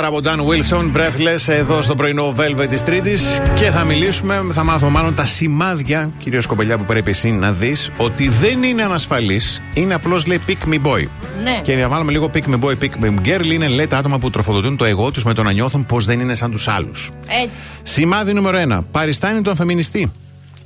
You. 0.03 0.07
Τραγουδάρα 0.07 0.07
από 0.07 0.19
Dan 0.23 0.39
Wilson, 0.49 0.97
Breathless, 0.97 1.53
εδώ 1.53 1.81
στο 1.81 1.95
πρωινό 1.95 2.33
Velvet 2.37 2.67
της 2.69 2.83
Τρίτης. 2.83 3.41
Και 3.55 3.69
θα 3.69 3.83
μιλήσουμε, 3.83 4.45
θα 4.51 4.63
μάθω 4.63 4.89
μάλλον 4.89 5.15
τα 5.15 5.25
σημάδια, 5.25 6.11
κυρίως 6.17 6.45
κοπελιά, 6.45 6.77
που 6.77 6.83
πρέπει 6.83 7.09
εσύ 7.09 7.31
να 7.31 7.51
δεις 7.51 7.91
ότι 7.97 8.29
δεν 8.29 8.63
είναι 8.63 8.83
ανασφαλής. 8.83 9.61
Είναι 9.73 9.93
απλώς 9.93 10.25
λέει 10.25 10.41
pick 10.47 10.73
me 10.73 10.75
boy. 10.75 11.07
Ναι. 11.43 11.59
Και 11.63 11.75
να 11.75 11.87
βάλουμε 11.87 12.11
λίγο 12.11 12.31
pick 12.33 12.53
me 12.53 12.59
boy, 12.59 12.73
pick 12.81 13.05
me 13.05 13.09
girl. 13.25 13.45
Είναι 13.45 13.67
λέει 13.67 13.87
τα 13.87 13.97
άτομα 13.97 14.19
που 14.19 14.29
τροφοδοτούν 14.29 14.77
το 14.77 14.85
εγώ 14.85 15.11
τους 15.11 15.23
με 15.23 15.33
το 15.33 15.43
να 15.43 15.51
νιώθουν 15.51 15.85
πως 15.85 16.05
δεν 16.05 16.19
είναι 16.19 16.33
σαν 16.33 16.51
τους 16.51 16.67
άλλους. 16.67 17.11
Έτσι. 17.43 17.59
Σημάδι 17.83 18.33
νούμερο 18.33 18.57
1. 18.57 18.79
Παριστάνει 18.91 19.41
τον 19.41 19.55
φεμινιστή. 19.55 20.11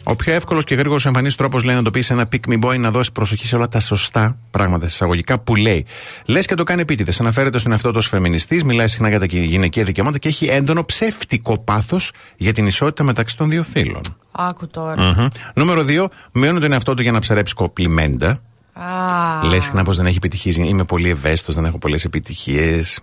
Ο 0.08 0.16
πιο 0.16 0.34
εύκολος 0.34 0.64
και 0.64 0.76
γρήγορος 0.76 1.06
εμφανής 1.06 1.36
τρόπος 1.36 1.64
λέει 1.64 1.76
να 1.76 1.84
το 1.84 1.92
πεις 1.92 2.06
σε 2.06 2.14
ένα 2.14 2.28
pick 2.32 2.50
me 2.50 2.60
boy 2.64 2.80
να 2.80 2.92
δώσεις 2.92 3.12
προσοχή 3.12 3.48
σε 3.48 3.56
όλα 3.56 3.68
τα 3.68 3.80
σωστά 3.80 4.38
πράγματα 4.52 4.86
εισαγωγικά 4.86 5.40
που 5.40 5.56
λέει. 5.56 5.86
Λες 6.26 6.46
και 6.46 6.56
το 6.56 6.64
κάνει 6.64 6.82
επίτηδες. 6.82 7.20
Αναφέρεται 7.20 7.58
στον 7.58 7.72
εαυτό 7.72 7.90
του 7.90 7.98
ως 7.98 8.08
φεμινιστής, 8.08 8.64
μιλάει 8.64 8.88
συχνά 8.88 9.10
για 9.10 9.20
τα 9.20 9.26
γυναικεία 9.26 9.84
δικαιώματα 9.84 10.18
και 10.18 10.28
έχει 10.28 10.46
έντονο 10.46 10.84
ψεύτικο 10.86 11.58
πάθος 11.58 12.12
για 12.38 12.54
την 12.54 12.66
ισότητα 12.66 13.04
μεταξύ 13.04 13.38
των 13.38 13.50
δύο 13.50 13.64
φύλων. 13.64 14.02
Άκου 14.32 14.68
τώρα. 14.68 15.04
Μμμ. 15.04 15.28
Νούμερο 15.56 15.86
2. 15.88 16.06
Μειώνει 16.32 16.60
τον 16.60 16.72
εαυτό 16.72 16.94
του 16.94 17.02
για 17.02 17.12
να 17.12 17.20
ψαρέψει 17.20 17.54
κοπλιμέντα. 17.54 18.40
Α. 18.74 19.48
Λες 19.48 19.64
συχνά 19.64 19.84
πως 19.84 19.98
δεν 19.98 20.06
έχει 20.06 20.18
επιτυχίες. 20.18 20.56
Είμαι 20.56 20.84
πολύ 20.84 21.10
ευαίσθητος, 21.10 21.56
δεν 21.56 21.66
έχω 21.66 21.78
πολλές 21.78 22.06
επιτυχίες. 22.06 23.00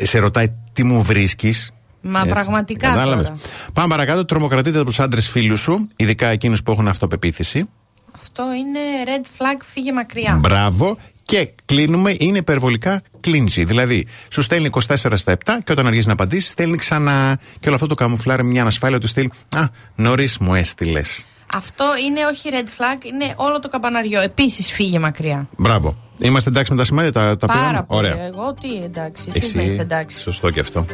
Σε 0.00 0.18
ρωτάει 0.18 0.52
τι 0.72 0.82
μου 0.82 1.02
βρίσκεις; 1.02 1.72
Μα 2.02 2.24
πραγματικά 2.24 2.88
Κατάλαβες. 2.88 3.24
τώρα. 3.26 3.38
Πάμε 3.72 3.88
παρακάτω. 3.88 4.24
Τρομοκρατείτε 4.24 4.78
από 4.78 4.86
τους 4.86 5.00
άντρες 5.00 5.28
φίλους 5.28 5.60
σου, 5.60 5.88
ειδικά 5.96 6.26
εκείνους 6.26 6.62
που 6.62 6.72
έχουν 6.72 6.88
αυτοπεποίθηση. 6.88 7.68
Αυτό 8.22 8.42
είναι 8.58 8.78
red 9.06 9.24
flag, 9.42 9.60
φύγε 9.72 9.92
μακριά. 9.92 10.36
Μπράβο. 10.40 10.98
Και 11.24 11.48
κλείνουμε, 11.64 12.14
είναι 12.18 12.38
υπερβολικά 12.38 13.02
κλίντσι. 13.20 13.64
Δηλαδή, 13.64 14.06
σου 14.32 14.42
στέλνει 14.42 14.70
24 14.88 14.96
στα 15.14 15.32
7 15.32 15.52
και 15.64 15.72
όταν 15.72 15.86
αργήσει 15.86 16.06
να 16.06 16.12
απαντήσεις, 16.12 16.50
στέλνει 16.50 16.76
ξανά. 16.76 17.38
Και 17.60 17.66
όλο 17.66 17.74
αυτό 17.74 17.86
το 17.86 17.94
καμουφλάρει 17.94 18.44
μια 18.44 18.60
ανασφάλεια 18.60 18.98
του 19.00 19.06
στυλ. 19.06 19.30
Α, 19.56 19.62
νωρίς 19.94 20.38
μου 20.38 20.54
έστειλες. 20.54 21.26
Αυτό 21.54 21.84
είναι 22.06 22.20
όχι 22.32 22.48
red 22.52 22.66
flag, 22.80 23.04
είναι 23.04 23.32
όλο 23.36 23.58
το 23.60 23.68
καμπαναριό. 23.68 24.20
Επίσης 24.20 24.72
φύγε 24.72 24.98
μακριά. 24.98 25.48
Μπράβο. 25.56 25.96
Είμαστε 26.18 26.50
εντάξει 26.50 26.72
με 26.72 26.78
τα 26.78 26.84
σημάδια, 26.84 27.12
τα, 27.12 27.36
τα 27.36 27.46
Πάρα 27.46 27.60
πήγαμε. 27.60 27.84
πολύ. 27.86 27.98
Ωραία. 28.06 28.24
Εγώ 28.24 28.54
τι 28.60 28.74
εντάξει, 28.84 29.24
εσείς 29.28 29.52
δεν 29.52 29.66
είστε 29.66 29.82
εντάξει. 29.82 30.18
Σωστό 30.18 30.50
και 30.50 30.60
αυτό. 30.60 30.86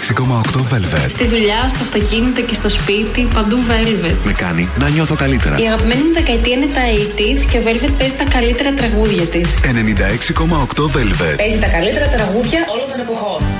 96,8 0.00 0.74
Velvet. 0.74 1.08
Στη 1.08 1.26
δουλειά, 1.26 1.68
στο 1.68 1.78
αυτοκίνητο 1.82 2.40
και 2.42 2.54
στο 2.54 2.68
σπίτι, 2.68 3.28
παντού 3.34 3.56
Velvet. 3.68 4.16
Με 4.24 4.32
κάνει 4.32 4.70
να 4.78 4.88
νιώθω 4.88 5.14
καλύτερα. 5.14 5.58
Η 5.58 5.66
αγαπημένη 5.66 6.02
μου 6.02 6.12
δεκαετία 6.12 6.54
είναι 6.56 6.66
τα 6.66 6.80
80s 6.80 7.50
και 7.50 7.58
ο 7.58 7.62
Velvet 7.64 7.90
παίζει 7.98 8.14
τα 8.14 8.24
καλύτερα 8.24 8.72
τραγούδια 8.72 9.24
της. 9.24 9.60
96,8 9.62 10.82
Velvet. 10.82 11.36
Παίζει 11.36 11.58
τα 11.58 11.68
καλύτερα 11.68 12.06
τραγούδια 12.08 12.60
όλων 12.74 12.88
των 12.90 13.00
εποχών. 13.00 13.59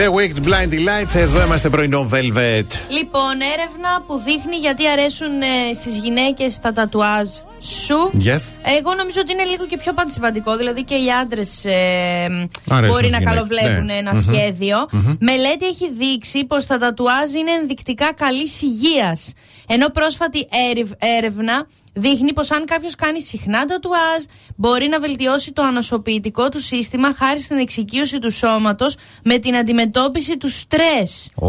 The 0.00 0.08
Wicked 0.08 0.46
Blind 0.46 0.72
Lights, 0.72 1.14
εδώ 1.14 1.42
είμαστε 1.42 1.68
πρωινό 1.68 2.08
Velvet. 2.12 2.66
Λοιπόν, 2.88 3.34
έρευνα 3.54 4.02
που 4.06 4.18
δείχνει 4.24 4.56
γιατί 4.60 4.88
αρέσουν 4.88 5.42
ε, 5.42 5.74
στις 5.74 5.98
γυναίκες 5.98 6.58
τα 6.60 6.72
τατουάζ 6.72 7.28
σου. 7.60 8.10
Yes. 8.24 8.40
Εγώ 8.78 8.94
νομίζω 8.96 9.20
ότι 9.20 9.32
είναι 9.32 9.44
λίγο 9.44 9.66
και 9.66 9.76
πιο 9.76 9.92
σημαντικό. 10.06 10.56
Δηλαδή 10.56 10.84
και 10.84 10.94
οι 10.94 11.06
άντρες 11.20 11.64
Αρέσουν 11.66 12.48
μπορεί 12.68 13.08
στις 13.08 13.10
να 13.10 13.18
γυναίκες. 13.18 13.24
καλοβλέπουν 13.24 13.84
Ναι. 13.84 13.92
ένα 13.94 14.12
Μμμ. 14.14 14.20
σχέδιο. 14.22 14.76
Μμμ. 14.90 15.14
Μελέτη 15.20 15.66
έχει 15.66 15.90
δείξει 15.98 16.44
πως 16.44 16.66
τα 16.66 16.78
τατουάζ 16.78 17.32
είναι 17.34 17.50
ενδεικτικά 17.50 18.12
καλής 18.14 18.62
υγείας. 18.62 19.32
Ενώ 19.66 19.88
πρόσφατη 19.88 20.48
έρευ- 20.70 20.92
έρευνα 21.18 21.66
δείχνει 21.92 22.32
πως 22.32 22.50
αν 22.50 22.64
κάποιος 22.64 22.94
κάνει 22.94 23.22
συχνά 23.22 23.64
τατουάζ, 23.64 24.22
μπορεί 24.56 24.88
να 24.88 25.00
βελτιώσει 25.00 25.52
το 25.52 25.62
ανοσοποιητικό 25.62 26.48
του 26.48 26.60
σύστημα 26.60 27.14
χάρη 27.14 27.40
στην 27.40 27.56
εξοικείωση 27.58 28.18
του 28.18 28.30
σώματος 28.30 28.96
με 29.24 29.38
την 29.38 29.56
αντιμετώπιση 29.56 30.36
του 30.36 30.50
στρες. 30.50 31.30
Ω, 31.34 31.48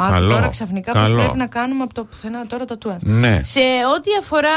Α, 0.00 0.08
καλό. 0.10 0.32
τώρα 0.34 0.48
ξαφνικά 0.48 0.92
πώ 0.92 0.98
καλό. 0.98 1.20
πρέπει 1.20 1.36
να 1.38 1.46
κάνουμε 1.46 1.82
από 1.82 1.94
το 1.94 2.04
πουθενά 2.04 2.46
τώρα 2.46 2.64
τατουάζ. 2.64 2.96
Ναι. 3.02 3.40
Σε 3.44 3.60
ό,τι 3.96 4.10
αφορά 4.18 4.48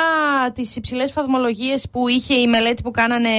τις 0.53 0.75
υψηλές 0.75 1.13
βαθμολογίε 1.13 1.75
που 1.91 2.07
είχε 2.07 2.33
η 2.33 2.47
μελέτη 2.47 2.81
που 2.81 2.91
κάνανε, 2.91 3.29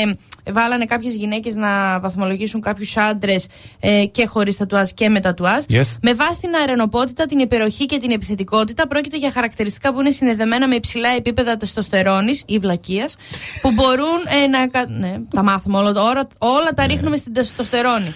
βάλανε 0.52 0.85
κάποιες 0.85 1.16
γυναίκες 1.16 1.55
να 1.55 2.01
βαθμολογήσουν 2.01 2.61
κάποιους 2.61 2.97
άντρες 2.97 3.47
ε, 3.81 4.05
και 4.05 4.27
χωρίς 4.27 4.56
τατουάζ 4.56 4.90
και 4.90 5.09
με 5.09 5.20
τατουάζ. 5.20 5.65
Yes. 5.69 5.93
Με 6.02 6.15
βάση 6.15 6.40
την 6.40 6.51
αρενοπότητα, 6.62 7.27
την 7.27 7.39
υπεροχή 7.39 7.86
και 7.86 7.98
την 7.98 8.11
επιθετικότητα, 8.11 8.86
πρόκειται 8.86 9.16
για 9.16 9.31
χαρακτηριστικά 9.31 9.93
που 9.93 10.01
είναι 10.01 10.11
συνδεδεμένα 10.11 10.69
με 10.69 10.74
υψηλά 10.74 11.09
επίπεδα 11.09 11.56
τεστοστερόνη 11.75 12.41
ή 12.47 12.59
βλακείας, 12.59 13.17
που 13.63 13.73
μπορούν 13.73 14.19
ε, 14.43 14.47
να. 14.47 14.69
κα- 14.69 14.87
Ναι, 14.89 15.15
τα 15.35 15.43
μάθουμε 15.43 15.79
όλα, 15.79 15.89
όλα, 16.03 16.29
όλα 16.39 16.71
τα 16.75 16.87
ρίχνουμε 16.87 17.17
στην 17.17 17.33
τεστοστερόνη. 17.33 18.15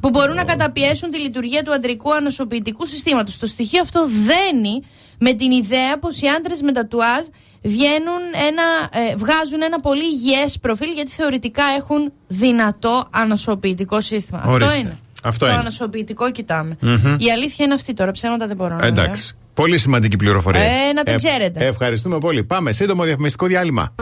Που 0.00 0.10
μπορούν 0.10 0.34
να 0.34 0.44
καταπιέσουν 0.44 1.10
τη 1.10 1.20
λειτουργία 1.20 1.62
του 1.62 1.72
αντρικού 1.72 2.14
ανοσοποιητικού 2.14 2.86
συστήματος. 2.86 3.38
Το 3.38 3.46
στοιχείο 3.46 3.80
αυτό 3.80 4.06
δένει 4.08 4.82
με 5.18 5.32
την 5.32 5.50
ιδέα 5.50 5.98
πως 5.98 6.20
οι 6.20 6.26
άντρες 6.26 6.60
με 6.62 6.72
τατουάζ 6.72 7.24
βγαίνουν 7.62 8.20
ένα, 8.48 8.62
ε, 9.10 9.16
βγάζουν 9.16 9.62
ένα 9.62 9.80
πολύ 9.80 10.04
υγιές 10.04 10.58
προφίλ 10.58 10.92
γιατί 10.94 11.10
θεωρητικά 11.10 11.64
έχουν 11.78 12.12
δυνατό 12.26 13.08
ανοσοποιητικό 13.10 14.00
σύστημα. 14.00 14.44
Ορίστε. 14.46 14.64
Αυτό 14.72 14.80
είναι. 14.80 14.98
Αυτό 15.22 15.44
το 15.44 15.50
είναι. 15.50 15.60
ανοσοποιητικό 15.60 16.30
κοιτάμε. 16.30 16.76
Μμμ. 16.80 17.16
Η 17.18 17.30
αλήθεια 17.32 17.64
είναι 17.64 17.74
αυτή 17.74 17.94
τώρα. 17.94 18.10
Ψέματα 18.10 18.46
δεν 18.46 18.56
μπορώ 18.56 18.74
να 18.74 18.80
λέω. 18.80 18.88
Εντάξει. 18.88 19.36
Πολύ 19.56 19.78
σημαντική 19.78 20.16
πληροφορία. 20.16 20.60
Ε, 20.60 20.92
να 20.92 21.02
την 21.02 21.16
ξέρετε. 21.16 21.66
Ευχαριστούμε 21.66 22.18
πολύ. 22.18 22.44
Πάμε. 22.44 22.72
Σύντομο 22.72 23.04
διαφημιστικό 23.04 23.46
διάλειμμα. 23.46 23.94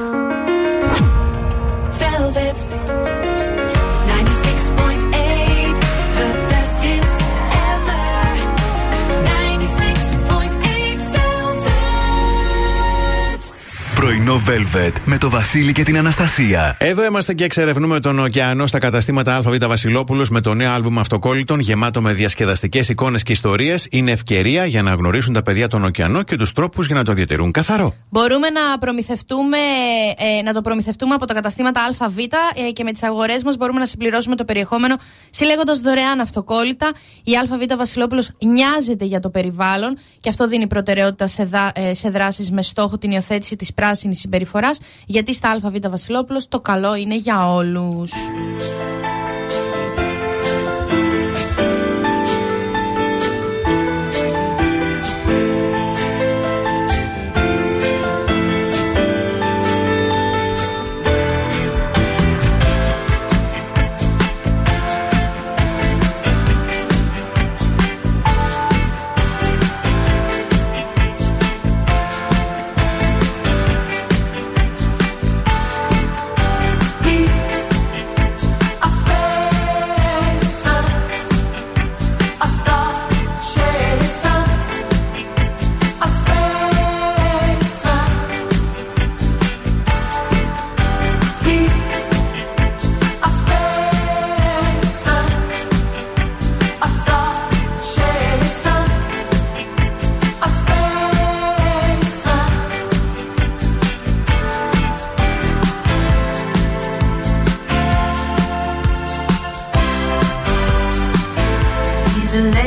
Πρωινό 14.24 14.42
Velvet 14.46 14.92
με 15.04 15.18
το 15.18 15.30
Βασίλη 15.30 15.72
και 15.72 15.82
την 15.82 15.98
Αναστασία. 15.98 16.76
Εδώ 16.78 17.04
είμαστε 17.04 17.34
και 17.34 17.44
εξερευνούμε 17.44 18.00
τον 18.00 18.18
ωκεανό 18.18 18.66
στα 18.66 18.78
καταστήματα 18.78 19.36
ΑΒ 19.36 19.56
Βασιλόπουλος 19.66 20.30
με 20.30 20.40
το 20.40 20.54
νέο 20.54 20.70
άλμπουμ 20.72 20.98
Αυτοκόλλητων 20.98 21.60
γεμάτο 21.60 22.02
με 22.02 22.12
διασκεδαστικές 22.12 22.88
εικόνες 22.88 23.22
και 23.22 23.32
ιστορίες. 23.32 23.86
Είναι 23.90 24.10
ευκαιρία 24.10 24.66
για 24.66 24.82
να 24.82 24.94
γνωρίσουν 24.94 25.34
τα 25.34 25.42
παιδιά 25.42 25.68
τον 25.68 25.84
ωκεανό 25.84 26.22
και 26.22 26.36
τους 26.36 26.52
τρόπους 26.52 26.86
για 26.86 26.94
να 26.94 27.04
το 27.04 27.12
διατηρούν 27.12 27.50
καθαρό. 27.50 27.94
Μπορούμε 28.10 28.48
να 28.50 28.78
προμηθευτούμε, 28.78 29.58
ε, 30.38 30.42
να 30.42 30.52
το 30.52 30.60
προμηθευτούμε 30.60 31.14
από 31.14 31.26
τα 31.26 31.34
καταστήματα 31.34 31.80
ΑΒ 31.98 32.18
ε, 32.18 32.70
και 32.72 32.84
με 32.84 32.92
τις 32.92 33.02
αγορές 33.02 33.42
μας 33.42 33.56
μπορούμε 33.56 33.78
να 33.78 33.86
συμπληρώσουμε 33.86 34.36
το 34.36 34.44
περιεχόμενο 34.44 34.96
συλλέγοντας 35.30 35.80
δωρεάν 35.80 36.20
αυτοκόλλητα. 36.20 36.92
Η 37.24 37.32
ΑΒ 37.42 37.76
Βασιλόπουλος 37.78 38.30
νοιάζεται 38.38 39.04
για 39.04 39.20
το 39.20 39.30
περιβάλλον 39.30 39.98
και 40.20 40.28
αυτό 40.28 40.48
δίνει 40.48 40.66
προτεραιότητα 40.66 41.26
σε, 41.26 41.44
δα, 41.44 41.72
ε, 41.74 41.94
σε 41.94 42.10
δράσεις 42.10 42.50
με 42.50 42.62
στόχο 42.62 42.98
την 42.98 43.10
υιοθέτηση 43.10 43.56
της 43.56 43.74
πράσινης 43.74 44.13
συμπεριφοράς. 44.14 44.78
Γιατί 45.06 45.34
στα 45.34 45.50
ΑΒ 45.50 45.76
Βασιλόπουλος 45.90 46.48
το 46.48 46.60
καλό 46.60 46.94
είναι 46.94 47.16
για 47.16 47.52
όλους. 47.54 48.12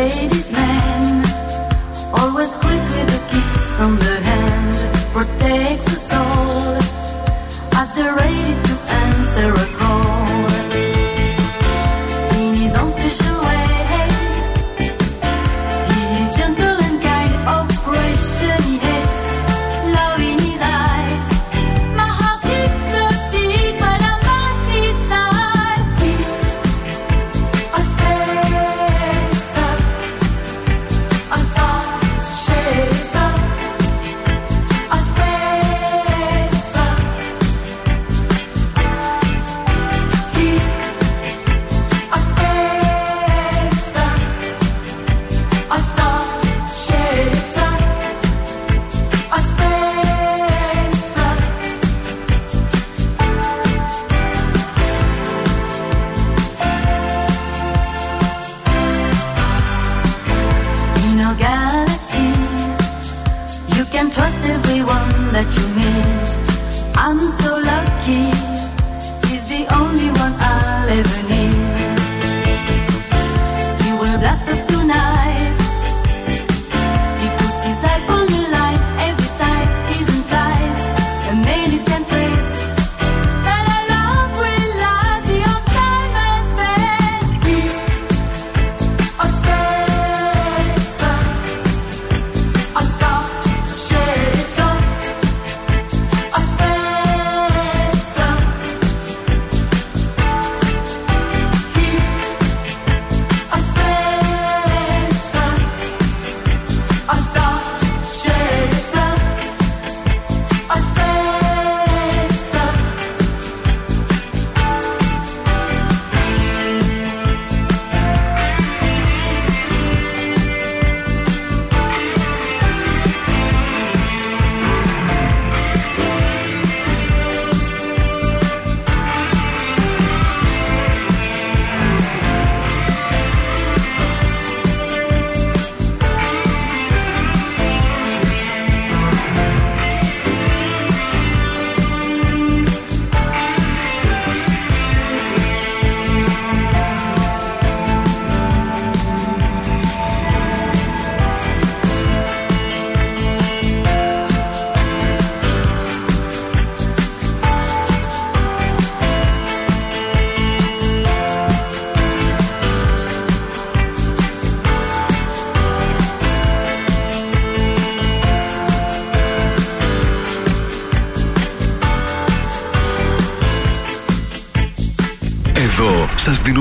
Ladies' 0.07 0.46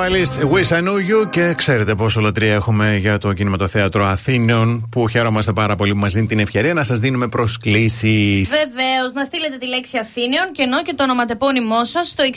Revivalist, 0.00 0.34
Wish 0.52 0.70
I 0.76 0.80
Knew 0.82 0.98
You 1.10 1.30
και 1.30 1.54
ξέρετε 1.56 1.94
πόσο 1.94 2.20
λατρεία 2.20 2.54
έχουμε 2.54 2.96
για 2.96 3.18
το 3.18 3.32
κινηματοθέατρο 3.32 4.04
Αθήνων 4.04 4.88
που 4.90 5.08
χαίρομαστε 5.08 5.52
πάρα 5.52 5.76
πολύ 5.76 5.92
που 5.92 5.98
μας 5.98 6.12
δίνει 6.12 6.26
την 6.26 6.38
ευκαιρία 6.38 6.74
να 6.74 6.84
σας 6.84 6.98
δίνουμε 6.98 7.28
προσκλήσεις. 7.28 8.48
Βεβαίως, 8.48 9.12
να 9.14 9.24
στείλετε 9.24 9.56
τη 9.58 9.66
λέξη 9.68 9.98
Αθήνεων 9.98 10.52
και 10.52 10.62
ενώ 10.62 10.82
και 10.82 10.94
το 10.94 11.02
ονοματεπώνυμό 11.02 11.84
σας 11.84 12.08
στο 12.08 12.24
6943842162 12.24 12.30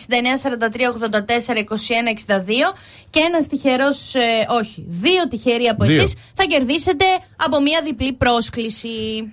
και 3.09 3.19
ένα 3.19 3.47
τυχερός, 3.47 4.13
όχι, 4.61 4.85
δύο 4.87 5.27
τυχεροί 5.29 5.65
από 5.65 5.85
Δύο. 5.85 5.95
εσείς 6.01 6.13
θα 6.33 6.43
κερδίσετε 6.43 7.05
από 7.35 7.61
μία 7.61 7.81
διπλή 7.83 8.13
πρόσκληση. 8.13 8.87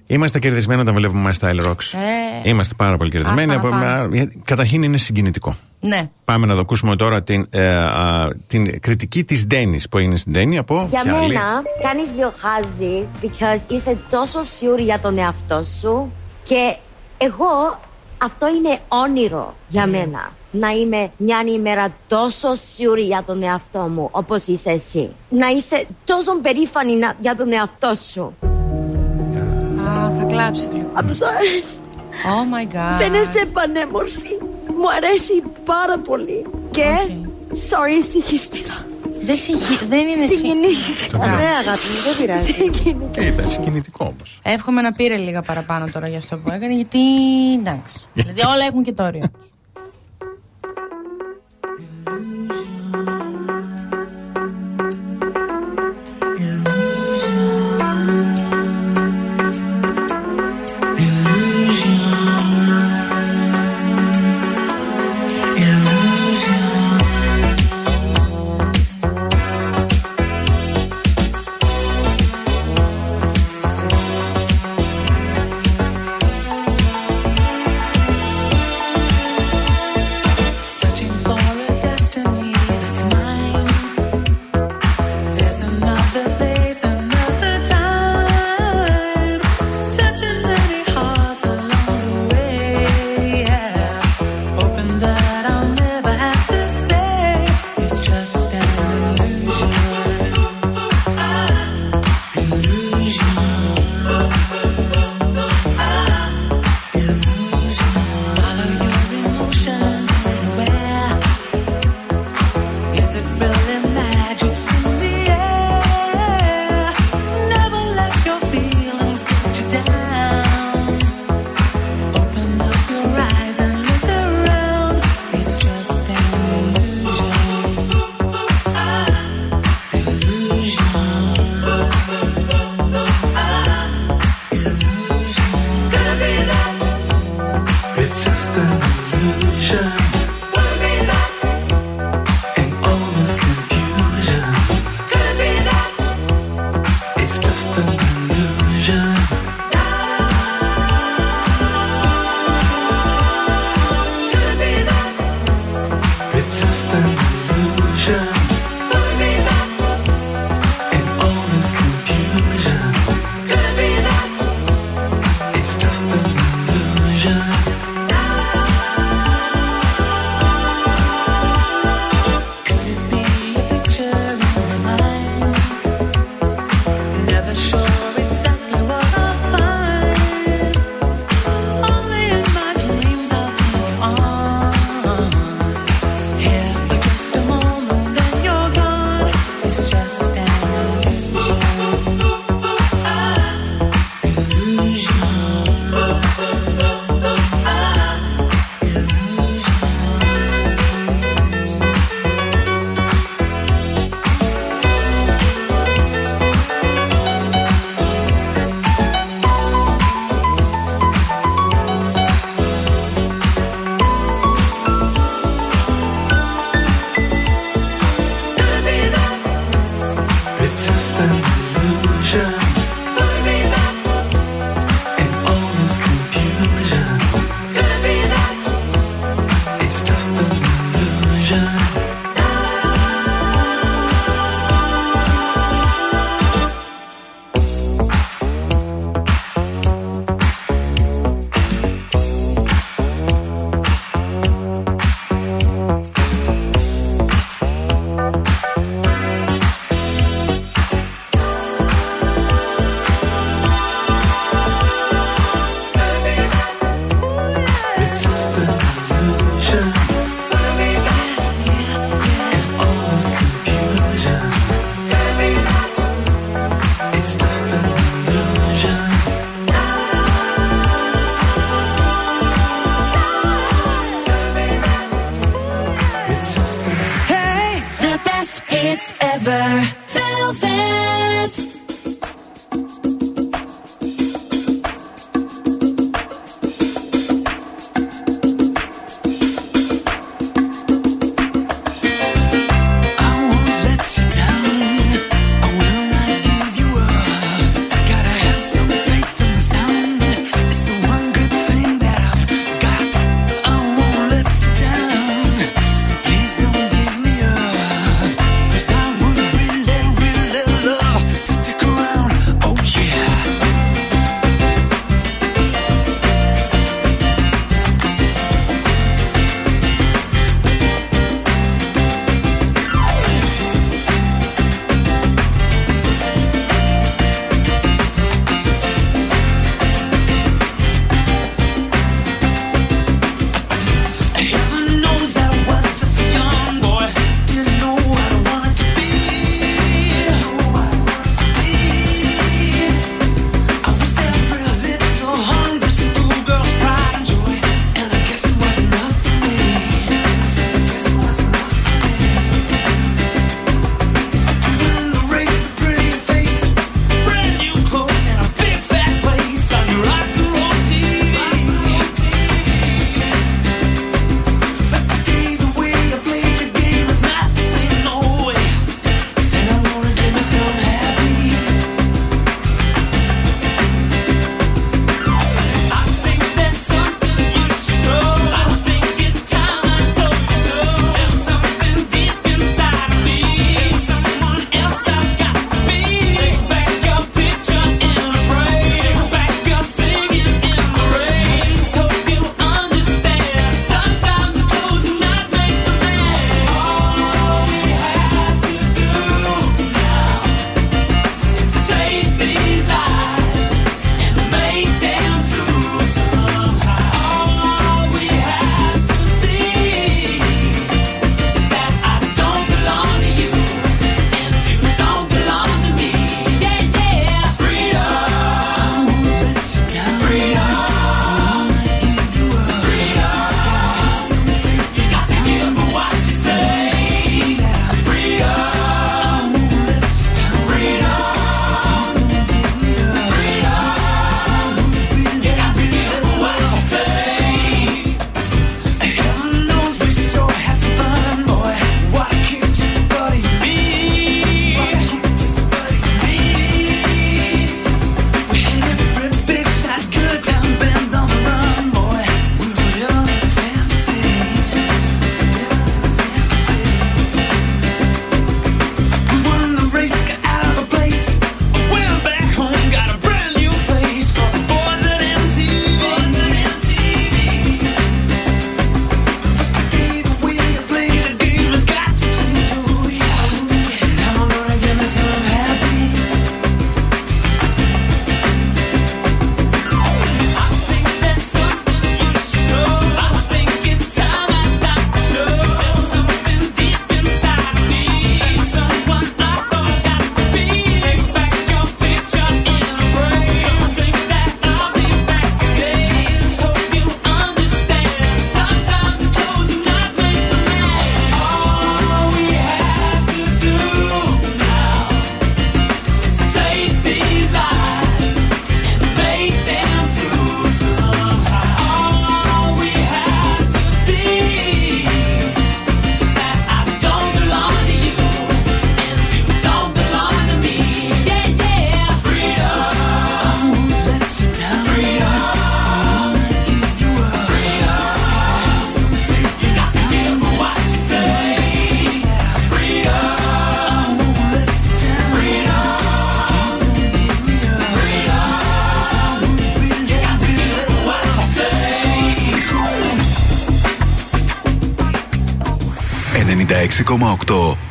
Είμαστε 0.06 0.38
κερδισμένοι 0.38 0.80
όταν 0.80 0.94
βλέπουμε 0.94 1.30
My 1.30 1.34
Style 1.46 1.64
Rocks. 1.66 1.98
Ε, 2.44 2.48
Είμαστε 2.48 2.74
πάρα 2.76 2.96
πολύ 2.96 3.10
κερδισμένοι. 3.10 3.50
Άστα 3.55 3.62
να 3.62 3.68
Από- 3.68 3.84
πάμε. 3.84 4.06
μα- 4.08 4.16
γιατί 4.16 4.42
Καταρχήν 4.44 4.82
είναι 4.82 4.96
συγκινητικό. 4.96 5.56
Ναι. 5.80 6.10
Πάμε 6.24 6.46
να 6.46 6.55
το 6.55 6.60
ακούσουμε 6.60 6.96
τώρα 6.96 7.22
την, 7.22 7.46
ε, 7.50 7.68
α, 7.76 8.28
την 8.46 8.80
κριτική 8.80 9.24
της 9.24 9.46
Ντένις 9.46 9.88
που 9.88 9.98
έγινε 9.98 10.16
στην 10.16 10.32
Ντένι 10.32 10.58
από 10.58 10.86
Για 10.90 11.02
ποια 11.02 11.14
άλλη; 11.16 11.26
μένα, 11.32 11.62
κάνεις 11.82 12.12
διοχάζει 12.12 13.06
because 13.22 13.60
είσαι 13.72 13.96
τόσο 14.10 14.40
sure 14.40 14.78
για 14.80 14.98
τον 15.00 15.18
εαυτό 15.18 15.62
σου 15.80 16.12
και 16.42 16.76
εγώ 17.18 17.80
αυτό 18.18 18.46
είναι 18.48 18.78
όνειρο 18.88 19.55
για 19.68 19.86
μένα. 19.86 20.32
Να 20.50 20.68
είμαι 20.70 21.10
μια 21.16 21.42
ημέρα 21.55 21.88
τόσο 22.08 22.48
sure 22.52 22.98
για 23.06 23.22
τον 23.26 23.42
εαυτό 23.42 23.78
μου 23.78 24.08
όπως 24.10 24.46
είσαι 24.46 24.70
εσύ. 24.70 25.10
Να 25.28 25.46
είσαι 25.48 25.86
τόσο 26.05 26.40
περήφανη 26.42 26.96
να- 26.96 27.14
για 27.18 27.34
τον 27.34 27.52
εαυτό 27.52 27.92
σου. 28.12 28.34
Α, 29.88 30.10
θα 30.18 30.24
κλάψει. 30.28 30.68
I'm 30.96 31.00
sorry. 31.00 31.82
Oh 32.24 32.44
my 32.55 32.74
god. 32.76 32.94
Φαίνεσαι 32.98 33.46
πανέμορφη. 33.52 34.28
Μου 34.78 34.88
αρέσει 34.96 35.42
πάρα 35.64 35.98
πολύ. 35.98 36.46
Και 36.70 36.84
sorry, 37.50 38.05
συγχύστηκα. 38.10 38.84
Δεν, 39.20 39.36
συγχύ- 39.36 39.88
δεν 39.88 40.00
είναι 40.08 40.26
Συγκινήθηκα. 40.26 41.10
Το 41.10 41.18
Ναι, 41.18 41.24
κάνω. 41.24 41.34
αγάπη 41.36 41.86
μου, 41.92 42.00
δεν 42.05 42.16
πειράζει. 42.26 42.52
Συγκινήθηκα. 42.52 43.22
Ήταν 43.26 43.48
συγκινητικό 43.48 44.05
όμως. 44.05 44.40
Εύχομαι 44.42 44.80
να 44.80 44.92
πήρε 44.92 45.16
λίγα 45.16 45.42
παραπάνω 45.42 45.88
τώρα 45.92 46.08
για 46.08 46.18
αυτό 46.18 46.36
που 46.36 46.50
έκανε, 46.50 46.74
γιατί 46.74 46.98
εντάξει. 47.58 47.98
δηλαδή 48.12 48.40
όλα 48.55 48.64
έχουν 48.68 48.82
και 48.82 48.92
το 48.92 49.05
όριο. 49.05 49.24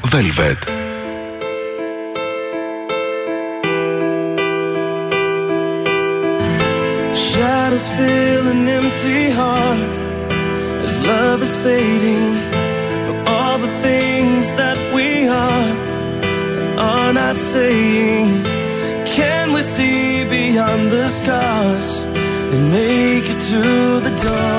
Velvet. 0.05 0.61
Shadows 7.13 7.87
fill 7.97 8.47
an 8.47 8.67
empty 8.67 9.29
heart 9.29 9.91
as 10.85 10.97
love 11.01 11.43
is 11.43 11.55
fading 11.57 12.33
for 13.05 13.15
all 13.31 13.59
the 13.59 13.73
things 13.83 14.47
that 14.59 14.77
we 14.95 15.27
are 15.27 15.71
are 16.79 17.13
not 17.13 17.37
saying. 17.37 18.43
Can 19.05 19.53
we 19.53 19.61
see 19.61 20.25
beyond 20.27 20.91
the 20.91 21.09
scars 21.09 21.89
and 22.53 22.71
make 22.71 23.29
it 23.29 23.39
to 23.51 23.61
the 23.99 24.13
dawn? 24.23 24.54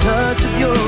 touch 0.00 0.42
of 0.44 0.58
your 0.58 0.79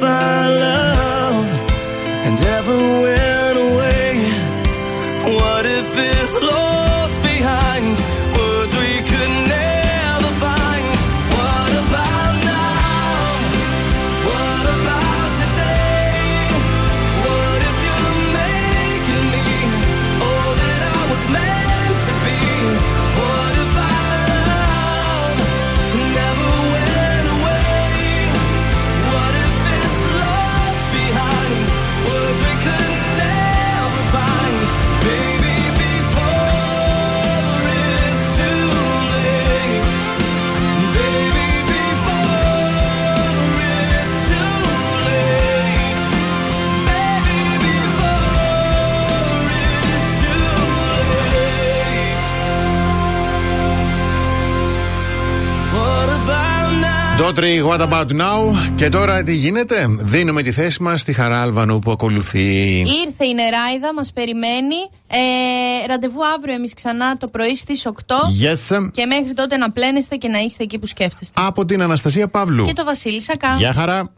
follow 0.00 0.75
Και 58.74 58.88
τώρα 58.88 59.22
τι 59.22 59.34
γίνεται, 59.34 59.86
δίνουμε 59.88 60.42
τη 60.42 60.52
θέση 60.52 60.82
μας 60.82 61.00
στη 61.00 61.12
Χαρά 61.12 61.42
Αλβανού 61.42 61.78
που 61.78 61.90
ακολουθεί. 61.90 62.78
Ήρθε 62.78 63.24
η 63.24 63.34
νεράιδα, 63.34 63.94
μας 63.94 64.12
περιμένει. 64.12 64.74
Ε, 65.06 65.86
ραντεβού 65.86 66.26
αύριο 66.36 66.54
εμείς 66.54 66.74
ξανά 66.74 67.16
το 67.16 67.26
πρωί 67.26 67.56
στις 67.56 67.86
8. 67.86 67.90
Yes. 67.90 68.90
Και 68.92 69.06
μέχρι 69.06 69.32
τότε 69.34 69.56
να 69.56 69.70
πλένεστε 69.70 70.16
και 70.16 70.28
να 70.28 70.38
είστε 70.38 70.62
εκεί 70.62 70.78
που 70.78 70.86
σκέφτεστε. 70.86 71.40
Από 71.42 71.64
την 71.64 71.82
Αναστασία 71.82 72.28
Παύλου. 72.28 72.64
Και 72.64 72.72
το 72.72 72.84
Βασίλη 72.84 73.22
Σακά. 73.22 73.56
Γεια 73.58 73.72
χαρά. 73.72 74.12